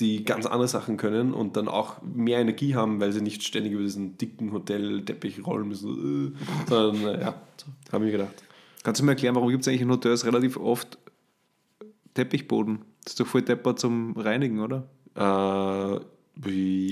die 0.00 0.24
ganz 0.24 0.46
andere 0.46 0.68
Sachen 0.68 0.96
können 0.96 1.32
und 1.32 1.56
dann 1.56 1.68
auch 1.68 2.02
mehr 2.02 2.40
Energie 2.40 2.74
haben, 2.74 3.00
weil 3.00 3.12
sie 3.12 3.22
nicht 3.22 3.42
ständig 3.42 3.72
über 3.72 3.82
diesen 3.82 4.18
dicken 4.18 4.52
Hotelteppich 4.52 5.46
rollen 5.46 5.68
müssen. 5.68 6.34
äh, 6.34 6.68
sondern, 6.68 7.14
äh, 7.14 7.20
ja, 7.20 7.34
so, 7.56 7.66
habe 7.92 8.04
ich 8.04 8.12
mir 8.12 8.18
gedacht. 8.18 8.44
Kannst 8.82 9.00
du 9.00 9.04
mir 9.04 9.12
erklären, 9.12 9.34
warum 9.34 9.48
gibt 9.48 9.62
es 9.62 9.68
eigentlich 9.68 9.82
in 9.82 9.90
Hotels 9.90 10.24
relativ 10.24 10.56
oft 10.58 10.98
Teppichboden? 12.14 12.80
Das 13.02 13.12
ist 13.12 13.20
doch 13.20 13.26
voll 13.26 13.42
deppert 13.42 13.78
zum 13.78 14.16
Reinigen, 14.16 14.60
oder? 14.60 14.88
Äh, 15.14 16.00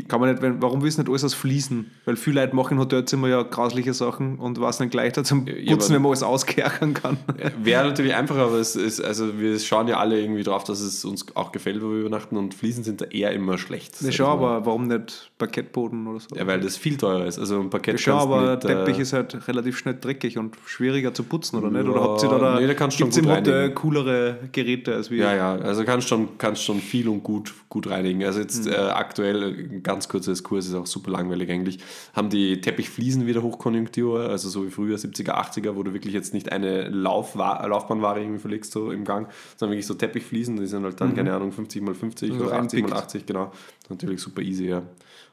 Kann 0.08 0.20
man 0.20 0.30
nicht, 0.30 0.40
wenn, 0.42 0.62
warum 0.62 0.82
willst 0.82 0.96
du 0.96 1.02
nicht 1.02 1.10
alles 1.10 1.22
aus 1.22 1.34
Fliesen? 1.34 1.90
Weil 2.06 2.16
viele 2.16 2.40
Leute 2.40 2.56
machen 2.56 2.72
im 2.74 2.78
Hotelzimmer 2.80 3.28
ja 3.28 3.42
grausliche 3.42 3.92
Sachen 3.92 4.38
und 4.38 4.58
was 4.58 4.80
nicht 4.80 4.90
gleich 4.90 5.12
da 5.12 5.22
zum 5.22 5.46
Ja, 5.46 5.52
Putzen, 5.74 5.90
aber- 5.92 5.94
wenn 5.96 6.02
man 6.02 6.08
alles 6.12 6.22
auskerchern 6.22 6.94
kann. 6.94 7.18
Wäre 7.62 7.84
natürlich 7.88 8.14
einfacher, 8.14 8.44
aber 8.46 8.56
es 8.56 8.74
ist, 8.74 9.02
also 9.04 9.38
wir 9.38 9.58
schauen 9.60 9.86
ja 9.88 9.98
alle 9.98 10.18
irgendwie 10.18 10.42
drauf, 10.44 10.64
dass 10.64 10.80
es 10.80 11.04
uns 11.04 11.26
auch 11.36 11.52
gefällt, 11.52 11.82
wo 11.82 11.90
wir 11.90 11.98
übernachten 12.00 12.38
und 12.38 12.54
Fliesen 12.54 12.84
sind 12.84 13.02
da 13.02 13.04
eher 13.04 13.32
immer 13.32 13.58
schlecht. 13.58 14.00
Ja, 14.00 14.12
schon, 14.12 14.26
aber 14.26 14.64
warum 14.64 14.88
nicht 14.88 15.30
Parkettboden 15.36 16.06
oder 16.06 16.20
so? 16.20 16.34
Ja, 16.34 16.46
weil 16.46 16.60
das 16.60 16.78
viel 16.78 16.96
teurer 16.96 17.26
ist. 17.26 17.38
Also 17.38 17.60
ein 17.60 17.68
Parkett 17.68 17.94
Ja, 17.94 17.98
schon, 17.98 18.14
aber 18.14 18.52
mit, 18.52 18.64
äh, 18.64 18.68
Teppich 18.68 18.98
ist 18.98 19.12
halt 19.12 19.46
relativ 19.46 19.76
schnell 19.76 19.98
dreckig 20.00 20.38
und 20.38 20.56
schwieriger 20.64 21.12
zu 21.12 21.22
putzen, 21.22 21.58
oder 21.58 21.70
nicht? 21.70 21.86
Oder 21.86 22.00
Ja, 22.00 22.08
habt 22.08 22.22
ihr 22.22 22.28
da, 22.30 22.38
da 22.38 22.60
nee, 22.60 22.66
da 22.66 22.72
kannst 22.74 22.96
du 22.96 23.00
schon 23.00 23.08
gibt's 23.10 23.18
im 23.18 23.30
Hotel 23.30 23.54
reinigen. 23.54 23.74
coolere 23.74 24.38
Geräte 24.52 24.94
als 24.94 25.10
wir? 25.10 25.18
Ja, 25.24 25.34
ja, 25.36 25.54
also 25.56 25.84
kannst 25.84 26.08
schon, 26.08 26.38
kannst 26.38 26.62
schon 26.64 26.80
viel 26.80 27.08
und 27.08 27.22
gut, 27.22 27.52
gut 27.68 27.90
reinigen. 27.90 28.24
Also 28.24 28.40
jetzt 28.40 28.66
äh, 28.66 28.74
aktuell, 28.74 29.33
ein 29.42 29.82
ganz 29.82 30.08
kurzes 30.08 30.42
Kurs, 30.42 30.66
ist 30.66 30.74
auch 30.74 30.86
super 30.86 31.10
langweilig 31.10 31.50
eigentlich, 31.50 31.78
haben 32.14 32.30
die 32.30 32.60
Teppichfliesen 32.60 33.26
wieder 33.26 33.42
Hochkonjunktur, 33.42 34.28
also 34.28 34.48
so 34.48 34.66
wie 34.66 34.70
früher 34.70 34.96
70er, 34.96 35.32
80er, 35.32 35.74
wo 35.74 35.82
du 35.82 35.92
wirklich 35.92 36.14
jetzt 36.14 36.34
nicht 36.34 36.52
eine 36.52 36.88
Laufwa 36.88 37.66
Laufbahnware 37.66 38.20
irgendwie 38.20 38.40
verlegst 38.40 38.72
so 38.72 38.90
im 38.90 39.04
Gang, 39.04 39.28
sondern 39.56 39.72
wirklich 39.72 39.86
so 39.86 39.94
Teppichfliesen, 39.94 40.56
die 40.56 40.66
sind 40.66 40.84
halt 40.84 41.00
dann, 41.00 41.14
keine 41.14 41.34
Ahnung, 41.34 41.52
50 41.52 41.82
mal 41.82 41.94
50 41.94 42.32
Also 42.32 42.44
oder 42.44 42.54
80 42.58 42.82
mal 42.82 42.88
reinpickt. 42.90 43.04
80, 43.04 43.26
genau. 43.26 43.52
Natürlich 43.88 44.20
super 44.20 44.42
easy, 44.42 44.68
ja. 44.68 44.82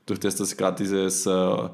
Durch 0.06 0.20
das, 0.20 0.36
dass 0.36 0.56
gerade 0.58 0.78
dieses... 0.78 1.26
Äh, 1.26 1.70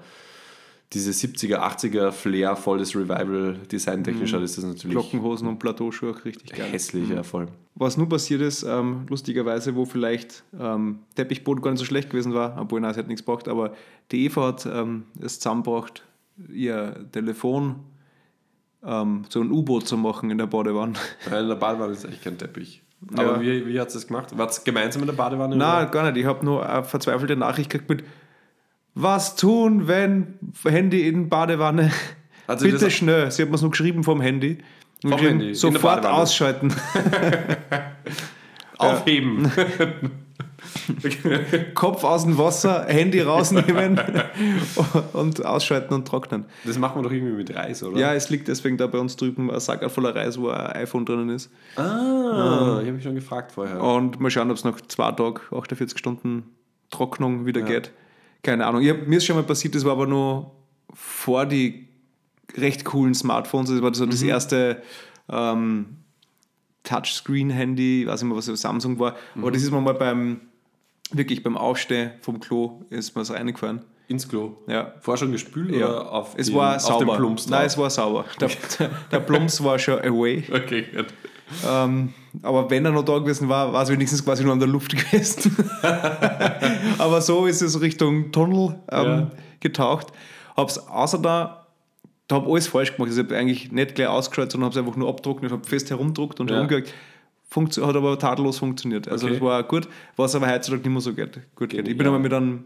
diese 0.93 1.12
70er, 1.12 1.58
80er 1.58 2.12
Flair, 2.12 2.56
volles 2.56 2.95
Revival, 2.95 3.60
designtechnisch 3.69 4.34
hat, 4.34 4.41
ist 4.41 4.58
das 4.58 4.63
natürlich 4.63 4.95
Glockenhosen 4.95 5.47
und 5.47 5.60
Plateauschuhe 5.60 6.12
auch 6.12 6.26
richtig 6.26 6.54
geil. 6.54 6.69
hässlich, 6.71 7.10
ja, 7.10 7.23
voll. 7.23 7.47
Was 7.76 7.97
nun 7.97 8.08
passiert 8.08 8.41
ist, 8.41 8.63
ähm, 8.63 9.06
lustigerweise, 9.10 9.76
wo 9.76 9.86
vielleicht 9.86 10.43
ähm, 10.58 11.00
Teppichboden 11.15 11.62
gar 11.62 11.71
nicht 11.71 11.80
so 11.80 11.86
schlecht 11.86 12.10
gewesen 12.10 12.34
war, 12.34 12.58
obwohl 12.60 12.80
nein, 12.80 12.91
es 12.91 12.97
hat 12.97 13.08
nichts 13.08 13.26
gebracht, 13.26 13.50
aber 13.50 13.73
die 14.12 14.26
Eva 14.26 14.47
hat 14.47 14.65
ähm, 14.65 15.04
es 15.21 15.39
zusammengebracht, 15.39 16.04
ihr 16.52 17.06
Telefon 17.12 17.76
ähm, 18.84 19.26
so 19.28 19.41
ein 19.41 19.52
U-Boot 19.52 19.88
zu 19.88 19.97
machen 19.97 20.32
in 20.32 20.38
der 20.38 20.47
Badewanne. 20.47 20.93
Weil 21.30 21.43
in 21.43 21.50
der 21.50 21.56
Badewanne 21.56 21.91
ist 21.91 22.06
echt 22.06 22.23
kein 22.23 22.38
Teppich. 22.38 22.82
Ja. 23.15 23.23
Aber 23.23 23.41
wie, 23.41 23.67
wie 23.67 23.80
hat 23.80 23.89
es 23.89 23.93
das 23.93 24.08
gemacht? 24.08 24.36
War 24.38 24.47
es 24.47 24.63
gemeinsam 24.63 25.02
in 25.04 25.08
der 25.08 25.15
Badewanne? 25.15 25.56
Nein, 25.56 25.84
oder? 25.84 25.91
gar 25.91 26.12
nicht. 26.12 26.17
Ich 26.21 26.26
habe 26.26 26.43
nur 26.45 26.67
eine 26.67 26.84
verzweifelte 26.84 27.36
Nachricht 27.36 27.69
gekriegt 27.69 27.89
mit 27.89 28.04
Was 28.99 29.36
tun, 29.36 29.88
wenn 29.88 30.39
Handy 30.63 31.07
in 31.07 31.29
Badewanne? 31.29 31.91
Sie 32.57 32.71
Bitte 32.71 32.89
schnell. 32.89 33.29
Sie 33.29 33.43
hat 33.43 33.49
mir 33.49 33.55
es 33.55 33.62
nur 33.62 33.69
geschrieben 33.69 34.03
vom 34.03 34.21
Handy. 34.21 34.57
Vom 35.03 35.12
geschrieben, 35.12 35.39
Handy, 35.39 35.53
Sofort 35.53 36.03
ausschalten. 36.03 36.73
Aufheben. 38.79 39.51
Kopf 41.75 42.03
aus 42.03 42.23
dem 42.23 42.39
Wasser, 42.39 42.86
Handy 42.88 43.21
rausnehmen 43.21 44.01
und 45.13 45.45
ausschalten 45.45 45.93
und 45.93 46.07
trocknen. 46.07 46.45
Das 46.63 46.79
macht 46.79 46.95
man 46.95 47.03
doch 47.03 47.12
irgendwie 47.12 47.36
mit 47.36 47.55
Reis, 47.55 47.83
oder? 47.83 47.99
Ja, 47.99 48.15
es 48.15 48.31
liegt 48.31 48.47
deswegen 48.47 48.77
da 48.77 48.88
bei 48.88 48.97
uns 48.97 49.15
drüben 49.15 49.51
ein 49.51 49.60
Sack 49.60 49.88
voller 49.91 50.15
Reis, 50.15 50.39
wo 50.39 50.49
ein 50.49 50.71
iPhone 50.71 51.05
drinnen 51.05 51.29
ist. 51.29 51.51
Ah, 51.75 52.79
ich 52.81 52.88
habe 52.88 52.93
mich 52.93 53.03
schon 53.03 53.13
gefragt 53.13 53.51
vorher. 53.51 53.79
Und 53.79 54.19
mal 54.19 54.31
schauen, 54.31 54.49
ob 54.49 54.57
es 54.57 54.63
nach 54.63 54.81
zwei 54.81 55.12
Tagen, 55.12 55.39
48 55.55 55.99
Stunden 55.99 56.45
Trocknung 56.89 57.45
wieder 57.45 57.62
geht. 57.62 57.91
Keine 58.43 58.65
Ahnung. 58.65 58.86
Hab, 58.88 59.08
mir 59.08 59.17
ist 59.17 59.26
schon 59.26 59.36
mal 59.36 59.43
passiert, 59.43 59.76
das 59.76 59.84
war 59.84 59.93
aber 59.93 60.08
nur 60.08 60.52
vor 60.93 61.45
die 61.45 61.88
recht 62.56 62.86
coolen 62.86 63.13
Smartphones. 63.13 63.69
Das 63.69 63.82
war 63.82 63.93
so 63.93 64.06
das 64.06 64.21
erste 64.21 64.82
ähm, 65.30 65.97
Touchscreen-Handy, 66.84 68.04
ich 68.04 68.08
weiß 68.08 68.21
nicht 68.23 68.30
mehr, 68.30 68.38
was 68.38 68.45
Samsung 68.45 69.00
war. 69.00 69.15
Aber 69.36 69.52
das 69.52 69.62
ist 69.62 69.71
mir 69.71 69.82
mal 69.82 69.93
beim, 69.93 70.41
wirklich 71.12 71.43
beim 71.43 71.58
Aufstehen 71.58 72.12
vom 72.21 72.39
Klo, 72.39 72.84
ist 72.89 73.15
mir 73.15 73.21
das 73.21 73.32
reingefallen. 73.32 73.82
Ins 74.08 74.28
Klo. 74.30 74.56
Ja. 74.67 74.93
Vorher 75.02 75.17
schon 75.17 75.34
gespült 75.34 75.76
Ja, 75.76 75.89
oder 75.89 76.12
auf, 76.13 76.36
es 76.38 76.47
den, 76.47 76.56
war 76.56 76.78
auf 76.78 76.82
sauber. 76.82 77.06
den 77.06 77.17
Plumps 77.17 77.50
Nein, 77.50 77.65
es 77.65 77.78
war 77.78 77.89
sauber. 77.89 78.23
Der, 78.39 78.50
der 79.12 79.19
Plumps 79.19 79.62
war 79.62 79.78
schon 79.78 80.00
away. 80.00 80.45
Okay, 80.52 80.86
gut. 80.95 81.08
Ähm, 81.67 82.13
aber 82.43 82.69
wenn 82.69 82.86
er 82.86 82.91
noch 82.91 83.04
da 83.06 83.17
gewesen 83.19 83.50
war, 83.50 83.71
war 83.73 83.84
es 83.84 83.89
wenigstens 83.89 84.23
quasi 84.23 84.43
nur 84.43 84.54
an 84.54 84.60
der 84.60 84.67
Luft 84.67 84.95
gewesen. 85.12 85.56
aber 86.97 87.21
so 87.21 87.45
ist 87.45 87.62
es 87.62 87.80
Richtung 87.82 88.32
Tunnel 88.32 88.76
ähm, 88.91 89.06
Ja. 89.06 89.32
getaucht. 89.60 90.08
Hab's 90.56 90.78
außer 90.78 91.19
da, 91.19 91.67
da 92.28 92.36
habe 92.38 92.50
alles 92.50 92.67
falsch 92.67 92.95
gemacht. 92.95 93.12
Ich 93.12 93.17
habe 93.19 93.36
eigentlich 93.38 93.71
nicht 93.71 93.95
gleich 93.95 94.08
ausgeschaut, 94.08 94.52
sondern 94.52 94.69
habe 94.71 94.80
es 94.80 94.86
einfach 94.86 94.97
nur 94.97 95.10
abgedruckt, 95.10 95.43
habe 95.52 95.67
fest 95.67 95.89
herumdruckt 95.89 96.39
und 96.39 96.50
Ja. 96.50 96.56
herumgehakt. 96.58 96.93
Funktio 97.50 97.88
hat 97.88 97.95
aber 97.95 98.19
tadellos 98.19 98.58
funktioniert. 98.60 99.08
Also 99.08 99.28
Okay. 99.28 99.36
das 99.36 99.41
war 99.43 99.63
gut, 99.63 99.88
was 100.17 100.36
aber 100.36 100.47
heutzutage 100.52 100.82
nicht 100.84 100.91
mehr 100.91 101.02
so 101.02 101.13
geht. 101.13 101.39
gut 101.56 101.69
geht. 101.69 101.88
Ich 101.88 101.97
bin 101.97 102.06
aber 102.08 102.19
mit 102.19 102.34
einem, 102.34 102.65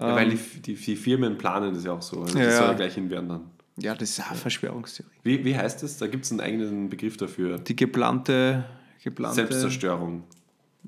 ja, 0.00 0.16
weil 0.16 0.30
die, 0.30 0.38
die, 0.62 0.74
die 0.74 0.96
Firmen 0.96 1.38
planen 1.38 1.72
das 1.74 1.84
ja 1.84 1.92
auch 1.92 2.02
so. 2.02 2.22
Also 2.22 2.36
Ja, 2.38 2.46
das 2.46 2.58
soll 2.58 2.66
ja. 2.68 2.72
gleich 2.72 2.94
hinwerden 2.94 3.28
dann. 3.28 3.40
ja, 3.78 3.94
das 3.94 4.10
ist 4.10 4.20
eine 4.28 4.36
Verschwörungstheorie. 4.36 5.12
Wie, 5.22 5.44
wie 5.44 5.56
heißt 5.56 5.84
das? 5.84 5.98
Da 5.98 6.08
gibt 6.08 6.24
es 6.24 6.32
einen 6.32 6.40
eigenen 6.40 6.88
Begriff 6.88 7.16
dafür. 7.16 7.58
Die 7.58 7.76
geplante, 7.76 8.64
geplante 9.02 9.36
Selbstzerstörung. 9.36 10.24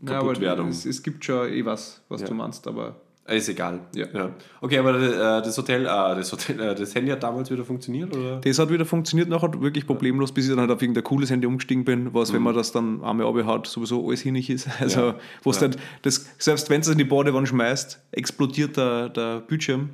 Ja, 0.02 0.18
Kaputtwerdung. 0.18 0.68
es, 0.68 0.84
es 0.86 1.02
gibt 1.02 1.24
schon 1.24 1.48
eh 1.48 1.64
was, 1.64 2.02
was 2.08 2.20
Ja. 2.22 2.26
du 2.28 2.34
meinst, 2.34 2.66
aber 2.66 2.96
Äh, 3.26 3.38
Ist 3.38 3.48
egal. 3.48 3.80
Ja. 3.94 4.32
Okay, 4.60 4.76
aber 4.78 5.00
äh, 5.00 5.40
das 5.42 5.56
Hotel, 5.56 5.82
äh, 5.86 5.86
das 5.86 6.30
Hotel, 6.30 6.60
äh, 6.60 6.74
das 6.74 6.94
Handy 6.94 7.10
hat 7.10 7.22
damals 7.22 7.50
wieder 7.50 7.64
funktioniert, 7.64 8.14
oder? 8.14 8.38
Das 8.42 8.58
hat 8.58 8.68
wieder 8.68 8.84
funktioniert 8.84 9.30
nachher 9.30 9.50
wirklich 9.62 9.86
problemlos, 9.86 10.30
bis 10.32 10.44
ich 10.44 10.50
dann 10.50 10.60
halt 10.60 10.70
auf 10.70 10.82
irgendein 10.82 11.04
cooles 11.04 11.30
Handy 11.30 11.46
umgestiegen 11.46 11.84
bin, 11.86 12.12
was, 12.12 12.34
wenn 12.34 12.42
man 12.42 12.54
das 12.54 12.72
dann 12.72 13.02
einmal 13.02 13.26
abhaut, 13.26 13.66
sowieso 13.66 14.06
alles 14.06 14.20
hinig 14.20 14.50
ist. 14.50 14.68
Also, 14.80 15.00
Mhm. 15.00 15.06
Ja. 15.06 15.14
wo 15.42 15.50
es 15.52 15.60
Ja. 15.60 15.68
dann, 15.68 15.80
das, 16.02 16.26
selbst 16.38 16.68
wenn 16.68 16.82
es 16.82 16.88
in 16.88 16.98
die 16.98 17.04
Badewanne 17.04 17.46
schmeißt, 17.46 17.98
explodiert 18.12 18.76
der, 18.76 19.08
der 19.08 19.40
Bildschirm. 19.40 19.88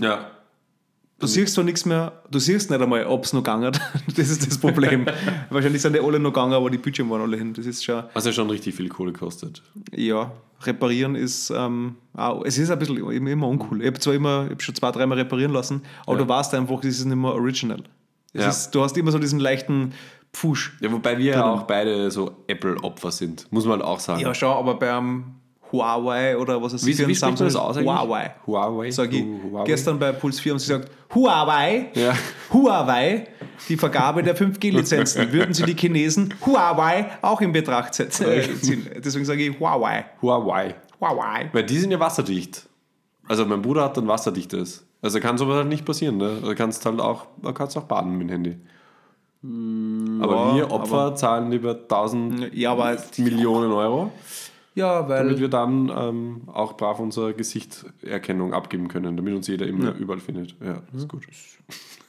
Ja. 0.00 0.30
Du 1.18 1.26
siehst 1.26 1.54
zwar 1.54 1.64
nichts 1.64 1.86
mehr, 1.86 2.12
du 2.30 2.38
siehst 2.38 2.70
nicht 2.70 2.80
einmal, 2.80 3.06
ob 3.06 3.24
es 3.24 3.32
noch 3.32 3.40
gegangen 3.42 3.64
hat. 3.64 3.80
Das 4.16 4.28
ist 4.28 4.46
das 4.46 4.58
Problem. 4.58 5.06
Wahrscheinlich 5.50 5.80
sind 5.80 5.94
die 5.94 6.00
alle 6.00 6.18
noch 6.18 6.30
gegangen, 6.32 6.52
aber 6.52 6.68
die 6.70 6.76
Bildschirme 6.78 7.10
waren 7.12 7.22
alle 7.22 7.38
hin. 7.38 7.54
Das 7.54 7.64
ist 7.64 7.82
schon, 7.84 8.04
Was 8.12 8.26
ja 8.26 8.32
schon 8.32 8.50
richtig 8.50 8.74
viel 8.74 8.88
Kohle 8.88 9.12
kostet. 9.12 9.62
ja, 9.94 10.30
reparieren 10.62 11.14
ist, 11.14 11.50
ähm, 11.50 11.96
auch, 12.14 12.44
es 12.44 12.58
ist 12.58 12.70
ein 12.70 12.78
bisschen 12.78 12.96
immer, 13.12 13.48
uncool. 13.48 13.80
Ich 13.80 13.86
habe 13.86 13.98
zwar 13.98 14.14
immer, 14.14 14.44
ich 14.46 14.50
hab 14.52 14.62
schon 14.62 14.74
zwei, 14.74 14.90
dreimal 14.90 15.18
reparieren 15.18 15.52
lassen, 15.52 15.82
aber 16.06 16.18
Ja. 16.18 16.22
du 16.24 16.28
weißt 16.28 16.54
einfach, 16.54 16.78
es 16.80 16.98
ist 16.98 17.04
nicht 17.06 17.16
mehr 17.16 17.32
original. 17.32 17.82
Ja. 18.34 18.48
ist, 18.48 18.70
du 18.74 18.82
hast 18.82 18.96
immer 18.98 19.10
so 19.12 19.18
diesen 19.18 19.40
leichten 19.40 19.94
Pfusch. 20.34 20.76
Ja, 20.80 20.92
wobei 20.92 21.16
wir 21.16 21.24
ja 21.32 21.44
auch 21.46 21.62
beide 21.62 22.10
so 22.10 22.42
Apple-Opfer 22.46 23.10
sind, 23.10 23.50
muss 23.50 23.64
man 23.64 23.78
halt 23.78 23.84
auch 23.84 24.00
sagen. 24.00 24.20
Ja, 24.20 24.34
schau, 24.34 24.58
aber 24.58 24.74
beim 24.78 25.24
Huawei 25.72 26.36
oder 26.36 26.62
was 26.62 26.72
Wie- 26.86 26.92
für 26.94 27.02
ein 27.04 27.08
wie 27.08 27.14
spricht 27.14 27.38
man 27.38 27.46
das 27.48 27.56
aus 27.56 27.76
ist, 27.76 27.82
eigentlich? 27.82 27.94
Huawei. 27.98 28.34
Huawei? 28.46 28.90
Sag 28.90 29.12
ich. 29.12 29.22
Hu- 29.22 29.40
Huawei? 29.50 29.64
Gestern 29.64 29.98
bei 29.98 30.12
Puls 30.12 30.38
4 30.40 30.52
haben 30.52 30.58
sie 30.58 30.72
gesagt, 30.72 30.90
Huawei, 31.14 31.90
Ja. 31.94 32.14
Huawei, 32.52 33.26
die 33.68 33.76
Vergabe 33.76 34.22
der 34.22 34.36
5G-Lizenzen, 34.36 35.32
würden 35.32 35.54
sie 35.54 35.64
die 35.64 35.74
Chinesen 35.76 36.32
Huawei 36.44 37.06
auch 37.22 37.40
in 37.40 37.52
Betracht 37.52 37.94
setzen. 37.94 38.26
Äh, 38.28 38.42
ziehen. 38.60 38.86
Deswegen 39.04 39.24
sage 39.24 39.42
ich 39.46 39.58
Huawei. 39.60 40.04
Huawei. 40.22 40.74
Huawei. 41.00 41.50
Weil 41.52 41.64
die 41.64 41.78
sind 41.78 41.90
ja 41.90 42.00
wasserdicht. 42.00 42.66
Also 43.28 43.44
mein 43.44 43.60
Bruder 43.62 43.84
hat 43.84 43.98
ein 43.98 44.06
wasserdichtes. 44.08 44.84
Also 45.02 45.20
kann 45.20 45.36
sowas 45.36 45.56
halt 45.56 45.68
nicht 45.68 45.84
passieren. 45.84 46.16
Ne? 46.16 46.38
Du 46.42 46.54
kannst 46.54 46.84
halt 46.86 47.00
auch, 47.00 47.26
du 47.42 47.52
kannst 47.52 47.76
auch 47.76 47.82
baden 47.84 48.12
mit 48.16 48.28
dem 48.28 48.32
Handy. 48.32 48.56
aber 50.22 50.36
ja, 50.36 50.54
wir 50.56 50.70
Opfer 50.70 51.14
zahlen 51.14 51.50
lieber 51.50 51.72
1000 51.72 52.52
Ja, 52.54 52.72
aber 52.72 52.96
Millionen 53.18 53.70
Euro, 53.72 54.10
ja, 54.76 55.02
damit 55.02 55.32
weil 55.32 55.40
wir 55.40 55.48
dann 55.48 55.90
ähm, 55.94 56.42
auch 56.46 56.76
brav 56.76 57.00
unsere 57.00 57.34
Gesichtserkennung 57.34 58.52
abgeben 58.52 58.88
können, 58.88 59.16
damit 59.16 59.34
uns 59.34 59.48
jeder 59.48 59.66
immer 59.66 59.94
überall 59.94 60.20
findet. 60.20 60.54
Ja, 60.62 60.82
ist 60.94 61.08
gut. 61.08 61.26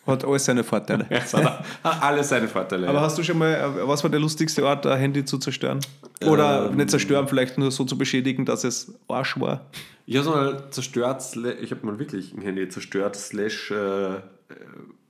hat 0.06 0.25
alles 0.25 0.45
seine 0.45 0.63
Vorteile. 0.63 1.08
Hat 1.10 2.03
alles 2.03 2.30
seine 2.30 2.47
Vorteile. 2.47 2.88
Aber 2.89 2.99
ja. 2.99 3.03
hast 3.03 3.17
du 3.17 3.23
schon 3.23 3.38
mal, 3.38 3.53
äh, 3.53 3.88
was 3.88 4.03
war 4.03 4.12
der 4.12 4.19
lustigste 4.19 4.65
Ort, 4.65 4.86
ein 4.86 4.99
Handy 4.99 5.23
zu 5.23 5.38
zerstören? 5.38 5.80
Oder 6.25 6.69
Ähm. 6.69 6.75
nicht 6.75 6.91
zerstören, 6.91 7.27
vielleicht 7.27 7.58
nur 7.58 7.71
so 7.71 7.86
zu 7.86 7.97
beschädigen, 7.97 8.45
dass 8.45 8.63
es 8.63 8.93
Arsch 9.08 9.39
war? 9.39 9.65
Ich 10.06 10.17
habe 10.17 10.30
mal 10.30 10.71
zerstört, 10.71 11.38
ich 11.62 11.71
habe 11.71 11.86
mal 11.86 11.99
wirklich 11.99 12.34
ein 12.34 12.41
Handy 12.41 12.67
zerstört, 12.69 13.15
slash 13.15 13.71
äh, 13.71 14.15
äh, 14.15 14.19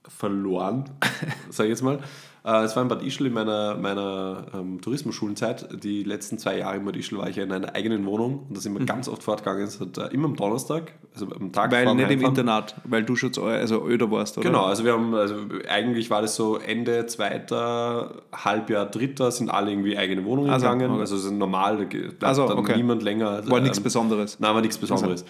verloren, 0.07 0.85
sage 1.49 1.69
ich 1.69 1.71
jetzt 1.71 1.83
mal. 1.83 1.99
Äh, 2.47 2.63
es 2.63 2.75
war 2.77 2.83
in 2.83 2.87
Bad 2.87 3.03
Ischl 3.03 3.25
in 3.25 3.33
meiner, 3.33 3.75
meiner 3.75 4.45
ähm, 4.53 4.79
Tourismusschulenzeit. 4.79 5.83
Die 5.83 6.03
letzten 6.03 6.37
zwei 6.37 6.59
Jahre 6.59 6.77
in 6.77 6.85
Bad 6.85 6.95
Ischl 6.95 7.17
war 7.17 7.27
ich 7.29 7.35
ja 7.35 7.43
in 7.43 7.51
einer 7.51 7.75
eigenen 7.75 8.05
Wohnung 8.05 8.45
und 8.47 8.55
da 8.55 8.61
sind 8.61 8.77
wir 8.79 8.85
ganz 8.85 9.09
oft 9.09 9.21
fortgegangen. 9.21 9.65
Es 9.65 9.81
hat, 9.81 9.97
äh, 9.97 10.07
immer 10.13 10.25
am 10.29 10.37
Donnerstag, 10.37 10.93
also 11.13 11.27
am 11.37 11.51
Tag 11.51 11.71
Mhm. 11.71 11.75
Weil 11.75 11.95
nicht 11.95 12.11
im. 12.11 12.21
Internat, 12.21 12.75
weil 12.85 13.03
du 13.03 13.15
schon 13.17 13.33
zu, 13.33 13.43
also 13.43 13.85
öder 13.85 14.09
warst, 14.11 14.37
oder? 14.37 14.47
Genau, 14.47 14.63
also 14.63 14.85
wir 14.85 14.93
haben, 14.93 15.13
also 15.13 15.35
eigentlich 15.69 16.09
war 16.09 16.21
das 16.21 16.35
so 16.37 16.57
Ende 16.57 17.05
zweiter, 17.07 18.21
Halbjahr 18.33 18.85
dritter, 18.85 19.31
sind 19.31 19.49
alle 19.49 19.71
irgendwie 19.71 19.97
eigene 19.97 20.23
Wohnungen 20.23 20.49
Also, 20.49 20.67
gegangen. 20.67 20.91
okay. 20.91 21.01
Also 21.01 21.15
es 21.17 21.25
ist 21.25 21.31
normal, 21.31 21.77
da 21.77 21.83
bleibt 21.83 22.23
Also, 22.23 22.43
okay. 22.49 22.77
niemand 22.77 23.03
länger. 23.03 23.49
War 23.49 23.59
nichts 23.59 23.77
ähm, 23.77 23.83
Besonderes. 23.83 24.39
Nein, 24.39 24.53
war 24.53 24.61
nichts 24.61 24.77
Besonderes. 24.77 25.25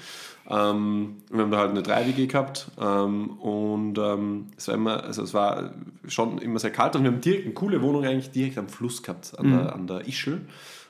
Ähm, 0.50 1.18
wir 1.30 1.42
haben 1.42 1.52
da 1.52 1.58
halt 1.58 1.72
eine 1.72 1.82
3WG 1.82 2.28
gehabt 2.28 2.72
ähm, 2.82 3.32
und 3.32 3.98
ähm, 3.98 4.48
es 4.56 4.68
war 4.70 4.76
immer, 4.76 5.04
also 5.04 5.24
es 5.24 5.34
war 5.34 5.74
schon 6.08 6.38
immer 6.38 6.60
sehr 6.60 6.72
kalt 6.72 6.96
und 6.96 7.04
wir 7.04 7.12
haben 7.12 7.20
direkt 7.20 7.46
eine 7.46 7.54
coole 7.54 7.82
Wohnung 7.82 8.06
eigentlich 8.06 8.32
direkt 8.32 8.58
am 8.58 8.70
Fluss 8.70 9.04
gehabt, 9.04 9.38
an, 9.38 9.52
der, 9.52 9.74
an 9.74 9.88
der 9.88 10.08
Ischl. 10.08 10.42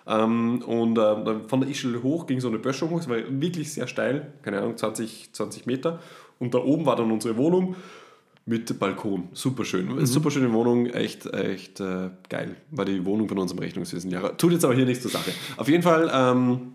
Ähm, 0.06 0.62
und 0.62 0.96
dann 0.96 1.50
von 1.50 1.62
der 1.62 1.70
Ischl 1.70 2.04
hoch 2.04 2.28
ging 2.28 2.40
so 2.40 2.50
eine 2.50 2.60
Böschung 2.60 2.92
hoch, 2.92 3.00
es 3.00 3.10
war 3.10 3.18
wirklich 3.30 3.74
sehr 3.74 3.88
steil, 3.88 4.32
keine 4.44 4.60
Ahnung, 4.60 4.78
20, 4.78 5.34
20 5.34 5.66
Meter. 5.66 6.00
Und 6.40 6.54
da 6.54 6.60
oben 6.60 6.86
war 6.86 6.96
dann 6.96 7.12
unsere 7.12 7.36
Wohnung 7.36 7.76
mit 8.46 8.80
Balkon. 8.80 9.28
Super 9.34 9.66
schön. 9.66 10.06
Super 10.06 10.32
schöne 10.32 10.54
Wohnung, 10.54 10.86
echt, 10.86 11.26
echt 11.26 11.82
äh, 11.82 12.12
geil. 12.30 12.56
War 12.72 12.86
die 12.86 13.04
Wohnung 13.06 13.28
von 13.28 13.40
unserem 13.40 13.60
Rechnungswesen. 13.60 14.16
Tut 14.38 14.54
jetzt 14.54 14.64
aber 14.64 14.74
hier 14.76 14.86
nichts 14.86 15.02
zur 15.02 15.12
Sache. 15.12 15.32
Auf 15.58 15.68
jeden 15.68 15.84
Fall 15.84 16.10
ähm, 16.14 16.74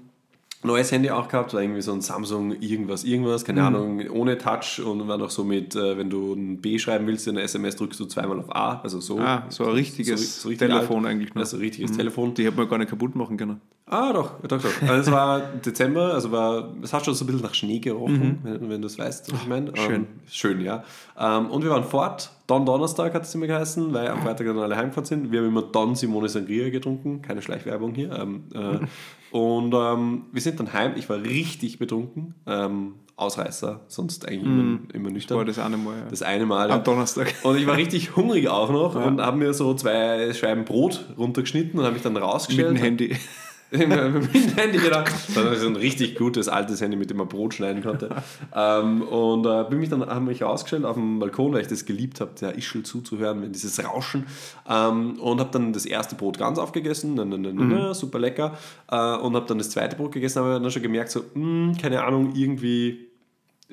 neues 0.65 0.93
Handy 0.93 1.11
auch 1.11 1.29
gehabt, 1.29 1.55
war 1.55 1.63
irgendwie 1.63 1.83
so 1.83 1.93
ein 1.93 2.01
Samsung 2.01 2.53
irgendwas, 2.61 3.05
irgendwas, 3.05 3.45
keine 3.45 3.65
Ahnung, 3.65 4.01
ohne 4.11 4.39
Touch 4.39 4.81
und 4.85 5.07
war 5.09 5.19
noch 5.19 5.31
so 5.31 5.45
mit, 5.45 5.75
äh, 5.75 5.97
wenn 5.99 6.11
du 6.11 6.35
ein 6.35 6.61
B 6.61 6.79
schreiben 6.79 7.07
willst 7.07 7.27
in 7.27 7.37
eine 7.37 7.45
SMS, 7.45 7.77
drückst 7.77 7.99
du 7.99 8.07
zweimal 8.07 8.39
auf 8.39 8.55
A, 8.55 8.81
also 8.81 9.01
so. 9.01 9.19
Ah, 9.19 9.45
so 9.49 9.65
ein 9.65 9.73
richtiges 9.73 10.43
so 10.43 10.49
richtig 10.49 10.69
Telefon 10.69 11.05
alt. 11.05 11.15
eigentlich 11.15 11.35
noch. 11.35 11.43
Also 11.43 11.57
ein 11.57 11.61
richtiges 11.61 11.93
Telefon. 11.93 12.35
Die 12.35 12.45
hätte 12.45 12.57
man 12.57 12.69
gar 12.69 12.79
nicht 12.79 12.91
kaputt 12.91 13.17
machen 13.17 13.37
können. 13.37 13.61
Ah, 13.87 14.13
doch, 14.13 14.41
doch, 14.41 14.63
doch. 14.63 14.83
Also 14.83 14.95
es 14.95 15.11
war 15.11 15.41
Dezember, 15.41 16.15
also 16.15 16.33
war, 16.33 16.73
es 16.83 16.93
hat 16.93 17.05
schon 17.05 17.15
so 17.15 17.25
ein 17.25 17.27
bisschen 17.27 17.43
nach 17.43 17.53
Schnee 17.53 17.79
gerochen, 17.79 18.39
wenn, 18.43 18.71
wenn 18.71 18.81
du 18.81 18.87
es 18.87 18.99
weißt, 18.99 19.31
was 19.33 19.43
ich 19.43 19.49
meine. 19.49 19.77
schön. 19.77 19.95
Ähm, 19.95 20.07
schön, 20.31 20.61
ja. 20.61 20.83
Ähm, 21.19 21.51
und 21.51 21.63
wir 21.63 21.71
waren 21.71 21.85
fort. 21.85 22.31
Don 22.47 22.65
Donnerstag 22.65 23.13
hat 23.13 23.25
es 23.25 23.35
immer 23.35 23.47
geheißen, 23.47 23.93
weil 23.93 24.09
am 24.09 24.23
Freitag 24.23 24.47
dann 24.47 24.59
alle 24.59 24.77
heimgefahren 24.77 25.05
sind. 25.05 25.33
Wir 25.33 25.41
haben 25.41 25.49
immer 25.49 25.63
Don 25.63 25.95
Simone 25.95 26.29
Sangria 26.29 26.71
getrunken, 26.71 27.23
keine 27.23 27.43
Schleichwerbung 27.43 27.95
hier. 27.95 28.13
Ähm, 28.13 28.45
äh, 28.55 29.37
und 29.37 29.75
ähm, 29.75 30.27
wir 30.33 30.41
sind 30.41 30.61
dann 30.61 30.73
heim. 30.73 30.93
Ich 30.97 31.09
war 31.09 31.23
richtig 31.23 31.79
betrunken. 31.79 32.35
Ähm, 32.47 32.95
Ausreißer, 33.17 33.81
sonst 33.89 34.27
eigentlich 34.27 34.43
immer, 34.45 34.79
immer 34.95 35.11
nüchtern. 35.11 35.37
War 35.39 35.45
das 35.45 35.59
eine 35.59 35.77
Mal. 35.77 35.99
Ja. 35.99 36.05
Das 36.09 36.23
eine 36.23 36.47
Mal. 36.47 36.69
ja. 36.71 36.75
Am 36.77 36.83
Donnerstag. 36.85 37.33
Und 37.43 37.57
ich 37.57 37.67
war 37.67 37.77
richtig 37.77 38.17
hungrig 38.17 38.49
auch 38.49 38.71
noch 38.71 38.95
und 38.95 39.21
habe 39.21 39.37
mir 39.37 39.53
so 39.55 39.75
zwei 39.75 40.33
Scheiben 40.33 40.65
Brot 40.65 41.05
runtergeschnitten 41.19 41.79
und 41.79 41.85
habe 41.85 41.95
mich 41.95 42.03
dann 42.03 42.15
Mit 42.15 42.23
rausgestellt. 42.23 42.71
dem 42.71 42.77
Handy. 42.77 43.17
mit 43.73 44.35
dem 44.35 44.55
Handy, 44.57 44.79
genau. 44.79 45.03
Das 45.03 45.35
war 45.37 45.55
so 45.57 45.67
ein 45.67 45.77
richtig 45.77 46.17
gutes 46.17 46.49
altes 46.49 46.81
Handy, 46.81 46.97
mit 46.97 47.11
dem 47.11 47.17
man 47.17 47.29
Brot 47.29 47.55
schneiden 47.55 47.83
konnte. 47.83 48.11
ähm, 48.55 49.03
und 49.03 49.47
äh, 49.47 49.65
bin 49.69 49.79
mich 49.79 49.89
dann 49.89 50.05
habe 50.05 50.21
mich 50.21 50.43
rausgestellt 50.43 50.85
auf 50.85 50.95
dem 50.95 51.19
Balkon, 51.19 51.53
weil 51.55 51.63
ich 51.63 51.69
das 51.69 51.85
geliebt 51.85 52.21
habe, 52.21 52.33
der 52.41 52.57
Ischl 52.59 52.83
zuzuhören, 52.83 53.43
wenn 53.43 53.53
dieses 53.53 53.83
Rauschen. 53.85 54.27
Ähm, 54.69 55.19
und 55.21 55.41
habe 55.41 55.51
dann 55.53 55.73
das 55.73 55.87
erste 55.87 56.15
Brot 56.15 56.39
ganz 56.39 56.59
aufgegessen, 56.59 57.15
na, 57.15 57.25
na, 57.25 57.37
na, 57.39 57.51
na, 57.53 57.95
super 57.95 58.19
lecker. 58.19 58.57
Äh, 58.91 59.17
und 59.17 59.35
habe 59.35 59.47
dann 59.47 59.59
das 59.59 59.71
zweite 59.71 59.97
Brot 59.97 60.13
gegessen, 60.13 60.41
habe 60.43 60.61
dann 60.61 60.71
schon 60.71 60.83
gemerkt, 60.83 61.11
so, 61.11 61.25
mh, 61.35 61.79
keine 61.81 62.05
Ahnung, 62.05 62.33
irgendwie 62.35 63.09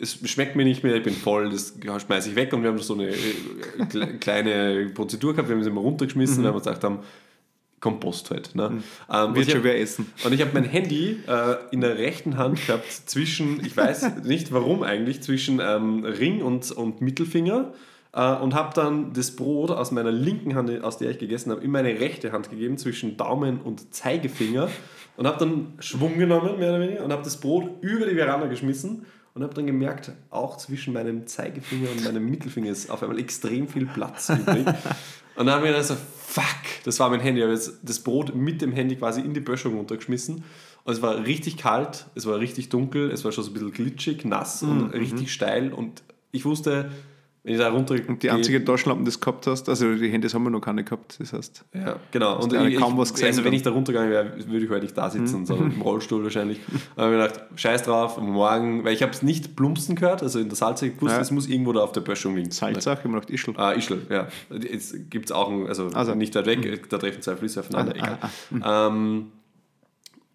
es 0.02 0.18
schmeckt 0.30 0.56
mir 0.56 0.64
nicht 0.64 0.82
mehr, 0.82 0.96
ich 0.96 1.04
bin 1.04 1.14
voll, 1.14 1.50
das 1.50 1.74
schmeiße 2.06 2.30
ich 2.30 2.36
weg 2.38 2.54
und 2.54 2.64
wir 2.64 2.70
haben 2.70 2.78
so 2.78 2.94
eine 2.94 3.10
äh, 3.10 3.16
kle- 3.92 4.18
kleine 4.20 4.90
Prozedur 4.94 5.34
gehabt, 5.34 5.50
wir 5.50 5.56
haben 5.56 5.62
es 5.62 5.68
immer 5.68 5.82
runtergeschmissen, 5.82 6.42
weil 6.46 6.54
wir 6.54 6.60
gesagt 6.60 6.86
haben, 6.86 7.00
Kompost 7.80 8.32
halt. 8.32 8.56
Ne? 8.56 8.82
Ähm, 9.12 9.26
und 9.28 9.36
Wird 9.36 9.52
schon 9.52 9.64
wer 9.64 9.80
essen. 9.80 10.12
und 10.24 10.34
ich 10.34 10.42
habe 10.42 10.52
mein 10.54 10.64
Handy 10.64 11.20
äh, 11.28 11.56
in 11.72 11.82
der 11.82 11.98
rechten 11.98 12.38
Hand 12.38 12.66
gehabt 12.66 12.92
zwischen, 12.92 13.64
ich 13.66 13.76
weiß 13.76 14.16
nicht 14.24 14.52
warum 14.52 14.84
eigentlich, 14.84 15.22
zwischen 15.22 15.60
ähm, 15.62 16.04
Ring 16.06 16.42
und, 16.42 16.72
und 16.72 17.02
Mittelfinger 17.02 17.74
äh, 18.14 18.34
und 18.36 18.54
habe 18.54 18.74
dann 18.74 19.14
das 19.14 19.36
Brot 19.36 19.72
aus 19.72 19.92
meiner 19.92 20.12
linken 20.12 20.56
Hand, 20.56 20.84
aus 20.84 20.98
der 20.98 21.12
ich 21.12 21.20
gegessen 21.20 21.52
habe, 21.52 21.64
in 21.64 21.72
meine 21.72 22.00
rechte 22.00 22.32
Hand 22.32 22.50
gegeben, 22.50 22.78
zwischen 22.78 23.18
Daumen 23.18 23.62
und 23.62 23.94
Zeigefinger 23.94 24.70
und 25.18 25.28
habe 25.28 25.38
dann 25.40 25.74
Schwung 25.80 26.18
genommen, 26.18 26.60
mehr 26.60 26.70
oder 26.70 26.80
weniger, 26.82 27.04
und 27.04 27.12
habe 27.12 27.24
das 27.24 27.38
Brot 27.38 27.70
über 27.82 28.06
die 28.06 28.16
Veranda 28.16 28.48
geschmissen 28.48 29.06
und 29.34 29.44
habe 29.44 29.54
dann 29.54 29.68
gemerkt, 29.68 30.12
auch 30.30 30.58
zwischen 30.58 30.94
meinem 30.94 31.28
Zeigefinger 31.28 31.90
und 31.92 32.04
meinem 32.04 32.30
Mittelfinger 32.30 32.72
ist 32.72 32.90
auf 32.90 33.04
einmal 33.04 33.20
extrem 33.20 33.68
viel 33.68 33.86
Platz 33.86 34.30
übrig. 34.30 34.66
Und 35.40 35.46
dann 35.46 35.56
habe 35.56 35.66
ich 35.68 35.72
mir 35.72 35.78
gedacht, 35.78 35.88
so, 35.88 35.96
fuck, 35.96 36.44
das 36.84 37.00
war 37.00 37.10
mein 37.10 37.22
Handy. 37.22 37.40
Ich 37.40 37.44
habe 37.46 37.54
jetzt 37.54 37.80
das 37.82 38.02
Brot 38.02 38.36
mit 38.36 38.62
dem 38.62 38.74
Handy 38.74 38.98
quasi 38.98 39.22
in 39.22 39.34
die 39.34 39.40
Böschung 39.40 39.78
runtergeschmissen. 39.78 40.44
Und 40.84 40.94
es 40.94 41.02
war 41.02 41.26
richtig 41.26 41.56
kalt, 41.56 42.08
es 42.14 42.26
war 42.26 42.40
richtig 42.40 42.68
dunkel, 42.68 43.10
es 43.10 43.24
war 43.24 43.32
schon 43.32 43.46
so 43.46 43.52
ein 43.52 43.54
bisschen 43.54 43.72
glitschig, 43.72 44.26
nass 44.26 44.62
Mhm, 44.64 44.70
und 44.70 44.94
richtig 44.94 45.32
steil. 45.32 45.72
Und 45.72 46.04
ich 46.34 46.44
wusste, 46.44 46.92
wenn 47.44 47.54
ich 47.54 47.60
da 47.60 47.70
runter. 47.70 47.96
Und 48.08 48.22
die 48.22 48.30
einzige 48.30 48.64
Taschenlampe, 48.64 49.06
die 49.06 49.12
du 49.12 49.20
gehabt 49.20 49.48
hast, 49.48 49.70
also 49.70 49.96
die 49.96 50.10
Handys 50.10 50.34
haben 50.34 50.44
wir 50.44 50.50
noch 50.50 50.60
keine 50.62 50.84
gehabt, 50.84 51.18
das 51.20 51.32
heißt. 51.34 51.66
Ja, 51.74 51.96
genau. 52.12 52.42
Und 52.42 52.52
ich, 52.54 52.76
kaum 52.78 52.98
was 52.98 53.14
gesehen 53.14 53.28
also 53.28 53.44
wenn 53.46 53.54
ich 53.54 53.62
da 53.64 53.72
runtergegangen 53.72 54.12
wäre, 54.12 54.34
würde 54.48 54.66
ich 54.66 54.70
heute 54.70 54.84
nicht 54.84 54.98
da 54.98 55.10
sitzen, 55.10 55.46
sondern 55.46 55.72
im 55.72 55.82
Rollstuhl 55.82 56.24
wahrscheinlich. 56.24 56.60
Dann 56.96 57.06
habe 57.06 57.16
ich 57.16 57.20
mir 57.22 57.28
gedacht, 57.28 57.42
scheiß 57.56 57.84
drauf, 57.84 58.20
morgen, 58.20 58.84
weil 58.84 58.94
ich 58.94 59.02
habe 59.02 59.12
es 59.14 59.22
nicht 59.24 59.56
plumpsen 59.56 59.96
gehört, 59.96 60.22
also 60.22 60.40
in 60.40 60.50
der 60.50 60.56
Salze, 60.58 60.88
ich 60.88 61.02
wusste, 61.02 61.16
Ja. 61.16 61.22
es 61.22 61.32
muss 61.32 61.48
irgendwo 61.48 61.72
da 61.74 61.80
auf 61.82 61.92
der 61.94 62.02
Böschung 62.02 62.36
liegen. 62.36 62.52
Salzach, 62.52 62.94
ich 62.94 63.00
habe 63.00 63.10
mir 63.10 63.16
gedacht, 63.16 63.30
Ischl. 63.30 63.54
Ah, 63.58 63.72
Ischl, 63.72 64.02
ja. 64.10 64.28
Jetzt 64.52 65.10
gibt 65.10 65.26
es 65.26 65.32
auch, 65.32 65.50
ein, 65.50 65.66
also, 65.68 65.88
Also. 65.94 66.16
nicht 66.16 66.36
weit 66.36 66.46
weg, 66.46 66.90
da 66.90 66.98
treffen 66.98 67.22
zwei 67.22 67.36
Flüsse 67.36 67.62
aufeinander, 67.62 67.94
Ah, 68.00 68.30
egal. 68.52 68.90
Ähm, 68.92 69.26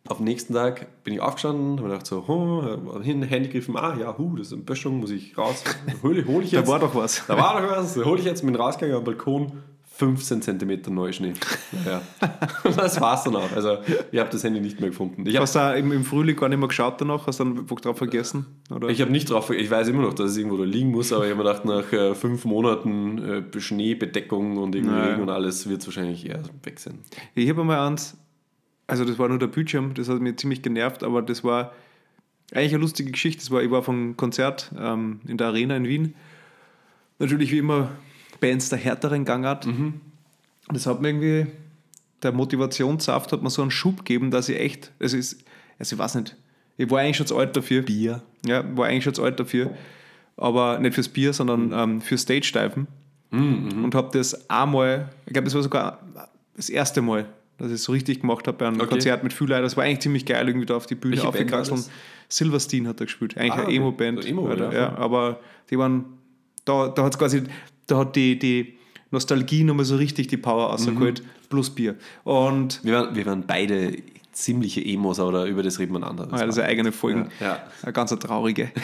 auf 0.09 0.19
den 0.19 0.25
nächsten 0.25 0.53
Tag 0.53 1.03
bin 1.03 1.15
ich 1.15 1.21
aufgestanden, 1.21 1.79
habe 1.79 1.89
gedacht 1.89 2.07
so, 2.07 2.29
hm, 2.29 3.03
hin, 3.03 3.23
Handy 3.23 3.49
griffen, 3.49 3.77
ah 3.77 3.97
ja, 3.99 4.17
hu, 4.19 4.37
das 4.37 4.49
ist 4.49 4.53
eine 4.53 4.63
Böschung, 4.63 5.01
muss 5.01 5.11
ich 5.11 5.37
raus, 5.39 5.65
hole 6.03 6.27
hol 6.27 6.43
ich 6.43 6.53
jetzt. 6.53 6.67
Da 6.67 6.71
war 6.71 6.79
doch 6.79 6.95
was. 6.95 7.27
Da 7.27 7.39
war 7.39 7.61
doch 7.63 7.71
was, 7.71 7.97
hole 7.97 8.19
ich 8.19 8.27
jetzt, 8.27 8.45
bin 8.45 8.55
rausgegangen 8.55 8.99
am 8.99 9.05
Balkon, 9.05 9.53
15 9.97 10.43
cm 10.43 10.93
Neuschnee. 10.93 11.33
Ja. 11.87 12.03
das 12.77 13.01
war's 13.01 13.25
dann 13.25 13.37
auch. 13.37 13.51
Also, 13.55 13.79
ich 14.11 14.19
habe 14.19 14.29
das 14.29 14.43
Handy 14.45 14.61
nicht 14.61 14.81
mehr 14.81 14.91
gefunden. 14.91 15.25
Ich 15.25 15.37
habe 15.37 15.45
Hast 15.45 15.55
du 15.55 15.79
im, 15.79 15.93
im 15.93 16.05
Frühling 16.05 16.37
gar 16.37 16.49
nicht 16.49 16.59
mehr 16.59 16.69
geschaut 16.69 17.01
danach? 17.01 17.27
Hast 17.27 17.39
du 17.39 17.45
dann 17.45 17.61
einfach 17.61 17.81
drauf 17.81 17.97
vergessen? 17.97 18.45
Oder? 18.71 18.89
ich 18.89 19.01
hab 19.01 19.09
nicht 19.09 19.31
drauf, 19.31 19.51
ich 19.51 19.71
weiß 19.71 19.89
immer 19.89 20.03
noch, 20.03 20.13
dass 20.13 20.33
es 20.33 20.37
irgendwo 20.37 20.59
da 20.59 20.65
liegen 20.65 20.91
muss, 20.91 21.13
aber 21.13 21.25
ich 21.25 21.31
habe 21.31 21.43
mir 21.43 21.49
gedacht, 21.49 21.65
nach 21.65 21.93
äh, 21.93 22.15
fünf 22.15 22.45
Monaten 22.45 23.47
äh, 23.55 23.61
Schneebedeckung 23.61 24.59
und 24.59 24.75
irgendwie. 24.75 24.95
Regen 24.95 25.23
und 25.23 25.31
alles 25.31 25.69
wird 25.69 25.81
es 25.81 25.87
wahrscheinlich 25.87 26.29
eher 26.29 26.43
weg 26.63 26.79
sein. 26.81 26.99
Ich 27.35 27.49
habe 27.49 27.61
einmal 27.61 27.87
eins, 27.87 28.19
also 28.87 29.05
das 29.05 29.19
war 29.19 29.29
nur 29.29 29.39
der 29.39 29.47
Bildschirm, 29.47 29.95
das 29.95 30.09
hat 30.09 30.21
mich 30.21 30.37
ziemlich 30.37 30.63
genervt, 30.63 31.03
aber 31.03 31.23
das 31.23 31.45
war 31.45 31.73
eigentlich 32.53 32.73
eine 32.73 32.83
lustige 32.83 33.11
Geschichte. 33.11 33.41
Das 33.41 33.51
war, 33.51 33.63
ich 33.63 33.71
war 33.71 33.83
vom 33.83 34.17
Konzert 34.17 34.71
ähm, 34.79 35.21
in 35.27 35.39
der 35.39 35.49
Arena 35.49 35.77
in 35.77 35.89
Wien 35.89 36.15
natürlich 37.19 37.53
wie 37.53 37.59
immer 37.59 37.91
Bands 38.41 38.69
der 38.69 38.79
härteren 38.79 39.25
Gangart. 39.25 39.67
Mhm. 39.67 40.01
Das 40.69 40.87
hat 40.87 41.01
mir 41.01 41.09
irgendwie, 41.09 41.47
der 42.23 42.33
Motivationssaft 42.33 43.33
hat 43.33 43.43
mir 43.43 43.51
so 43.51 43.63
einen 43.63 43.71
Schub 43.71 43.99
gegeben, 43.99 44.31
dass 44.31 44.49
ich 44.49 44.59
echt, 44.59 44.93
es 44.99 45.13
ist, 45.13 45.45
also 45.79 45.97
ich 45.97 45.99
weiß 45.99 46.17
nicht, 46.17 46.37
ich 46.77 46.91
war 46.91 47.01
eigentlich 47.01 47.17
schon 47.17 47.27
zu 47.27 47.37
alt 47.37 47.57
dafür. 47.57 47.83
Bier. 47.83 48.23
Ja, 48.45 48.65
war 48.77 48.87
eigentlich 48.87 49.05
schon 49.05 49.15
zu 49.15 49.23
alt 49.23 49.39
dafür. 49.39 49.75
Aber 50.37 50.79
nicht 50.81 50.95
fürs 50.95 51.09
Bier, 51.09 51.33
sondern 51.33 51.73
ähm, 51.73 52.01
für 52.01 52.19
Stage-Diven. 52.19 52.89
Und 53.85 53.95
habe 53.95 54.11
das 54.17 54.51
einmal, 54.51 55.11
ich 55.27 55.33
glaube, 55.33 55.45
das 55.45 55.55
war 55.55 55.63
sogar 55.63 56.01
das 56.57 56.69
erste 56.69 57.03
Mal, 57.03 57.27
dass 57.59 57.69
ich 57.69 57.75
es 57.75 57.85
so 57.85 57.93
richtig 57.93 58.21
gemacht 58.21 58.47
habe 58.47 58.57
bei 58.59 58.67
einem 58.67 58.81
Okay. 58.81 58.91
Konzert 58.91 59.23
mit 59.25 59.33
Leuten. 59.33 59.63
Das 59.63 59.77
war 59.77 59.85
eigentlich 59.85 60.01
ziemlich 60.01 60.27
geil, 60.27 60.47
irgendwie 60.47 60.67
da 60.67 60.77
auf 60.77 60.87
die 60.87 60.95
Bühne 60.95 61.17
das? 61.77 61.91
Silverstein 62.29 62.89
hat 62.89 63.01
er 63.01 63.07
gespielt. 63.07 63.37
Eigentlich 63.37 63.53
Ah, 63.53 63.65
eine. 63.67 63.75
Emo-Band. 63.75 64.23
So 64.23 64.29
Emo, 64.29 64.53
ja. 64.53 64.73
ja. 64.73 64.97
Aber 64.97 65.41
die 65.71 65.79
waren, 65.79 66.05
da, 66.65 66.89
da 66.89 67.05
hat 67.05 67.19
quasi, 67.19 67.43
da 67.87 67.99
hat 67.99 68.17
die, 68.17 68.39
die 68.39 68.75
Nostalgie 69.11 69.63
nochmal 69.65 69.85
so 69.85 69.97
richtig 69.97 70.27
die 70.29 70.37
Power 70.37 70.71
rausgeholt, 70.71 71.23
Mhm. 71.23 71.27
plus 71.49 71.71
Bier. 71.71 71.95
Und 72.25 72.81
Wir 72.83 72.95
waren, 72.95 73.15
wir 73.15 73.27
waren 73.27 73.45
beide 73.47 73.97
ziemliche 74.33 74.85
Emos, 74.85 75.21
aber 75.21 75.45
über 75.45 75.63
das 75.63 75.79
reden 75.79 75.93
wir 75.93 76.05
anders. 76.05 76.29
ja, 76.33 76.45
das 76.47 76.57
ist 76.57 76.59
eine 76.63 76.69
eigene 76.69 76.91
Folge. 76.93 77.29
Ja, 77.39 77.47
ja. 77.47 77.63
Eine 77.83 77.93
ganz 77.93 78.11
traurige. 78.19 78.73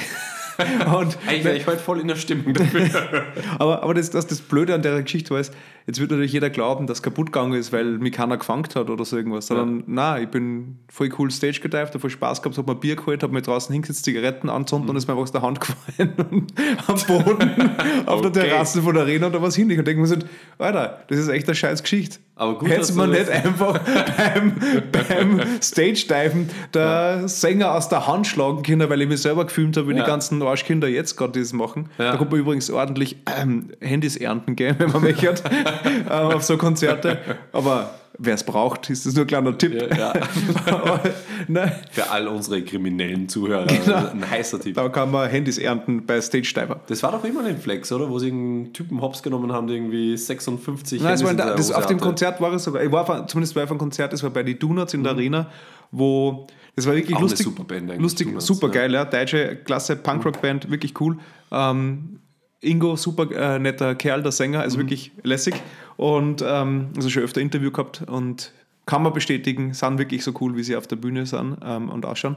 Und 0.94 1.16
Eigentlich 1.26 1.44
wäre 1.44 1.56
ich 1.56 1.66
heute 1.66 1.78
voll 1.78 2.00
in 2.00 2.08
der 2.08 2.16
Stimmung 2.16 2.52
dafür. 2.52 2.86
Aber, 3.58 3.82
aber 3.82 3.94
das, 3.94 4.10
das, 4.10 4.26
das 4.26 4.42
Blöde 4.42 4.74
an 4.74 4.82
der 4.82 5.02
Geschichte 5.02 5.30
war, 5.30 5.40
ist, 5.40 5.54
jetzt 5.86 6.00
wird 6.00 6.10
natürlich 6.10 6.32
jeder 6.32 6.50
glauben, 6.50 6.86
dass 6.86 6.98
es 6.98 7.02
kaputt 7.02 7.32
gegangen 7.32 7.54
ist, 7.54 7.72
weil 7.72 7.98
mich 7.98 8.12
keiner 8.12 8.36
gefangen 8.36 8.64
hat 8.74 8.90
oder 8.90 9.04
so 9.04 9.16
irgendwas. 9.16 9.46
Sondern, 9.48 9.82
nein, 9.86 10.24
ich 10.24 10.28
bin 10.28 10.78
voll 10.90 11.10
cool 11.18 11.30
Stage 11.30 11.60
gedived, 11.60 11.88
habe 11.88 11.98
voll 11.98 12.10
Spaß 12.10 12.42
gehabt, 12.42 12.56
habe 12.58 12.72
mir 12.72 12.78
Bier 12.78 12.96
geholt, 12.96 13.22
habe 13.22 13.32
mir 13.32 13.42
draußen 13.42 13.72
hingesetzt, 13.72 14.04
Zigaretten 14.04 14.48
anzündet 14.48 14.90
und 14.90 14.96
ist 14.96 15.06
mir 15.06 15.12
einfach 15.14 15.22
aus 15.22 15.32
der 15.32 15.42
Hand 15.42 15.60
gefallen 15.60 16.14
und 16.30 16.52
am 16.86 16.96
Boden 17.06 17.70
auf 18.06 18.20
der 18.22 18.30
Okay. 18.40 18.48
Terrasse 18.48 18.82
von 18.82 18.94
der 18.94 19.02
Arena 19.04 19.26
und 19.26 19.34
da 19.34 19.42
was 19.42 19.56
hin. 19.56 19.68
Ich 19.70 19.76
denke 19.82 20.00
mir 20.00 20.06
so, 20.06 20.16
Alter, 20.58 21.02
das 21.08 21.18
ist 21.18 21.28
echt 21.28 21.46
eine 21.48 21.54
scheiß 21.54 21.82
Geschichte. 21.82 22.18
Aber 22.36 22.58
gut, 22.58 22.70
dass 22.70 22.94
man 22.94 23.10
nicht 23.10 23.28
einfach 23.28 23.78
beim, 24.16 24.54
beim 24.92 25.40
Stage-Diven 25.60 26.48
der 26.72 27.28
Sänger 27.28 27.74
aus 27.74 27.88
der 27.90 28.06
Hand 28.06 28.26
schlagen 28.26 28.62
können, 28.62 28.88
weil 28.88 29.02
ich 29.02 29.08
mich 29.08 29.20
selber 29.20 29.44
gefilmt 29.44 29.76
habe, 29.76 29.88
wie 29.88 29.92
Ja. 29.94 30.04
die 30.04 30.06
ganzen 30.06 30.40
Arschkinder 30.42 30.88
jetzt 30.88 31.16
gerade 31.16 31.38
das 31.38 31.52
machen. 31.52 31.90
Ja. 31.98 32.12
Da 32.12 32.16
kommt 32.16 32.30
man 32.30 32.40
übrigens 32.40 32.70
ordentlich 32.70 33.16
ähm, 33.38 33.70
Handys 33.80 34.16
ernten, 34.16 34.56
gell, 34.56 34.74
wenn 34.78 34.90
man 34.90 35.02
möchte, 35.02 35.26
äh, 35.28 35.69
auf 36.08 36.42
so 36.42 36.56
Konzerte. 36.56 37.18
Aber 37.52 37.94
wer 38.18 38.34
es 38.34 38.44
braucht, 38.44 38.90
ist 38.90 39.06
das 39.06 39.14
nur 39.14 39.24
ein 39.24 39.28
kleiner 39.28 39.56
Tipp. 39.56 39.74
Ja, 39.74 39.96
ja. 39.96 40.12
Nein, 41.48 41.72
Für 41.90 42.10
all 42.10 42.28
unsere 42.28 42.62
kriminellen 42.62 43.28
Zuhörer 43.28 43.66
Genau. 43.66 44.10
ein 44.10 44.28
heißer 44.30 44.60
Tipp. 44.60 44.74
da 44.74 44.88
kann 44.88 45.10
man 45.10 45.28
Handys 45.28 45.58
ernten 45.58 46.04
bei 46.04 46.20
Stage 46.20 46.52
Diver. 46.54 46.80
Das 46.86 47.02
war 47.02 47.12
doch 47.12 47.24
immer 47.24 47.44
ein 47.44 47.58
Flex, 47.58 47.90
oder? 47.92 48.10
Wo 48.10 48.18
sie 48.18 48.30
einen 48.30 48.72
Typen 48.72 49.00
Hops 49.00 49.22
genommen 49.22 49.52
haben, 49.52 49.66
der 49.66 49.76
irgendwie 49.76 50.16
56 50.16 51.00
Nein, 51.00 51.18
war 51.20 51.28
Handys 51.28 51.36
der, 51.36 51.50
in 51.52 51.56
das, 51.56 51.72
auf 51.72 51.86
dem. 51.86 51.98
Konzert 52.00 52.40
war 52.40 52.52
es 52.52 52.64
sogar, 52.64 52.82
ich 52.82 52.92
war 52.92 53.08
auf, 53.08 53.26
zumindest 53.26 53.54
bei 53.54 53.62
einem 53.62 53.78
Konzert, 53.78 54.12
das 54.12 54.22
war 54.22 54.30
bei 54.30 54.42
die 54.42 54.58
Donuts 54.58 54.94
in 54.94 55.02
der 55.02 55.12
Arena, 55.12 55.46
wo 55.90 56.46
das 56.76 56.86
war 56.86 56.94
wirklich 56.94 57.14
Auch 57.16 57.20
eine 57.20 57.28
lustig. 57.28 57.44
super 57.44 57.64
Band 57.64 57.90
eigentlich, 57.90 58.00
lustig, 58.02 58.28
super 58.38 58.66
ja. 58.68 58.72
geil, 58.72 58.92
ja. 58.94 59.04
Deutsche 59.04 59.56
Klasse 59.56 59.96
Punkrock-Band, 59.96 60.70
wirklich 60.70 60.98
cool. 61.00 61.18
Ähm, 61.50 62.20
Ingo, 62.60 62.96
super 62.96 63.30
äh, 63.30 63.58
netter 63.58 63.94
Kerl, 63.94 64.22
der 64.22 64.32
Sänger, 64.32 64.60
also 64.60 64.78
wirklich 64.78 65.12
lässig. 65.22 65.54
Und 65.96 66.44
ähm, 66.46 66.88
also 66.96 67.08
schon 67.08 67.22
öfter 67.22 67.40
Interview 67.40 67.70
gehabt 67.70 68.02
und 68.06 68.52
kann 68.86 69.02
man 69.02 69.12
bestätigen, 69.12 69.72
sind 69.72 69.98
wirklich 69.98 70.24
so 70.24 70.32
cool, 70.40 70.56
wie 70.56 70.62
sie 70.62 70.76
auf 70.76 70.86
der 70.86 70.96
Bühne 70.96 71.24
sind 71.26 71.58
ähm, 71.64 71.88
und 71.88 72.04
ausschauen. 72.04 72.36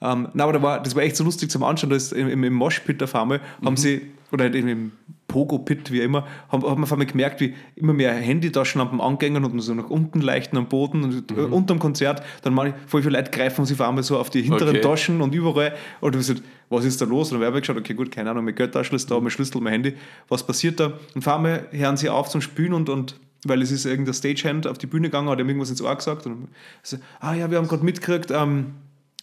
Ähm, 0.00 0.28
na, 0.34 0.44
aber 0.44 0.52
da 0.52 0.62
war, 0.62 0.82
das 0.82 0.96
war 0.96 1.02
echt 1.02 1.16
so 1.16 1.24
lustig 1.24 1.50
zum 1.50 1.62
Anschauen. 1.62 1.90
Da 1.90 1.96
ist 1.96 2.12
im, 2.12 2.28
im, 2.28 2.42
im 2.44 2.52
Moshpit 2.54 3.02
auf 3.02 3.14
einmal 3.14 3.40
haben 3.64 3.76
sie, 3.76 4.10
oder 4.32 4.44
halt 4.44 4.54
im, 4.56 4.68
im 4.68 4.92
Pogo-Pit, 5.32 5.90
wie 5.90 6.00
immer, 6.00 6.26
haben, 6.50 6.62
haben 6.62 6.80
wir 6.80 6.82
auf 6.84 6.92
einmal 6.92 7.06
gemerkt, 7.06 7.40
wie 7.40 7.54
immer 7.74 7.94
mehr 7.94 8.12
Handytaschenlampen 8.12 9.00
angängen 9.00 9.44
und 9.44 9.58
so 9.60 9.74
nach 9.74 9.88
unten 9.88 10.20
leichten 10.20 10.58
am 10.58 10.68
Boden 10.68 11.02
und 11.02 11.30
äh, 11.30 11.40
unterm 11.40 11.78
Konzert. 11.78 12.22
Dann 12.42 12.52
mal 12.54 12.74
voll 12.86 13.02
viele 13.02 13.16
Leute 13.16 13.30
greifen 13.30 13.64
sich 13.64 13.80
auf 13.80 13.88
einmal 13.88 14.02
so 14.02 14.18
auf 14.18 14.30
die 14.30 14.42
hinteren 14.42 14.76
Okay. 14.76 14.80
Taschen 14.80 15.20
und 15.22 15.34
überall. 15.34 15.74
Und 16.00 16.12
wir 16.12 16.18
gesagt, 16.18 16.42
was 16.68 16.84
ist 16.84 17.00
da 17.00 17.06
los? 17.06 17.32
Und 17.32 17.40
dann 17.40 17.46
habe 17.46 17.58
ich 17.58 17.62
geschaut, 17.62 17.78
okay, 17.78 17.94
gut, 17.94 18.10
keine 18.10 18.30
Ahnung, 18.30 18.44
mein 18.44 18.54
Geldtaschel 18.54 18.96
ist 18.96 19.10
da, 19.10 19.18
mein 19.18 19.30
Schlüssel, 19.30 19.60
mein 19.60 19.72
Handy. 19.72 19.94
Was 20.28 20.46
passiert 20.46 20.78
da? 20.78 20.92
Und 21.14 21.26
auf 21.26 21.28
einmal 21.34 21.66
hören 21.70 21.96
sie 21.96 22.08
auf 22.08 22.28
zum 22.28 22.42
Spielen 22.42 22.74
und, 22.74 22.88
und 22.88 23.18
weil 23.44 23.60
es 23.62 23.70
ist 23.72 23.86
irgendein 23.86 24.14
Stagehand 24.14 24.66
auf 24.66 24.78
die 24.78 24.86
Bühne 24.86 25.08
gegangen, 25.08 25.28
hat 25.28 25.40
ihm 25.40 25.48
irgendwas 25.48 25.70
ins 25.70 25.82
Ohr 25.82 25.96
gesagt. 25.96 26.26
Und 26.26 26.48
so, 26.82 26.98
ah 27.20 27.34
ja, 27.34 27.50
wir 27.50 27.58
haben 27.58 27.68
gerade 27.68 27.84
mitgekriegt, 27.84 28.30
ähm, 28.30 28.74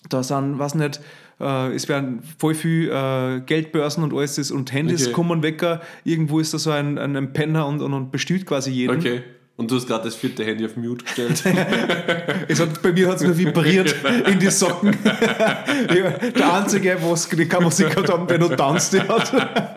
da 0.08 0.24
sind, 0.24 0.60
was 0.60 0.76
nicht, 0.76 1.02
äh, 1.40 1.74
es 1.74 1.90
werden 1.90 2.22
voll 2.38 2.56
viel 2.56 2.90
äh, 2.90 3.42
Geldbörsen 3.42 4.04
und 4.04 4.14
alles 4.14 4.36
das 4.36 4.52
und 4.52 4.72
Handys 4.72 5.08
Okay. 5.08 5.14
kommen 5.14 5.44
weg. 5.44 5.64
Irgendwo 6.04 6.40
ist 6.40 6.54
da 6.54 6.60
so 6.60 6.72
ein, 6.72 6.98
ein, 6.98 7.16
ein 7.16 7.34
Penner 7.34 7.68
und, 7.68 7.82
und, 7.82 7.94
und 7.94 8.12
bestiehlt 8.12 8.46
quasi 8.46 8.72
jeden. 8.72 8.98
Okay. 8.98 9.24
Und 9.60 9.70
du 9.70 9.76
hast 9.76 9.88
gerade 9.88 10.06
das 10.06 10.16
vierte 10.16 10.46
Handy 10.46 10.66
auf 10.66 10.78
Mute 10.78 11.04
gestellt. 11.04 11.44
Es 12.48 12.62
hat, 12.62 12.82
bei 12.82 12.94
mir 12.94 13.10
hat 13.10 13.18
es 13.18 13.24
nur 13.24 13.38
vibriert 13.38 13.94
in 14.26 14.40
die 14.40 14.50
Socken. 14.50 14.96
Der 15.04 16.54
Einzige, 16.54 16.98
was 17.02 17.28
die 17.28 17.46
keine 17.46 17.66
Musik 17.66 17.94
hat, 17.98 18.10
haben, 18.10 18.26
der 18.26 18.40
nur 18.40 18.56
tanzt 18.56 18.98
hat. 18.98 19.34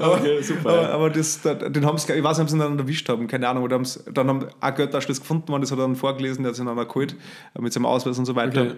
okay, 0.00 0.42
super. 0.42 0.68
Aber, 0.70 0.90
aber 0.90 1.10
das, 1.10 1.40
da- 1.42 1.54
den 1.54 1.84
haben 1.84 1.98
sie, 1.98 2.12
ich 2.12 2.22
weiß 2.22 2.38
nicht, 2.38 2.44
ob 2.44 2.50
sie 2.50 2.56
ihn 2.56 2.60
dann 2.60 2.78
erwischt 2.78 3.08
haben, 3.08 3.26
keine 3.26 3.48
Ahnung. 3.48 3.64
Oder 3.64 3.74
haben's, 3.76 4.02
dann 4.12 4.28
haben 4.28 4.46
ein 4.60 4.74
Geldtaschel 4.74 5.14
gefunden 5.14 5.48
worden, 5.48 5.62
das 5.62 5.70
hat 5.72 5.78
er 5.78 5.82
dann 5.82 5.96
vorgelesen, 5.96 6.42
der 6.42 6.50
hat 6.50 6.56
sich 6.56 6.64
dann 6.64 6.78
auch 6.78 6.88
geholt, 6.88 7.14
äh, 7.56 7.60
mit 7.60 7.72
seinem 7.72 7.86
Ausweis 7.86 8.18
und 8.18 8.24
so 8.26 8.34
weiter. 8.36 8.62
Okay. 8.62 8.72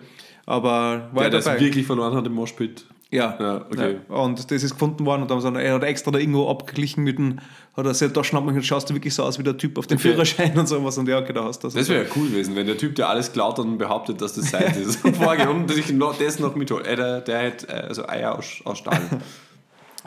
Aber 0.47 1.09
war 1.13 1.15
Der 1.15 1.23
ja 1.25 1.31
das 1.31 1.45
dabei. 1.45 1.61
wirklich 1.61 1.87
verloren 1.87 2.15
hat 2.15 2.27
im 2.27 2.33
Moshpit. 2.35 2.87
Ja. 3.11 3.37
Ja, 3.39 3.57
okay. 3.71 3.99
Ja. 4.09 4.17
Und 4.17 4.51
das 4.51 4.63
ist 4.65 4.73
gefunden 4.73 5.07
worden 5.07 5.23
und 5.23 5.31
dann 5.31 5.41
haben 5.43 5.57
er 5.57 5.75
hat 5.75 5.85
extra 5.85 6.11
da 6.11 6.19
irgendwo 6.19 6.51
abgeglichen 6.51 7.05
mit 7.05 7.19
dem, 7.19 7.39
hat 7.77 7.87
er 7.87 7.95
sehr 7.95 8.09
da 8.09 8.25
schnappt 8.25 8.49
und 8.49 8.63
schaust 8.65 8.91
du 8.91 8.95
wirklich 8.95 9.15
so 9.15 9.23
aus 9.23 9.39
wie 9.39 9.45
der 9.45 9.57
Typ 9.57 9.79
auf 9.79 9.87
dem 9.87 9.97
Okay. 9.99 10.09
Führerschein 10.11 10.59
und 10.59 10.67
sowas 10.67 10.99
und 10.99 11.09
ja, 11.09 11.19
okay, 11.21 11.33
da 11.33 11.45
hast 11.45 11.63
du 11.63 11.69
das. 11.69 11.75
Das 11.75 11.89
wäre 11.89 12.03
ja 12.05 12.11
cool 12.17 12.29
gewesen, 12.29 12.57
wenn 12.57 12.67
der 12.67 12.77
Typ, 12.77 12.97
der 12.97 13.09
alles 13.09 13.33
klaut 13.33 13.61
und 13.61 13.79
behauptet, 13.79 14.21
dass 14.21 14.35
das 14.35 14.51
sein 14.51 14.75
ist. 14.81 15.05
Und 15.05 15.17
vorher 15.17 15.49
und 15.51 15.71
sich 15.71 15.93
noch, 15.93 16.19
das 16.19 16.41
noch 16.41 16.57
mitholt. 16.57 16.85
Äh, 16.85 16.97
der, 16.97 17.21
der 17.21 17.47
hat 17.47 17.69
äh, 17.69 17.73
also 17.89 18.09
Eier 18.09 18.37
aus, 18.37 18.61
aus 18.65 18.79
Stahl. 18.79 19.01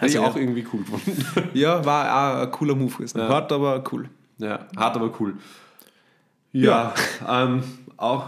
Also, 0.01 0.17
ich 0.17 0.23
ja. 0.23 0.29
auch 0.29 0.35
irgendwie 0.35 0.65
cool 0.73 0.79
gefunden. 0.83 1.25
Ja, 1.53 1.83
war 1.85 2.37
auch 2.39 2.41
ein 2.43 2.51
cooler 2.51 2.75
Move 2.75 2.93
gewesen. 2.93 3.19
Ja. 3.19 3.27
Hart, 3.29 3.51
aber 3.51 3.83
cool. 3.91 4.09
Ja, 4.37 4.67
hart, 4.77 4.95
aber 4.95 5.11
cool. 5.19 5.33
Ja, 6.51 6.93
ähm, 7.27 7.63
auch 7.97 8.27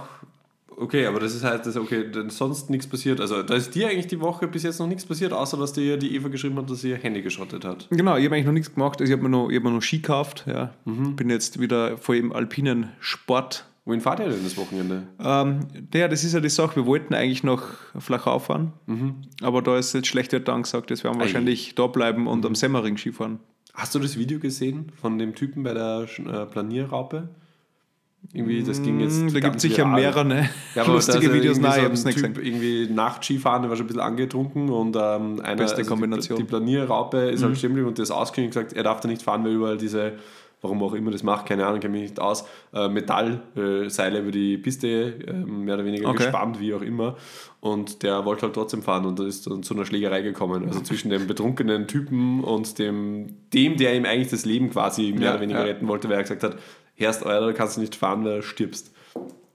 okay, 0.78 1.06
aber 1.06 1.20
das 1.20 1.34
ist 1.36 1.44
halt 1.44 1.66
das, 1.66 1.76
okay, 1.78 2.10
denn 2.12 2.30
sonst 2.30 2.70
nichts 2.70 2.88
passiert. 2.88 3.20
Also, 3.20 3.42
da 3.44 3.56
ist 3.56 3.74
dir 3.74 3.88
eigentlich 3.90 4.08
die 4.08 4.20
Woche 4.20 4.48
bis 4.48 4.64
jetzt 4.64 4.80
noch 4.80 4.88
nichts 4.88 5.06
passiert, 5.06 5.34
außer 5.34 5.58
dass 5.58 5.74
dir 5.74 5.98
die 5.98 6.16
Eva 6.16 6.28
geschrieben 6.30 6.58
hat, 6.58 6.70
dass 6.70 6.82
sie 6.82 6.90
ihr 6.90 6.98
Handy 6.98 7.22
geschrottet 7.22 7.66
hat. 7.66 7.88
Genau, 7.90 8.18
ich 8.18 8.26
habe 8.26 8.36
eigentlich 8.36 8.46
noch 8.46 8.54
nichts 8.54 8.74
gemacht. 8.74 9.00
Also 9.00 9.12
ich 9.12 9.18
habe 9.18 9.24
mir, 9.24 9.30
noch- 9.30 9.50
ich 9.50 9.56
hab 9.58 9.64
mir 9.64 9.72
noch 9.72 9.82
Ski 9.82 9.98
gekauft. 10.00 10.46
Ja. 10.48 10.74
Bin 10.86 11.30
jetzt 11.30 11.60
wieder 11.60 11.98
voll 11.98 12.18
im 12.18 12.32
alpinen 12.34 12.90
Sport. 13.00 13.66
Wohin 13.86 14.00
fahrt 14.02 14.20
ihr 14.20 14.30
denn 14.30 14.44
das 14.44 14.56
Wochenende? 14.58 15.08
Ähm, 15.20 15.62
ja, 15.94 16.08
das 16.08 16.24
ist 16.24 16.34
ja 16.34 16.40
die 16.40 16.50
Sache. 16.50 16.76
Wir 16.76 16.86
wollten 16.86 17.14
eigentlich 17.16 17.44
noch 17.44 17.64
Flachau 17.98 18.38
fahren, 18.40 18.74
aber 19.42 19.62
da 19.64 19.78
ist 19.78 19.94
jetzt 19.94 20.08
schlecht 20.08 20.34
Wetter 20.34 20.54
angesagt. 20.54 20.90
Jetzt 20.92 21.04
werden 21.04 21.16
wir 21.16 21.22
Ei. 21.22 21.26
wahrscheinlich 21.26 21.74
da 21.76 21.88
bleiben 21.88 22.28
und 22.28 22.46
am 22.46 22.54
Semmering 22.54 22.98
Ski 22.98 23.12
fahren. 23.12 23.40
Hast 23.74 23.96
du 23.96 24.00
das 24.00 24.18
Video 24.18 24.38
gesehen 24.40 24.92
von 25.02 25.18
dem 25.18 25.34
Typen 25.34 25.64
bei 25.64 25.74
der 25.74 26.06
äh, 26.20 26.46
Planierraupe? 26.46 27.30
Irgendwie, 28.34 28.62
das 28.62 28.84
ging 28.84 29.00
jetzt. 29.00 29.20
Mm, 29.20 29.34
Da 29.34 29.40
gibt 29.40 29.56
es 29.56 29.64
sicher 29.64 29.84
mehrere 29.88 30.24
ne? 30.24 30.48
Ja, 30.76 30.84
aber 30.84 30.94
lustige 30.94 31.34
Videos. 31.34 31.58
Nein, 31.60 31.72
so 31.82 31.88
ich 31.88 31.94
es 31.94 32.06
nicht 32.06 32.18
typ 32.20 32.36
gesehen. 32.36 32.46
irgendwie 32.62 32.94
Nacht-Skifahren, 32.94 33.64
der 33.64 33.70
war 33.72 33.78
schon 33.78 33.86
ein 33.86 33.88
bisschen 33.88 34.02
angetrunken 34.02 34.70
und 34.70 34.96
ähm, 34.96 35.42
einer, 35.42 35.56
Beste 35.56 35.82
die- 35.82 35.88
Kombination. 35.88 36.38
Mhm. 36.38 36.44
Die, 36.44 36.48
Planierraupe 36.48 37.18
ist 37.32 37.42
halt 37.44 37.58
stehen 37.58 37.70
geblieben 37.72 37.88
und 37.88 37.98
der 37.98 38.04
ist 38.04 38.12
ausgegangen 38.12 38.50
und 38.50 38.54
gesagt, 38.54 38.74
er 38.74 38.84
darf 38.84 39.00
da 39.00 39.08
nicht 39.08 39.24
fahren, 39.24 39.44
weil 39.44 39.54
überall 39.54 39.78
diese, 39.78 40.14
warum 40.62 40.82
auch 40.84 40.94
immer 40.94 41.12
das 41.12 41.24
macht, 41.24 41.48
keine 41.48 41.66
Ahnung, 41.66 41.80
kenne 41.80 41.94
mich 41.94 42.02
nicht 42.12 42.20
aus, 42.20 42.46
äh, 42.74 42.88
Metallseile 42.88 44.20
über 44.20 44.32
die 44.32 44.58
Piste 44.58 44.88
äh, 45.28 45.34
mehr 45.34 45.76
oder 45.76 45.86
weniger 45.86 46.10
Okay. 46.10 46.24
gespannt, 46.24 46.60
wie 46.60 46.74
auch 46.74 46.82
immer. 46.82 47.18
Und 47.60 48.04
der 48.04 48.26
wollte 48.26 48.44
halt 48.44 48.54
trotzdem 48.54 48.82
fahren 48.84 49.06
und 49.06 49.20
da 49.20 49.26
ist 49.26 49.48
dann 49.48 49.64
zu 49.64 49.74
einer 49.74 49.86
Schlägerei 49.86 50.22
gekommen. 50.22 50.68
Also 50.68 50.82
zwischen 50.82 51.10
dem 51.10 51.28
betrunkenen 51.28 51.88
Typen 51.88 52.44
und 52.44 52.78
dem, 52.80 53.36
dem, 53.54 53.78
der 53.78 53.96
ihm 53.96 54.06
eigentlich 54.06 54.30
das 54.30 54.46
Leben 54.46 54.70
quasi 54.70 55.12
mehr 55.14 55.22
Ja, 55.24 55.32
oder 55.32 55.42
weniger 55.42 55.60
ja. 55.60 55.66
retten 55.66 55.88
wollte, 55.88 56.10
weil 56.10 56.18
er 56.18 56.22
gesagt 56.24 56.44
hat, 56.44 56.58
Herrst, 56.96 57.26
Alter, 57.26 57.48
du 57.48 57.54
kannst 57.54 57.78
nicht 57.78 57.96
fahren, 57.96 58.24
weil 58.26 58.38
du 58.38 58.44
stirbst. 58.44 58.92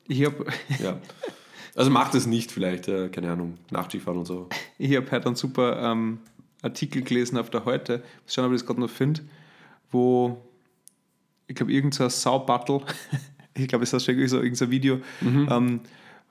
Ich 0.08 0.24
habe 0.24 0.46
Ja. 0.82 0.98
Also 1.76 1.90
macht 1.90 2.14
es 2.14 2.26
nicht 2.26 2.50
vielleicht, 2.52 2.88
äh, 2.88 3.08
keine 3.10 3.30
Ahnung, 3.30 3.58
Nachtskifahren 3.70 4.18
und 4.20 4.24
so. 4.24 4.48
ich 4.78 4.96
hab 4.96 5.10
heute 5.12 5.26
einen 5.26 5.36
super 5.36 5.78
ähm, 5.82 6.18
Artikel 6.62 7.02
gelesen 7.02 7.36
auf 7.36 7.50
der 7.50 7.64
Heute. 7.66 7.98
Mal 7.98 8.02
schauen, 8.26 8.46
ob 8.46 8.52
ich 8.52 8.60
das 8.60 8.66
gerade 8.66 8.80
noch 8.80 8.88
finde, 8.90 9.20
wo 9.90 10.38
ich 11.46 11.54
glaube, 11.54 11.72
irgendein 11.72 11.92
so 11.92 12.08
Sau-Battle, 12.08 12.80
ich 13.54 13.68
glaube, 13.68 13.84
es 13.84 13.92
ist 13.92 14.04
schon 14.04 14.28
so 14.28 14.40
irgendein 14.40 14.70
Video, 14.70 15.00
ähm, 15.22 15.80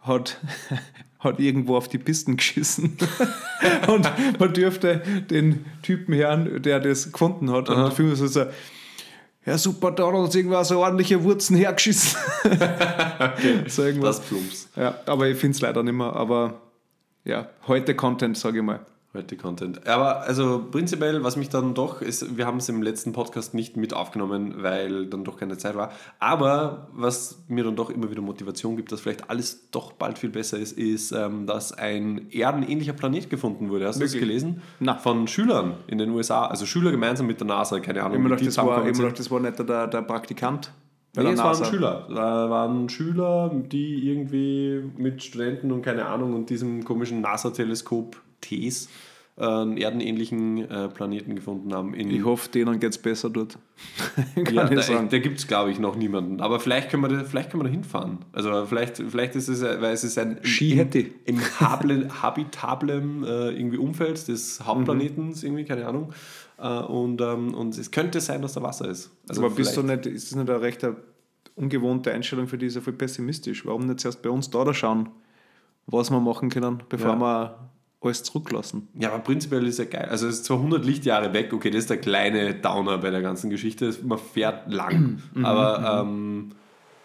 hat, 0.02 0.40
hat 1.20 1.40
irgendwo 1.40 1.78
auf 1.78 1.88
die 1.88 1.98
Pisten 1.98 2.38
geschissen. 2.38 2.98
und 3.88 4.10
man 4.40 4.54
dürfte 4.54 5.02
den 5.30 5.66
Typen 5.82 6.14
hören, 6.14 6.62
der 6.62 6.80
das 6.80 7.12
gefunden 7.12 7.52
hat. 7.52 7.70
Und 7.70 7.78
der 7.78 7.92
Film 7.92 8.12
ist 8.12 8.20
so, 8.20 8.46
ja 9.46 9.58
super, 9.58 9.92
da 9.92 10.08
hat 10.08 10.14
uns 10.14 10.36
irgendwas 10.36 10.68
so 10.68 10.80
ordentliche 10.80 11.24
Wurzen 11.24 11.56
hergeschissen. 11.56 12.18
so 13.68 13.84
irgendwas. 13.84 14.18
Das 14.18 14.28
Plumps. 14.28 14.70
Ja, 14.76 15.00
aber 15.06 15.28
ich 15.28 15.38
finde 15.38 15.56
es 15.56 15.62
leider 15.62 15.84
nicht 15.84 15.94
mehr. 15.94 16.14
Aber 16.14 16.62
ja, 17.24 17.50
heute 17.68 17.96
Content, 17.96 18.38
sage 18.38 18.60
ich 18.60 18.64
mal. 18.64 18.86
Heute 19.16 19.38
Content. 19.38 19.88
Aber 19.88 20.22
also 20.22 20.66
prinzipiell, 20.70 21.24
was 21.24 21.38
mich 21.38 21.50
dann 21.50 21.74
doch 21.74 22.02
ist, 22.02 22.38
wir 22.38 22.46
haben 22.46 22.58
es 22.58 22.68
im 22.70 22.82
letzten 22.82 23.14
Podcast 23.14 23.54
nicht 23.54 23.78
mit 23.78 23.94
aufgenommen, 23.94 24.56
weil 24.58 25.08
dann 25.08 25.24
doch 25.24 25.38
keine 25.38 25.58
Zeit 25.58 25.76
war. 25.76 25.92
Aber 26.20 26.90
was 26.94 27.44
mir 27.48 27.64
dann 27.64 27.76
doch 27.76 27.90
immer 27.90 28.12
wieder 28.12 28.22
Motivation 28.22 28.76
gibt, 28.76 28.92
dass 28.92 29.02
vielleicht 29.02 29.30
alles 29.30 29.72
doch 29.72 29.94
bald 29.94 30.20
viel 30.20 30.30
besser 30.30 30.58
ist, 30.58 30.78
ist, 30.78 31.12
ähm, 31.12 31.48
dass 31.48 31.72
ein 31.72 32.30
erdenähnlicher 32.32 32.94
Planet 32.94 33.30
gefunden 33.30 33.70
wurde. 33.70 33.88
Hast 33.88 34.00
du 34.00 34.04
das 34.04 34.14
gelesen? 34.14 34.62
Na. 34.80 34.96
Von 34.96 35.28
Schülern 35.28 35.76
in 35.88 35.98
den 35.98 36.10
USA. 36.10 36.48
Also 36.48 36.66
Schüler 36.66 36.92
gemeinsam 36.92 37.28
mit 37.28 37.40
der 37.40 37.48
NASA, 37.48 37.80
keine 37.80 38.04
Ahnung. 38.04 38.18
Immer 38.18 38.30
noch, 38.30 38.42
das 38.42 38.58
war, 38.58 38.86
immer 38.86 39.04
noch, 39.04 39.14
das 39.14 39.32
war 39.32 39.40
nicht 39.40 39.58
der, 39.60 39.88
der 39.88 40.02
Praktikant. 40.02 40.72
Nee, 41.18 41.32
es 41.32 41.40
waren. 41.40 41.66
Schüler. 41.66 42.08
Da 42.10 42.50
waren 42.50 42.90
Schüler, 42.90 43.52
die 43.54 44.10
irgendwie 44.10 44.84
mit 44.98 45.24
Studenten 45.24 45.72
und 45.72 45.82
keine 45.82 46.06
Ahnung 46.06 46.34
und 46.34 46.50
diesem 46.50 46.84
komischen 46.84 47.22
NASA-Teleskop 47.22 48.18
Äh, 49.38 49.44
einen 49.46 49.76
erdenähnlichen 49.76 50.70
äh, 50.70 50.88
Planeten 50.88 51.36
gefunden 51.36 51.74
haben. 51.74 51.94
Ich 51.94 52.24
hoffe, 52.24 52.50
denen 52.50 52.80
geht 52.80 52.92
es 52.92 52.98
besser 52.98 53.30
dort. 53.30 53.58
Ja, 54.50 54.64
da, 54.64 54.82
sagen. 54.82 55.10
da 55.10 55.20
gibt 55.20 55.40
es, 55.40 55.48
glaube 55.48 55.72
ich, 55.72 55.80
noch 55.80 55.98
niemanden. 55.98 56.40
Aber 56.40 56.62
vielleicht 56.62 56.90
können 56.90 57.04
wir 57.04 57.10
da, 57.10 57.24
vielleicht 57.26 57.52
können 57.52 57.64
wir 57.64 57.68
da 57.68 57.72
hinfahren. 57.72 58.20
Also 58.32 58.66
vielleicht, 58.66 58.98
vielleicht 58.98 59.36
ist 59.36 59.50
es, 59.50 59.62
äh, 59.62 59.82
weil 59.82 59.94
es 59.94 60.06
ist 60.06 60.18
ein 60.18 60.40
Ski 60.44 60.72
im, 60.72 60.78
hätte. 60.78 61.00
im 61.26 61.42
hable, 61.60 62.08
habitablem 62.22 63.26
äh, 63.26 63.50
irgendwie 63.50 63.78
Umfeld 63.78 64.26
des 64.30 64.66
Hauptplanetens, 64.66 65.44
irgendwie, 65.44 65.66
keine 65.66 65.86
Ahnung. 65.86 66.14
Äh, 66.58 66.70
und, 66.70 67.20
ähm, 67.20 67.54
und 67.54 67.78
es 67.78 67.92
könnte 67.92 68.22
sein, 68.22 68.42
dass 68.42 68.54
da 68.54 68.62
Wasser 68.62 68.88
ist. 68.88 69.12
Also 69.28 69.44
Aber 69.44 69.54
bist 69.54 69.76
du 69.76 69.84
nicht, 69.84 70.06
ist 70.06 70.32
das 70.32 70.38
nicht 70.38 70.50
eine 70.50 70.62
recht 70.62 70.82
eine 70.86 70.96
ungewohnte 71.56 72.14
Einstellung 72.14 72.48
für 72.48 72.58
die, 72.58 72.70
so 72.70 72.80
viel 72.80 72.94
pessimistisch? 72.94 73.66
Warum 73.66 73.86
nicht 73.86 74.00
zuerst 74.00 74.22
bei 74.22 74.30
uns 74.30 74.50
da, 74.50 74.64
da 74.64 74.74
schauen, 74.74 75.10
was 75.88 76.10
wir 76.10 76.22
machen 76.22 76.48
können, 76.50 76.84
bevor 76.88 77.12
Ja. 77.16 77.20
wir 77.20 77.70
alles 78.06 78.24
zurücklassen? 78.24 78.88
Ja, 78.94 79.10
aber 79.10 79.20
prinzipiell 79.20 79.66
ist 79.68 79.80
ja 79.80 79.86
geil. 79.86 80.08
Also 80.10 80.28
es 80.28 80.36
ist 80.36 80.46
zwar 80.46 80.58
100 80.58 80.86
Lichtjahre 80.86 81.34
weg, 81.34 81.54
okay, 81.54 81.70
das 81.70 81.82
ist 81.82 81.90
der 81.90 81.98
kleine 81.98 82.56
Downer 82.56 82.98
bei 83.00 83.10
der 83.10 83.22
ganzen 83.22 83.50
Geschichte. 83.50 83.96
Man 84.04 84.18
fährt 84.18 84.72
lang, 84.72 85.22
aber 85.44 86.02
ähm, 86.04 86.52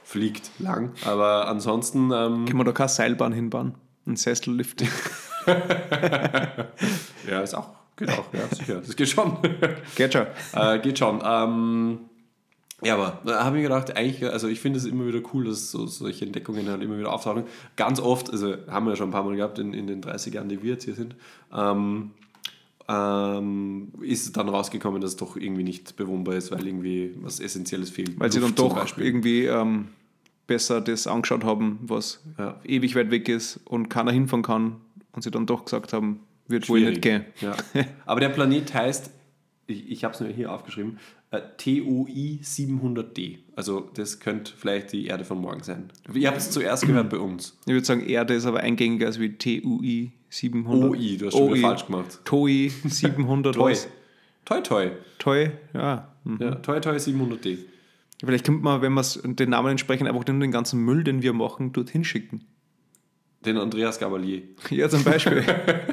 fliegt 0.04 0.50
lang. 0.58 0.92
Aber 1.04 1.48
ansonsten, 1.48 2.10
ähm, 2.12 2.44
Können 2.46 2.58
wir 2.58 2.64
da 2.64 2.72
keine 2.72 2.88
Seilbahn 2.88 3.32
hinbauen? 3.32 3.74
Ein 4.06 4.16
Sessellift? 4.16 4.82
ja, 7.28 7.40
ist 7.40 7.54
auch, 7.54 7.70
geht 7.96 8.10
auch, 8.10 8.32
ja, 8.32 8.40
sicher. 8.54 8.80
Das 8.80 8.96
geht 8.96 9.08
schon. 9.08 9.38
Geht 9.96 10.12
schon. 10.12 10.26
äh, 10.54 10.78
geht 10.80 10.98
schon. 10.98 11.22
Ähm, 11.24 12.09
ja, 12.82 12.94
aber 12.94 13.20
da 13.24 13.44
habe 13.44 13.58
ich 13.58 13.62
gedacht, 13.62 13.96
eigentlich, 13.96 14.24
also 14.30 14.48
ich 14.48 14.60
finde 14.60 14.78
es 14.78 14.84
immer 14.84 15.06
wieder 15.06 15.20
cool, 15.32 15.44
dass 15.44 15.70
so, 15.70 15.86
solche 15.86 16.24
Entdeckungen 16.24 16.68
halt 16.68 16.82
immer 16.82 16.98
wieder 16.98 17.12
auftauchen. 17.12 17.44
Ganz 17.76 18.00
oft, 18.00 18.30
also 18.30 18.54
haben 18.68 18.86
wir 18.86 18.90
ja 18.92 18.96
schon 18.96 19.08
ein 19.08 19.12
paar 19.12 19.24
Mal 19.24 19.36
gehabt 19.36 19.58
in, 19.58 19.74
in 19.74 19.86
den 19.86 20.00
30 20.00 20.34
Jahren, 20.34 20.48
die 20.48 20.62
wir 20.62 20.72
jetzt 20.72 20.84
hier 20.84 20.94
sind, 20.94 21.14
ähm, 21.54 22.10
ähm, 22.88 23.92
ist 24.00 24.36
dann 24.36 24.48
rausgekommen, 24.48 25.00
dass 25.00 25.12
es 25.12 25.16
doch 25.16 25.36
irgendwie 25.36 25.62
nicht 25.62 25.96
bewohnbar 25.96 26.34
ist, 26.34 26.50
weil 26.50 26.66
irgendwie 26.66 27.14
was 27.20 27.38
Essentielles 27.38 27.90
fehlt. 27.90 28.18
Weil 28.18 28.32
sie 28.32 28.40
dann 28.40 28.48
Luft 28.48 28.58
doch 28.58 28.98
irgendwie 28.98 29.44
ähm, 29.44 29.88
besser 30.46 30.80
das 30.80 31.06
angeschaut 31.06 31.44
haben, 31.44 31.78
was 31.82 32.20
Ja. 32.38 32.58
ewig 32.64 32.96
weit 32.96 33.10
weg 33.12 33.28
ist 33.28 33.60
und 33.64 33.88
keiner 33.88 34.10
hinfahren 34.10 34.42
kann 34.42 34.76
und 35.12 35.22
sie 35.22 35.30
dann 35.30 35.46
doch 35.46 35.64
gesagt 35.64 35.92
haben, 35.92 36.20
wird 36.48 36.68
wohl 36.68 36.80
nicht 36.80 37.02
gehen. 37.02 37.24
Ja. 37.40 37.54
Aber 38.06 38.18
der 38.18 38.30
Planet 38.30 38.74
heißt, 38.74 39.12
ich, 39.68 39.88
ich 39.88 40.02
habe 40.04 40.14
es 40.14 40.20
mir 40.20 40.30
hier 40.30 40.50
aufgeschrieben, 40.52 40.98
TOI 41.38 42.40
700d. 42.42 43.38
Also 43.54 43.88
das 43.94 44.18
könnte 44.18 44.52
vielleicht 44.56 44.92
die 44.92 45.06
Erde 45.06 45.24
von 45.24 45.40
morgen 45.40 45.62
sein. 45.62 45.92
Ihr 46.12 46.28
habt 46.28 46.38
es 46.38 46.50
zuerst 46.50 46.86
gehört 46.86 47.10
bei 47.10 47.18
uns. 47.18 47.56
Ich 47.66 47.72
würde 47.72 47.86
sagen, 47.86 48.04
Erde 48.04 48.34
ist 48.34 48.46
aber 48.46 48.60
eingängiger 48.60 49.06
als 49.06 49.20
wie 49.20 49.36
TUI 49.36 50.10
700. 50.28 50.90
OI, 50.90 51.16
du 51.16 51.26
hast 51.26 51.36
schon 51.36 51.54
wieder 51.54 51.68
falsch 51.68 51.86
gemacht. 51.86 52.20
TOI 52.24 52.72
700 52.84 53.54
Toi. 53.54 53.74
Toi 54.44 54.60
Toi. 54.60 54.90
Toi, 55.18 55.50
ja. 55.72 56.08
Hm. 56.24 56.38
Ja, 56.40 56.54
Toi 56.56 56.80
Toi 56.80 56.96
700d. 56.96 57.58
Vielleicht 58.24 58.44
könnte 58.44 58.62
man, 58.62 58.82
wenn 58.82 58.92
wir 58.92 59.04
den 59.24 59.50
Namen 59.50 59.70
entsprechend 59.70 60.08
einfach 60.08 60.26
nur 60.26 60.40
den 60.40 60.50
ganzen 60.50 60.84
Müll, 60.84 61.04
den 61.04 61.22
wir 61.22 61.32
machen, 61.32 61.72
dorthin 61.72 62.04
schicken. 62.04 62.44
Den 63.46 63.56
Andreas 63.56 63.98
Gabalier. 63.98 64.42
Ja, 64.68 64.88
zum 64.88 65.04
Beispiel. 65.04 65.44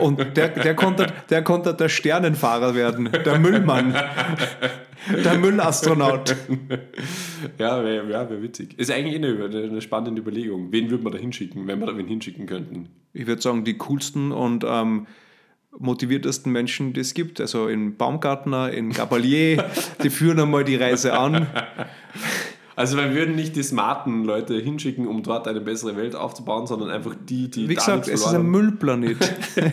Und 0.00 0.36
der, 0.36 0.48
der, 0.48 0.74
konnte, 0.74 1.06
der 1.30 1.42
konnte 1.42 1.74
der 1.74 1.88
Sternenfahrer 1.88 2.74
werden, 2.74 3.10
der 3.12 3.38
Müllmann, 3.38 3.94
der 5.24 5.38
Müllastronaut. 5.38 6.36
Ja, 7.58 7.84
wäre 7.84 8.10
ja, 8.10 8.30
wär 8.30 8.42
witzig. 8.42 8.78
Ist 8.78 8.90
eigentlich 8.90 9.16
eine, 9.16 9.44
eine 9.44 9.80
spannende 9.80 10.20
Überlegung. 10.20 10.72
Wen 10.72 10.90
würde 10.90 11.04
man 11.04 11.12
da 11.12 11.18
hinschicken, 11.18 11.66
wenn 11.66 11.80
wir 11.80 11.86
da 11.86 11.96
wen 11.96 12.06
hinschicken 12.06 12.46
könnten? 12.46 12.88
Ich 13.12 13.26
würde 13.26 13.42
sagen, 13.42 13.64
die 13.64 13.76
coolsten 13.78 14.32
und 14.32 14.64
ähm, 14.66 15.06
motiviertesten 15.78 16.52
Menschen, 16.52 16.92
die 16.92 17.00
es 17.00 17.14
gibt. 17.14 17.40
Also 17.40 17.68
in 17.68 17.96
Baumgartner, 17.96 18.70
in 18.70 18.90
Gabalier, 18.90 19.64
die 20.02 20.10
führen 20.10 20.40
einmal 20.40 20.64
die 20.64 20.76
Reise 20.76 21.18
an. 21.18 21.46
Also 22.76 22.96
wir 22.96 23.14
würden 23.14 23.34
nicht 23.34 23.56
die 23.56 23.62
smarten 23.62 24.24
Leute 24.24 24.54
hinschicken, 24.58 25.06
um 25.06 25.22
dort 25.22 25.46
eine 25.46 25.60
bessere 25.60 25.96
Welt 25.96 26.16
aufzubauen, 26.16 26.66
sondern 26.66 26.90
einfach 26.90 27.14
die, 27.28 27.50
die 27.50 27.68
Wie 27.68 27.74
gesagt, 27.74 28.08
es 28.08 28.20
ist 28.20 28.34
ein 28.34 28.46
Müllplanet. 28.46 29.18
haben. 29.56 29.72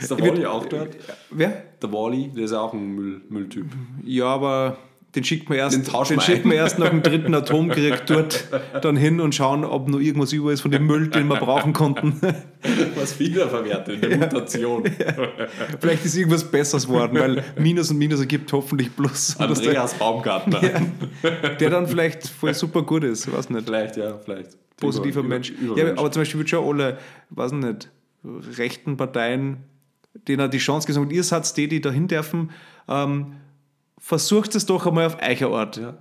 ist 0.00 0.10
der 0.10 0.20
Wally 0.20 0.46
auch 0.46 0.66
dort? 0.66 0.96
Wer? 1.30 1.62
Der 1.80 1.92
Wally, 1.92 2.30
der 2.34 2.44
ist 2.44 2.50
ja 2.50 2.60
auch 2.60 2.72
ein 2.72 2.94
Müll, 2.94 3.20
Mülltyp. 3.28 3.66
Ja, 4.04 4.26
aber 4.26 4.76
den 5.14 5.24
schickt 5.24 5.48
man 5.48 5.58
erst, 5.58 5.76
Den 5.76 6.20
schicken 6.20 6.50
wir 6.50 6.58
ein. 6.58 6.64
erst 6.64 6.78
nach 6.78 6.88
dem 6.90 7.02
dritten 7.02 7.34
Atomkrieg 7.34 8.04
dort 8.06 8.48
dann 8.82 8.96
hin 8.96 9.20
und 9.20 9.34
schauen, 9.34 9.64
ob 9.64 9.88
noch 9.88 10.00
irgendwas 10.00 10.32
über 10.32 10.52
ist 10.52 10.60
von 10.60 10.70
dem 10.70 10.86
Müll, 10.86 11.08
den 11.08 11.28
wir 11.28 11.36
brauchen 11.36 11.72
konnten. 11.72 12.14
Was 12.96 13.18
wiederverwertet, 13.20 14.04
eine 14.04 14.16
Mutation. 14.16 14.84
Vielleicht 15.80 16.04
ist 16.04 16.16
irgendwas 16.16 16.44
Besseres 16.44 16.88
worden, 16.88 17.18
weil 17.18 17.44
Minus 17.58 17.90
und 17.90 17.98
Minus 17.98 18.20
ergibt 18.20 18.52
hoffentlich 18.52 18.94
Plus. 18.96 19.36
Dass 19.38 19.60
der, 19.60 19.68
Andreas 19.70 19.94
Baumgartner. 19.94 20.60
der 21.60 21.70
dann 21.70 21.86
vielleicht 21.86 22.26
voll 22.26 22.54
super 22.54 22.82
gut 22.82 23.04
ist, 23.04 23.30
weiß 23.32 23.50
nicht. 23.50 23.66
Vielleicht, 23.66 23.96
ja, 23.96 24.18
vielleicht. 24.18 24.56
Positiver 24.76 25.20
Über- 25.20 25.28
Mensch. 25.28 25.50
über- 25.50 25.78
Ja, 25.78 25.92
aber 25.96 26.10
zum 26.10 26.22
Beispiel 26.22 26.38
wird 26.40 26.50
schon 26.50 26.64
alle, 26.66 26.98
weiß 27.30 27.52
nicht, 27.52 27.90
rechten 28.58 28.96
Parteien, 28.96 29.58
denen 30.28 30.40
er 30.40 30.48
die 30.48 30.58
Chance 30.58 30.86
gesagt 30.86 31.12
ihr 31.12 31.22
seid 31.22 31.56
die, 31.56 31.68
die 31.68 31.80
da 31.80 31.90
hin 31.90 32.08
dürfen, 32.08 32.50
ähm, 32.88 33.34
versucht 34.04 34.54
es 34.54 34.66
doch 34.66 34.86
einmal 34.86 35.06
auf 35.06 35.20
eicher 35.22 35.48
Art. 35.48 35.78
Ja. 35.78 35.94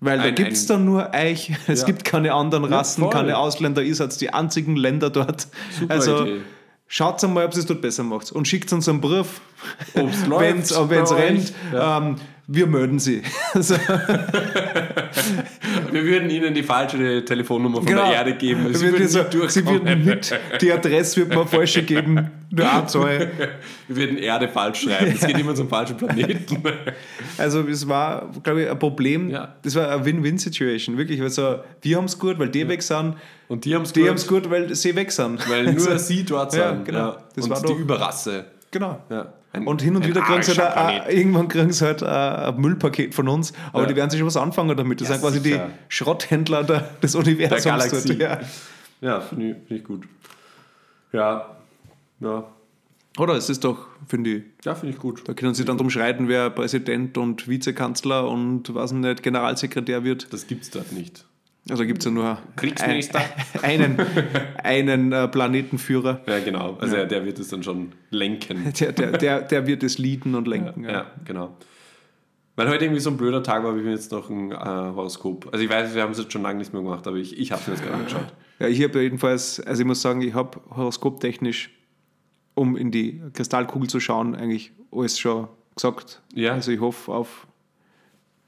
Weil 0.00 0.18
da 0.18 0.24
Ein- 0.24 0.34
gibt 0.34 0.52
es 0.52 0.66
dann 0.66 0.84
nur 0.84 1.14
Eich, 1.14 1.52
es 1.68 1.80
Ja. 1.82 1.86
gibt 1.86 2.04
keine 2.04 2.34
anderen 2.34 2.68
Ja, 2.70 2.78
Rassen, 2.78 3.02
voll. 3.02 3.10
keine 3.12 3.38
Ausländer, 3.38 3.80
ihr 3.82 3.94
seid 3.94 4.20
die 4.20 4.30
einzigen 4.34 4.74
Länder 4.76 5.08
dort. 5.08 5.46
Super 5.78 5.94
also 5.94 6.22
Idee. 6.24 6.40
schaut 6.88 7.22
einmal, 7.22 7.46
ob 7.46 7.52
es 7.54 7.64
dort 7.64 7.80
besser 7.80 8.02
macht 8.02 8.32
und 8.32 8.48
schickt 8.48 8.72
uns 8.72 8.88
einen 8.88 9.00
Brief, 9.00 9.40
wenn 9.94 10.58
es 10.58 10.76
rennt. 11.16 11.52
Ähm, 11.72 12.16
wir 12.46 12.66
melden 12.66 12.98
sie. 12.98 13.22
Also, 13.54 13.74
Wir 15.92 16.04
würden 16.04 16.30
Ihnen 16.30 16.54
die 16.54 16.62
falsche 16.62 17.24
Telefonnummer 17.24 17.78
von 17.78 17.86
Genau. 17.86 18.06
der 18.06 18.14
Erde 18.14 18.34
geben. 18.34 18.72
Sie 18.74 18.90
würden 18.90 19.08
so, 19.08 19.22
nicht 19.22 19.50
sie 19.50 19.66
würden 19.66 20.04
mit, 20.04 20.34
die 20.60 20.72
Adresse 20.72 21.20
wird 21.20 21.34
man 21.34 21.46
falsche 21.46 21.82
geben, 21.82 22.30
nur 22.50 22.86
Zahl. 22.86 23.30
Wir 23.88 23.96
würden 23.96 24.18
Erde 24.18 24.48
falsch 24.48 24.82
schreiben. 24.82 25.12
Es 25.14 25.26
geht 25.26 25.38
immer 25.38 25.54
zum 25.54 25.68
falschen 25.68 25.96
Planeten. 25.96 26.62
Also 27.38 27.60
es 27.66 27.88
war, 27.88 28.30
glaube 28.42 28.62
ich, 28.62 28.70
ein 28.70 28.78
Problem. 28.78 29.28
Ja. 29.30 29.54
Das 29.62 29.74
war 29.74 29.88
eine 29.90 30.04
Win-Win-Situation, 30.04 30.96
wirklich. 30.96 31.20
Weil 31.20 31.30
so, 31.30 31.60
wir 31.82 31.96
haben 31.96 32.04
es 32.04 32.18
gut, 32.18 32.38
weil 32.38 32.48
die 32.48 32.66
weg 32.68 32.82
sind, 32.82 33.14
Und 33.48 33.64
die 33.64 33.74
haben 33.74 33.82
es 33.82 33.92
die 33.92 34.00
gut, 34.00 34.08
haben 34.10 34.16
es 34.16 34.26
gut, 34.26 34.50
weil 34.50 34.74
sie 34.74 34.94
weg 34.94 35.10
sind. 35.10 35.48
weil 35.50 35.64
nur 35.72 35.88
Also, 35.90 35.98
sie 35.98 36.24
dort 36.24 36.52
sind. 36.52 36.60
Ja, 36.60 36.72
genau. 36.84 37.16
Das 37.34 37.44
Und 37.44 37.50
war 37.50 37.60
die 37.60 37.66
doch- 37.68 37.78
Überrasse. 37.78 38.44
Genau. 38.74 39.00
Ja. 39.08 39.32
Ein- 39.52 39.68
Und 39.68 39.82
hin 39.82 39.94
und 39.94 40.04
wieder 40.04 40.20
kriegen 40.20 40.42
sie 40.42 40.56
halt, 40.60 40.76
ein, 40.76 41.08
irgendwann 41.16 41.46
kriegen 41.46 41.70
sie 41.72 41.84
halt 41.84 42.02
ein, 42.02 42.08
ein 42.08 42.60
Müllpaket 42.60 43.14
von 43.14 43.28
uns, 43.28 43.52
aber 43.72 43.82
Ja. 43.84 43.88
die 43.88 43.94
werden 43.96 44.10
sich 44.10 44.18
schon 44.18 44.26
was 44.26 44.36
anfangen 44.36 44.76
damit. 44.76 45.00
Das 45.00 45.08
Ja, 45.08 45.14
sind 45.14 45.22
quasi 45.22 45.38
sicher. 45.38 45.68
die 45.68 45.72
Schrotthändler 45.94 46.64
der, 46.64 46.80
des 47.02 47.14
Universums. 47.14 47.62
Der 47.62 47.72
Galaxie. 47.72 48.18
dort, 48.18 48.20
Ja. 48.20 48.40
Ja, 49.00 49.20
finde 49.20 49.50
ich, 49.50 49.56
find 49.68 49.80
ich 49.80 49.84
gut. 49.86 50.08
Ja, 51.12 51.56
ja, 52.20 52.44
Oder? 53.16 53.34
Es 53.34 53.48
ist 53.48 53.62
doch, 53.62 53.86
finde 54.08 54.30
ich, 54.30 54.42
ja 54.64 54.74
finde 54.74 54.94
ich 54.94 55.00
gut. 55.00 55.22
da 55.28 55.34
können 55.34 55.54
sie 55.54 55.64
dann 55.64 55.78
drum 55.78 55.88
schreiten, 55.88 56.26
wer 56.26 56.50
Präsident 56.50 57.16
und 57.16 57.46
Vizekanzler 57.46 58.28
und 58.28 58.74
was 58.74 58.90
nicht, 58.92 59.22
Generalsekretär 59.22 60.02
wird. 60.02 60.32
Das 60.32 60.48
gibt 60.48 60.64
es 60.64 60.70
dort 60.70 60.90
nicht. 60.90 61.24
Also 61.70 61.86
gibt 61.86 62.00
es 62.00 62.04
ja 62.04 62.10
nur 62.10 62.38
Kriegsminister. 62.56 63.20
ein, 63.62 63.80
einen, 63.80 64.06
einen 64.62 65.12
äh, 65.12 65.28
Planetenführer. 65.28 66.20
Ja, 66.26 66.40
genau. 66.40 66.76
Also 66.78 66.94
der, 66.94 67.06
der 67.06 67.24
wird 67.24 67.38
es 67.38 67.48
dann 67.48 67.62
schon 67.62 67.92
lenken. 68.10 68.72
Der, 68.78 68.92
der, 68.92 69.12
der, 69.12 69.40
der 69.40 69.66
wird 69.66 69.82
es 69.82 69.96
leaden 69.98 70.34
und 70.34 70.46
lenken. 70.46 70.84
Ja, 70.84 71.06
genau. 71.24 71.56
Weil 72.56 72.68
heute 72.68 72.84
irgendwie 72.84 73.00
so 73.00 73.10
ein 73.10 73.16
blöder 73.16 73.42
Tag 73.42 73.62
war, 73.62 73.70
habe 73.70 73.78
ich 73.78 73.84
mir 73.84 73.92
jetzt 73.92 74.12
noch 74.12 74.30
ein 74.30 74.52
äh, 74.52 74.54
Horoskop. 74.56 75.48
Also 75.52 75.64
ich 75.64 75.70
weiß, 75.70 75.94
wir 75.94 76.02
haben 76.02 76.12
es 76.12 76.18
jetzt 76.18 76.32
schon 76.32 76.42
lange 76.42 76.58
nicht 76.58 76.72
mehr 76.72 76.82
gemacht, 76.82 77.06
aber 77.06 77.16
ich, 77.16 77.38
ich 77.38 77.50
habe 77.50 77.60
es 77.62 77.66
mir 77.66 77.74
jetzt 77.74 77.82
gerade 77.82 77.96
angeschaut. 77.96 78.32
Ja, 78.58 78.68
ich 78.68 78.82
habe 78.82 79.02
jedenfalls, 79.02 79.58
also 79.60 79.82
ich 79.82 79.86
muss 79.86 80.02
sagen, 80.02 80.20
ich 80.20 80.34
habe 80.34 80.60
horoskoptechnisch, 80.70 81.70
um 82.54 82.76
in 82.76 82.92
die 82.92 83.20
Kristallkugel 83.32 83.88
zu 83.88 83.98
schauen, 83.98 84.36
eigentlich 84.36 84.72
alles 84.92 85.18
schon 85.18 85.48
gesagt. 85.74 86.22
Ja. 86.34 86.52
Also 86.52 86.70
ich 86.70 86.80
hoffe 86.80 87.12
auf 87.12 87.46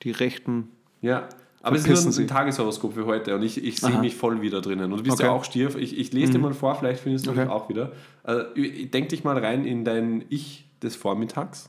die 0.03 0.13
rechten. 0.13 0.69
Ja. 1.01 1.29
Aber 1.67 1.77
es 1.77 1.83
ist 1.83 1.87
Verpissen 1.87 2.11
nur 2.11 2.15
ein 2.15 2.29
Sie. 2.29 2.33
Tageshoroskop 2.33 2.95
für 2.95 3.07
heute 3.07 3.35
und 3.35 3.43
ich, 3.43 3.63
ich 3.65 3.79
sehe 3.81 3.99
mich 3.99 4.15
voll 4.15 4.41
wieder 4.41 4.61
drinnen. 4.61 4.93
Und 4.93 4.99
du 4.99 5.03
bist 5.05 5.19
ja 5.19 5.27
Okay. 5.31 5.35
auch 5.39 5.45
Stier. 5.45 5.75
Ich, 5.77 5.99
ich 5.99 6.13
lese 6.13 6.33
dir 6.33 6.39
mal 6.39 6.55
vor, 6.55 6.75
vielleicht 6.77 7.01
findest 7.01 7.27
du 7.27 7.31
Okay. 7.33 7.41
mich 7.41 7.49
auch 7.51 7.69
wieder. 7.69 7.93
Also, 8.23 8.45
denk 8.55 9.09
dich 9.09 9.25
mal 9.25 9.37
rein 9.39 9.65
in 9.67 9.85
dein 9.85 10.25
Ich 10.29 10.65
des 10.83 10.95
Vormittags. 10.97 11.69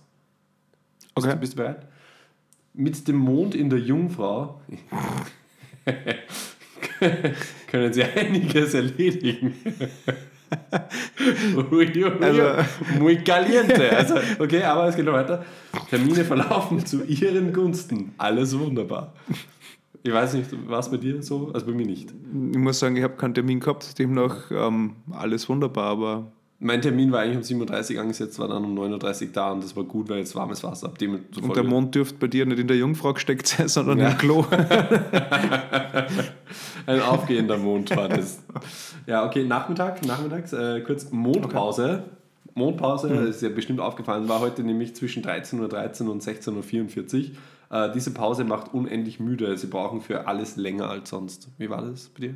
Okay. 1.16 1.32
du, 1.32 1.36
bist 1.38 1.54
du 1.54 1.58
bereit? 1.58 1.88
Mit 2.74 3.08
dem 3.08 3.16
Mond 3.16 3.56
in 3.56 3.70
der 3.72 3.80
Jungfrau 3.80 4.62
können 7.68 7.94
sie 7.94 8.04
einiges 8.04 8.74
erledigen. 8.74 9.56
Ui, 11.56 11.66
ui. 11.72 12.12
Also- 12.22 12.64
Muy 13.00 13.18
caliente. 13.18 13.92
Also, 13.98 14.16
okay, 14.40 14.64
aber 14.64 14.88
es 14.88 14.96
geht 14.96 15.04
noch 15.06 15.14
weiter. 15.14 15.44
Termine 15.90 16.24
verlaufen 16.24 16.86
zu 16.86 17.04
ihren 17.04 17.52
Gunsten. 17.52 18.14
Alles 18.18 18.58
wunderbar. 18.58 19.14
Ich 20.08 20.14
weiß 20.14 20.36
nicht, 20.36 20.50
war 20.70 20.80
es 20.80 20.90
bei 20.90 20.96
dir 20.96 21.22
so? 21.22 21.52
Also 21.54 21.66
bei 21.66 21.74
mir 21.74 21.86
nicht. 21.86 22.14
Ich 22.52 22.58
muss 22.58 22.80
sagen, 22.80 22.96
ich 22.96 23.04
habe 23.04 23.16
keinen 23.16 23.34
Termin 23.34 23.60
gehabt, 23.60 24.00
demnach 24.00 24.50
ähm, 24.52 24.96
alles 25.12 25.50
wunderbar, 25.50 25.86
aber 25.92 26.32
Mein 26.60 26.82
Termin 26.82 27.12
war 27.12 27.20
eigentlich 27.20 27.52
um 27.54 27.62
7.30 27.62 27.96
Uhr 27.96 28.02
angesetzt, 28.04 28.40
war 28.40 28.48
dann 28.48 28.64
um 28.64 28.74
9.30 28.80 29.22
Uhr 29.24 29.28
da 29.34 29.52
und 29.52 29.64
das 29.66 29.76
war 29.76 29.84
gut, 29.84 30.08
weil 30.10 30.20
jetzt 30.20 30.34
warmes 30.34 30.64
Wasser. 30.64 30.88
Ab 30.88 30.98
dem 30.98 31.20
und 31.42 31.56
der 31.58 31.64
Mond 31.64 31.94
dürfte 31.94 32.16
bei 32.20 32.28
dir 32.28 32.46
nicht 32.46 32.58
in 32.60 32.68
der 32.68 32.78
Jungfrau 32.78 33.12
gesteckt 33.14 33.48
sein, 33.48 33.68
sondern 33.76 34.00
Ja. 34.00 34.12
im 34.12 34.18
Klo. 34.18 34.46
Ein 36.86 37.02
aufgehender 37.02 37.58
Mond 37.58 37.96
war 37.96 38.08
das. 38.08 38.42
Ja, 39.08 39.26
okay, 39.26 39.44
Nachmittag, 39.46 40.06
nachmittags, 40.06 40.54
äh, 40.54 40.80
kurz 40.82 41.12
Mondpause. 41.12 42.04
Mondpause, 42.56 43.10
Mhm. 43.10 43.28
ist 43.28 43.42
ja 43.42 43.50
bestimmt 43.50 43.80
aufgefallen, 43.82 44.28
war 44.30 44.40
heute 44.40 44.64
nämlich 44.64 44.96
zwischen 44.96 45.22
13.13 45.24 46.06
Uhr 46.06 46.12
und 46.14 46.24
16.44 46.24 47.16
Uhr. 47.32 47.32
Äh, 47.70 47.92
diese 47.92 48.14
Pause 48.14 48.44
macht 48.44 48.74
unendlich 48.74 49.20
müde. 49.20 49.58
Sie 49.58 49.68
brauchen 49.68 50.02
für 50.02 50.28
alles 50.28 50.56
länger 50.56 50.90
als 50.90 51.10
sonst. 51.10 51.50
Wie 51.58 51.70
war 51.70 51.82
das 51.82 52.10
bei 52.10 52.22
dir? 52.22 52.36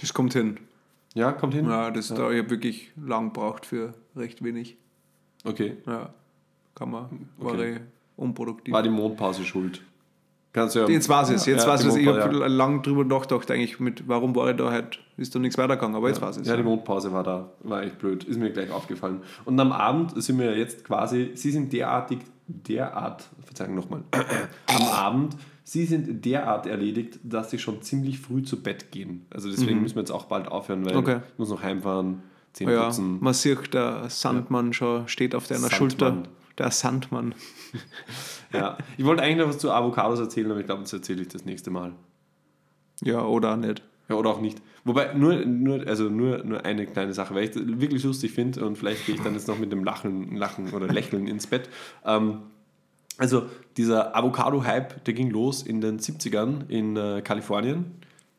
Das 0.00 0.14
kommt 0.14 0.32
hin. 0.32 0.58
Ja, 1.14 1.32
kommt 1.32 1.54
hin? 1.54 1.66
Ja, 1.68 1.90
das 1.90 2.08
Da, 2.08 2.30
ich 2.30 2.38
habe 2.38 2.50
wirklich 2.50 2.92
lang 2.96 3.32
gebraucht 3.32 3.66
für 3.66 3.94
recht 4.16 4.42
wenig. 4.42 4.76
Okay. 5.44 5.76
Ja, 5.86 6.14
kann 6.74 6.90
man, 6.90 7.28
war 7.38 7.52
Okay. 7.52 7.80
unproduktiv. 8.16 8.72
War 8.72 8.82
die 8.82 8.90
Mondpause 8.90 9.44
schuld? 9.44 9.82
Kannst 10.52 10.74
du 10.74 10.80
ja, 10.80 10.88
Jetzt 10.88 11.08
ich 11.08 11.14
es, 11.30 11.46
jetzt 11.46 11.64
ja, 11.64 11.74
ich 11.76 11.84
es. 11.84 11.94
Ich 11.94 12.06
habe 12.08 12.18
ja. 12.18 12.46
lang 12.48 12.82
drüber 12.82 13.04
nachgedacht, 13.04 13.50
eigentlich 13.52 13.78
mit, 13.78 14.08
warum 14.08 14.34
war 14.34 14.50
ich 14.50 14.56
da 14.56 14.70
halt, 14.70 14.98
ist 15.16 15.32
da 15.32 15.38
nichts 15.38 15.56
weitergegangen, 15.56 15.94
aber 15.94 16.08
jetzt 16.08 16.20
ich 16.20 16.28
es. 16.28 16.48
Ja, 16.48 16.56
die 16.56 16.64
Mondpause 16.64 17.12
war 17.12 17.22
da, 17.22 17.52
war 17.60 17.84
echt 17.84 17.98
blöd, 17.98 18.24
ist 18.24 18.36
mir 18.38 18.50
gleich 18.50 18.70
aufgefallen. 18.72 19.22
Und 19.44 19.60
am 19.60 19.70
Abend 19.70 20.20
sind 20.20 20.40
wir 20.40 20.56
jetzt 20.58 20.84
quasi, 20.84 21.30
Sie 21.34 21.52
sind 21.52 21.72
derartig, 21.72 22.18
derart, 22.66 23.28
Verzeihung 23.44 23.74
nochmal, 23.74 24.02
am 24.66 24.82
Abend, 24.82 25.36
Sie 25.64 25.84
sind 25.86 26.24
derart 26.24 26.66
erledigt, 26.66 27.20
dass 27.22 27.50
Sie 27.50 27.58
schon 27.58 27.80
ziemlich 27.82 28.18
früh 28.18 28.42
zu 28.42 28.60
Bett 28.62 28.90
gehen. 28.90 29.26
Also 29.30 29.48
deswegen 29.50 29.80
müssen 29.82 29.94
wir 29.94 30.00
jetzt 30.02 30.10
auch 30.10 30.24
bald 30.24 30.48
aufhören, 30.48 30.84
weil 30.84 30.94
Mhm. 30.94 30.98
Okay. 30.98 31.20
ich 31.32 31.38
muss 31.38 31.48
noch 31.50 31.62
heimfahren, 31.62 32.22
Zähne 32.52 32.72
Ja, 32.74 32.84
putzen. 32.86 33.18
man 33.20 33.32
sieht, 33.34 33.72
der 33.74 34.08
Sandmann 34.10 34.72
schon 34.72 35.06
steht 35.06 35.34
auf 35.36 35.46
deiner 35.46 35.60
Sandmann. 35.68 35.78
Schulter. 35.78 36.22
Der 36.58 36.70
Sandmann. 36.72 37.34
Ja. 38.52 38.76
Ich 38.98 39.04
wollte 39.04 39.22
eigentlich 39.22 39.36
noch 39.38 39.46
was 39.48 39.58
zu 39.58 39.70
Avocados 39.70 40.18
erzählen, 40.18 40.50
aber 40.50 40.58
ich 40.58 40.66
glaube, 40.66 40.82
das 40.82 40.92
erzähle 40.92 41.22
ich 41.22 41.28
das 41.28 41.44
nächste 41.44 41.70
Mal. 41.70 41.92
Ja, 43.00 43.22
oder 43.24 43.56
nicht. 43.56 43.80
Ja, 44.10 44.16
oder 44.16 44.30
auch 44.30 44.40
nicht. 44.40 44.60
Wobei, 44.84 45.14
nur, 45.14 45.46
nur, 45.46 45.86
also 45.86 46.08
nur, 46.08 46.42
nur 46.42 46.64
eine 46.64 46.84
kleine 46.84 47.14
Sache, 47.14 47.32
weil 47.32 47.44
ich 47.44 47.52
das 47.52 47.62
wirklich 47.64 48.02
lustig 48.02 48.32
finde 48.32 48.66
und 48.66 48.76
vielleicht 48.76 49.06
gehe 49.06 49.14
ich 49.14 49.20
dann 49.20 49.34
jetzt 49.34 49.46
noch 49.46 49.58
mit 49.58 49.70
dem 49.70 49.84
Lachen, 49.84 50.36
Lachen 50.36 50.72
oder 50.72 50.88
Lächeln 50.88 51.28
ins 51.28 51.46
Bett. 51.46 51.68
Ähm, 52.04 52.40
also 53.18 53.44
dieser 53.76 54.16
Avocado-Hype, 54.16 55.04
der 55.04 55.14
ging 55.14 55.30
los 55.30 55.62
in 55.62 55.80
den 55.80 56.00
70ern 56.00 56.68
in 56.68 56.96
äh, 56.96 57.22
Kalifornien. 57.22 57.84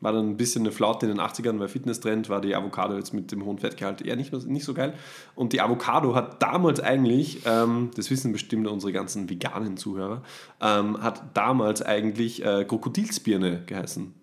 War 0.02 0.12
dann 0.12 0.32
ein 0.32 0.36
bisschen 0.36 0.64
eine 0.64 0.74
Flaute 0.74 1.06
in 1.06 1.12
den 1.14 1.22
80ern, 1.22 1.60
weil 1.60 1.70
Fitnesstrend 1.70 2.28
war 2.28 2.42
die 2.42 2.54
Avocado 2.54 2.96
jetzt 2.96 3.14
mit 3.14 3.32
dem 3.32 3.46
hohen 3.46 3.60
Fettgehalt 3.60 4.02
eher 4.02 4.18
nicht, 4.18 4.34
nicht 4.48 4.66
so 4.66 4.74
geil. 4.74 4.94
Und 5.36 5.54
die 5.54 5.62
Avocado 5.62 6.16
hat 6.16 6.42
damals 6.42 6.82
eigentlich, 6.82 7.44
ähm, 7.46 7.92
das 7.96 8.12
wissen 8.12 8.34
bestimmt 8.34 8.68
unsere 8.68 8.92
ganzen 8.92 9.30
veganen 9.30 9.78
Zuhörer, 9.78 10.22
ähm, 10.60 11.02
hat 11.02 11.22
damals 11.36 11.82
eigentlich 11.82 12.44
äh, 12.44 12.66
Krokodilsbirne 12.66 13.62
geheißen. 13.68 14.14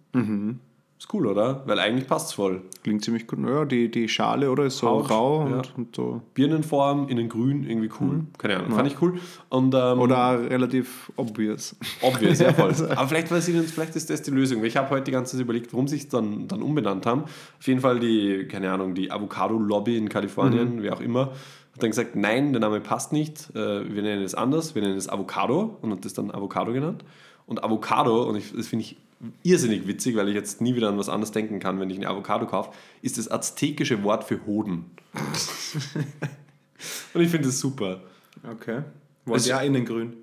Ist 0.98 1.14
cool, 1.14 1.28
oder? 1.28 1.62
Weil 1.64 1.78
eigentlich 1.78 2.08
passt 2.08 2.30
es 2.30 2.32
voll. 2.32 2.62
Klingt 2.82 3.04
ziemlich 3.04 3.28
gut. 3.28 3.38
Ja, 3.46 3.64
die, 3.64 3.88
die 3.88 4.08
Schale, 4.08 4.50
oder? 4.50 4.64
Ist 4.64 4.78
so 4.78 4.88
Haut, 4.88 5.08
rau 5.08 5.48
ja. 5.48 5.56
und, 5.58 5.78
und 5.78 5.94
so. 5.94 6.22
Birnenform, 6.34 7.06
innen 7.06 7.28
grün, 7.28 7.64
irgendwie 7.68 7.88
cool. 8.00 8.24
Keine 8.36 8.56
Ahnung, 8.56 8.72
fand 8.72 8.88
ich 8.88 9.00
cool. 9.00 9.20
Und, 9.48 9.76
ähm, 9.76 10.00
Oder 10.00 10.50
relativ 10.50 11.12
obvious. 11.14 11.76
Obvious, 12.02 12.40
ja 12.40 12.52
voll. 12.52 12.74
Aber 12.90 13.06
vielleicht, 13.06 13.30
weiß 13.30 13.46
ich 13.46 13.54
nicht, 13.54 13.70
vielleicht 13.70 13.94
ist 13.94 14.10
das 14.10 14.22
die 14.22 14.32
Lösung. 14.32 14.64
Ich 14.64 14.76
habe 14.76 14.90
heute 14.90 15.04
die 15.04 15.12
ganze 15.12 15.36
Zeit 15.36 15.44
überlegt, 15.44 15.72
warum 15.72 15.86
sie 15.86 15.98
es 15.98 16.08
dann, 16.08 16.48
dann 16.48 16.62
umbenannt 16.62 17.06
haben. 17.06 17.22
Auf 17.22 17.66
jeden 17.68 17.80
Fall 17.80 18.00
die, 18.00 18.48
keine 18.48 18.72
Ahnung, 18.72 18.96
die 18.96 19.12
Avocado-Lobby 19.12 19.96
in 19.96 20.08
Kalifornien, 20.08 20.82
wie 20.82 20.90
auch 20.90 21.00
immer, 21.00 21.26
hat 21.74 21.82
dann 21.82 21.90
gesagt, 21.90 22.16
nein, 22.16 22.52
der 22.52 22.58
Name 22.58 22.80
passt 22.80 23.12
nicht, 23.12 23.50
äh, 23.54 23.94
wir 23.94 24.02
nennen 24.02 24.24
es 24.24 24.34
anders, 24.34 24.74
wir 24.74 24.82
nennen 24.82 24.96
es 24.96 25.08
Avocado 25.08 25.78
und 25.80 25.92
hat 25.92 26.04
das 26.04 26.14
dann 26.14 26.32
Avocado 26.32 26.72
genannt. 26.72 27.04
Und 27.46 27.62
Avocado, 27.62 28.24
und 28.24 28.34
ich, 28.34 28.52
das 28.52 28.66
finde 28.66 28.84
ich 28.84 28.96
irrsinnig 29.42 29.86
witzig, 29.86 30.16
weil 30.16 30.28
ich 30.28 30.34
jetzt 30.34 30.60
nie 30.60 30.74
wieder 30.74 30.88
an 30.88 30.98
was 30.98 31.08
anderes 31.08 31.32
denken 31.32 31.60
kann, 31.60 31.80
wenn 31.80 31.90
ich 31.90 31.96
eine 31.96 32.08
Avocado 32.08 32.46
kaufe, 32.46 32.70
ist 33.02 33.18
das 33.18 33.30
aztekische 33.30 34.02
Wort 34.02 34.24
für 34.24 34.44
Hoden. 34.46 34.90
und 37.14 37.20
ich 37.20 37.30
finde 37.30 37.48
das 37.48 37.58
super. 37.58 38.00
Okay. 38.48 38.82
War 39.24 39.34
Also- 39.34 39.50
ja 39.50 39.60
innen 39.60 39.84
grün. 39.84 40.14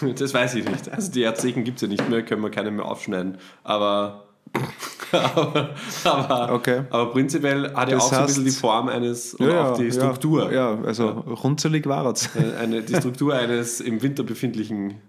Das 0.18 0.34
weiß 0.34 0.56
ich 0.56 0.68
nicht. 0.68 0.90
Also 0.90 1.10
die 1.10 1.26
Azteken 1.26 1.64
gibt 1.64 1.76
es 1.76 1.82
ja 1.82 1.88
nicht 1.88 2.06
mehr, 2.10 2.22
können 2.22 2.42
wir 2.42 2.50
keine 2.50 2.70
mehr 2.70 2.84
aufschneiden. 2.84 3.38
Aber, 3.64 4.26
aber, 5.12 5.74
aber, 6.04 6.52
Okay. 6.52 6.82
aber 6.90 7.10
prinzipiell 7.12 7.74
hat 7.74 7.90
er 7.90 7.96
auch 7.96 8.10
so 8.12 8.16
ein 8.16 8.26
bisschen 8.26 8.44
die 8.44 8.50
Form 8.50 8.88
eines, 8.88 9.32
und 9.34 9.50
auch 9.50 9.78
die 9.78 9.90
Struktur. 9.90 10.52
Ja, 10.52 10.74
ja 10.74 10.82
also 10.84 11.08
runzelig 11.08 11.86
war 11.86 12.04
es. 12.12 12.28
Äh, 12.36 12.56
Eine, 12.60 12.82
die 12.82 12.94
Struktur 12.96 13.34
eines 13.34 13.80
im 13.80 14.02
Winter 14.02 14.22
befindlichen 14.22 15.00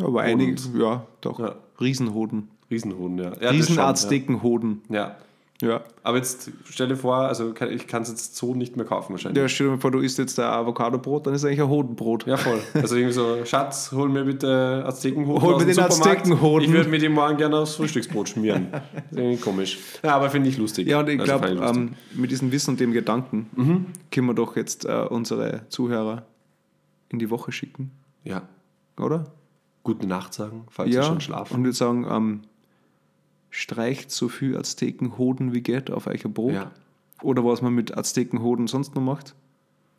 Aber 0.00 0.20
einige, 0.22 0.54
ja, 0.78 1.04
doch. 1.20 1.40
Ja. 1.40 1.56
Riesenhoden. 1.80 2.48
Riesenhoden. 2.70 3.18
Ja. 3.18 3.24
Ja, 3.24 3.30
das 3.32 3.40
schon, 3.42 3.52
Riesenaztekenhoden. 3.56 4.82
Ja. 4.88 4.94
ja. 4.96 5.16
Ja. 5.62 5.80
Aber 6.02 6.18
jetzt 6.18 6.50
stell 6.68 6.88
dir 6.88 6.96
vor, 6.96 7.16
also 7.16 7.54
ich 7.70 7.86
kann 7.86 8.02
es 8.02 8.10
jetzt 8.10 8.36
so 8.36 8.54
nicht 8.54 8.76
mehr 8.76 8.84
kaufen 8.84 9.12
wahrscheinlich. 9.12 9.40
Ja, 9.40 9.48
stell 9.48 9.68
dir 9.70 9.78
vor, 9.78 9.90
du 9.90 10.00
isst 10.00 10.18
jetzt 10.18 10.38
ein 10.38 10.44
Avocado-Brot, 10.44 11.26
dann 11.26 11.32
ist 11.32 11.46
eigentlich 11.46 11.62
ein 11.62 11.68
Hodenbrot. 11.70 12.26
Ja, 12.26 12.36
voll. 12.36 12.60
Also 12.74 12.94
irgendwie 12.96 13.14
so, 13.14 13.42
Schatz, 13.46 13.90
hol 13.92 14.10
mir 14.10 14.24
bitte 14.24 14.84
Aztekenhoden 14.86 15.42
Hol 15.42 15.54
mir 15.56 15.64
dem 15.64 15.76
den. 15.76 15.84
Aztekenhoden. 15.84 16.68
Ich 16.68 16.74
würde 16.74 16.90
mir 16.90 16.98
die 16.98 17.08
morgen 17.08 17.38
gerne 17.38 17.56
aufs 17.56 17.76
Frühstücksbrot 17.76 18.28
schmieren. 18.28 18.66
Ist 19.10 19.16
irgendwie 19.18 19.38
komisch. 19.40 19.78
Ja, 20.04 20.16
aber 20.16 20.28
finde 20.28 20.50
ich 20.50 20.58
lustig. 20.58 20.88
Ja, 20.88 21.00
und 21.00 21.08
ich 21.08 21.18
Also 21.20 21.38
glaube, 21.38 21.48
ähm, 21.66 21.94
mit 22.14 22.30
diesem 22.30 22.52
Wissen 22.52 22.72
und 22.72 22.80
dem 22.80 22.92
Gedanken 22.92 23.48
Mhm. 23.56 23.86
können 24.12 24.26
wir 24.26 24.34
doch 24.34 24.56
jetzt 24.56 24.84
äh, 24.84 25.06
unsere 25.08 25.62
Zuhörer 25.70 26.26
in 27.08 27.18
die 27.18 27.30
Woche 27.30 27.50
schicken, 27.50 27.92
ja, 28.24 28.42
oder? 29.00 29.24
Gute 29.86 30.06
Nacht 30.06 30.34
sagen, 30.34 30.64
falls 30.68 30.92
ja, 30.92 31.04
schon 31.04 31.20
schlafen. 31.20 31.54
und 31.54 31.64
wir 31.64 31.72
sagen, 31.72 32.06
ähm, 32.10 32.40
streicht 33.50 34.10
so 34.10 34.28
viel 34.28 34.56
Aztekenhoden 34.56 35.54
wie 35.54 35.60
geht 35.60 35.92
auf 35.92 36.08
euer 36.08 36.28
Brot. 36.28 36.54
Ja. 36.54 36.72
Oder 37.22 37.44
was 37.44 37.62
man 37.62 37.72
mit 37.72 37.96
Aztekenhoden 37.96 38.66
sonst 38.66 38.94
noch 38.96 39.02
macht. 39.02 39.34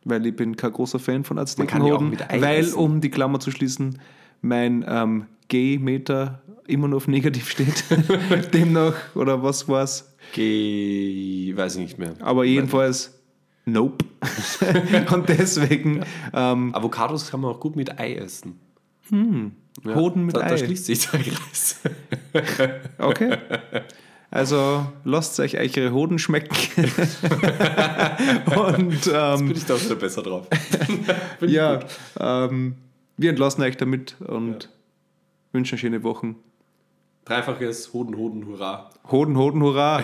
Weil 0.04 0.24
ich 0.26 0.36
bin 0.36 0.56
kein 0.56 0.72
großer 0.72 0.98
Fan 0.98 1.24
von 1.24 1.38
kann 1.38 1.46
die 1.46 1.62
auch 1.62 1.64
Aztekenhoden. 1.64 2.10
mit 2.10 2.30
Ei 2.30 2.40
weil, 2.40 2.60
essen. 2.60 2.74
um 2.78 3.00
die 3.00 3.10
Klammer 3.10 3.40
zu 3.40 3.50
schließen, 3.50 3.98
mein 4.42 4.84
ähm, 4.86 5.24
Gay-Meter 5.48 6.42
immer 6.66 6.86
noch 6.86 6.98
auf 6.98 7.08
negativ 7.08 7.48
steht. 7.48 7.82
Demnach, 8.54 8.94
oder 9.16 9.42
was 9.42 9.68
war's? 9.68 10.14
Geh, 10.34 11.54
weiß 11.56 11.76
ich 11.76 11.80
nicht 11.80 11.98
mehr. 11.98 12.14
Aber 12.20 12.44
jedenfalls, 12.44 13.18
nope. 13.64 14.04
und 15.12 15.28
deswegen 15.30 16.04
ähm, 16.34 16.74
Avocados 16.74 17.30
kann 17.30 17.40
man 17.40 17.52
auch 17.52 17.60
gut 17.60 17.74
mit 17.74 17.98
Ei 17.98 18.14
essen. 18.16 18.60
Ja, 19.10 19.94
Hoden 19.94 20.24
mit 20.24 20.36
da, 20.36 20.40
Ei. 20.40 20.48
Da 20.48 20.58
schließt 20.58 20.86
sich 20.86 21.08
der 21.08 21.20
Kreis. 21.20 21.80
Okay. 22.98 23.38
Also 24.30 24.86
lasst 25.04 25.40
euch 25.40 25.56
eure 25.56 25.92
Hoden 25.92 26.18
schmecken. 26.18 26.54
Und 28.56 29.10
ähm, 29.12 29.48
Bin 29.48 29.56
ich 29.56 29.64
da 29.64 29.80
wieder 29.82 29.94
besser 29.94 30.22
drauf. 30.22 30.46
Ja, 31.40 31.80
ähm, 32.20 32.74
wir 33.16 33.30
entlassen 33.30 33.62
euch 33.62 33.76
damit 33.76 34.16
und 34.20 34.68
wünschen 35.52 35.78
schöne 35.78 36.02
Wochen. 36.02 36.36
Dreifaches 37.28 37.92
Hoden, 37.92 38.16
Hoden, 38.16 38.46
Hurra. 38.46 38.88
Hoden, 39.10 39.36
Hoden, 39.36 39.62
hurra! 39.62 40.02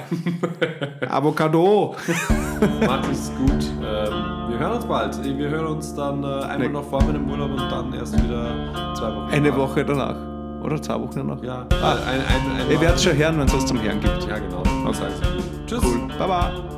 Avocado! 1.08 1.94
Macht 2.86 3.10
es 3.10 3.32
gut. 3.34 3.64
Ähm, 3.82 4.50
wir 4.50 4.58
hören 4.58 4.72
uns 4.72 4.84
bald. 4.84 5.24
Wir 5.24 5.48
hören 5.48 5.66
uns 5.68 5.94
dann 5.94 6.22
äh, 6.22 6.26
einmal 6.26 6.58
Nee. 6.58 6.68
noch 6.68 6.84
vor 6.84 7.02
meinem 7.02 7.26
Urlaub 7.30 7.50
und 7.52 7.70
dann 7.70 7.94
erst 7.94 8.22
wieder 8.22 8.94
zwei 8.94 9.08
Wochen. 9.16 9.30
Eine 9.32 9.50
danach. 9.50 9.56
Woche 9.58 9.84
danach. 9.86 10.16
Oder 10.62 10.82
zwei 10.82 11.00
Wochen 11.00 11.16
danach. 11.16 11.42
Ja, 11.42 11.66
ah, 11.82 11.92
ein, 12.06 12.20
ein, 12.20 12.60
ein, 12.60 12.70
Ihr 12.70 12.78
werdet 12.78 13.00
schon 13.00 13.16
hören, 13.16 13.38
wenn 13.38 13.46
es 13.46 13.54
was 13.54 13.64
zum 13.64 13.80
Hören 13.80 14.00
gibt. 14.00 14.28
Ja, 14.28 14.38
genau. 14.38 14.62
Du? 14.62 14.92
Tschüss. 15.66 15.82
Cool. 15.82 16.08
Baba! 16.18 16.73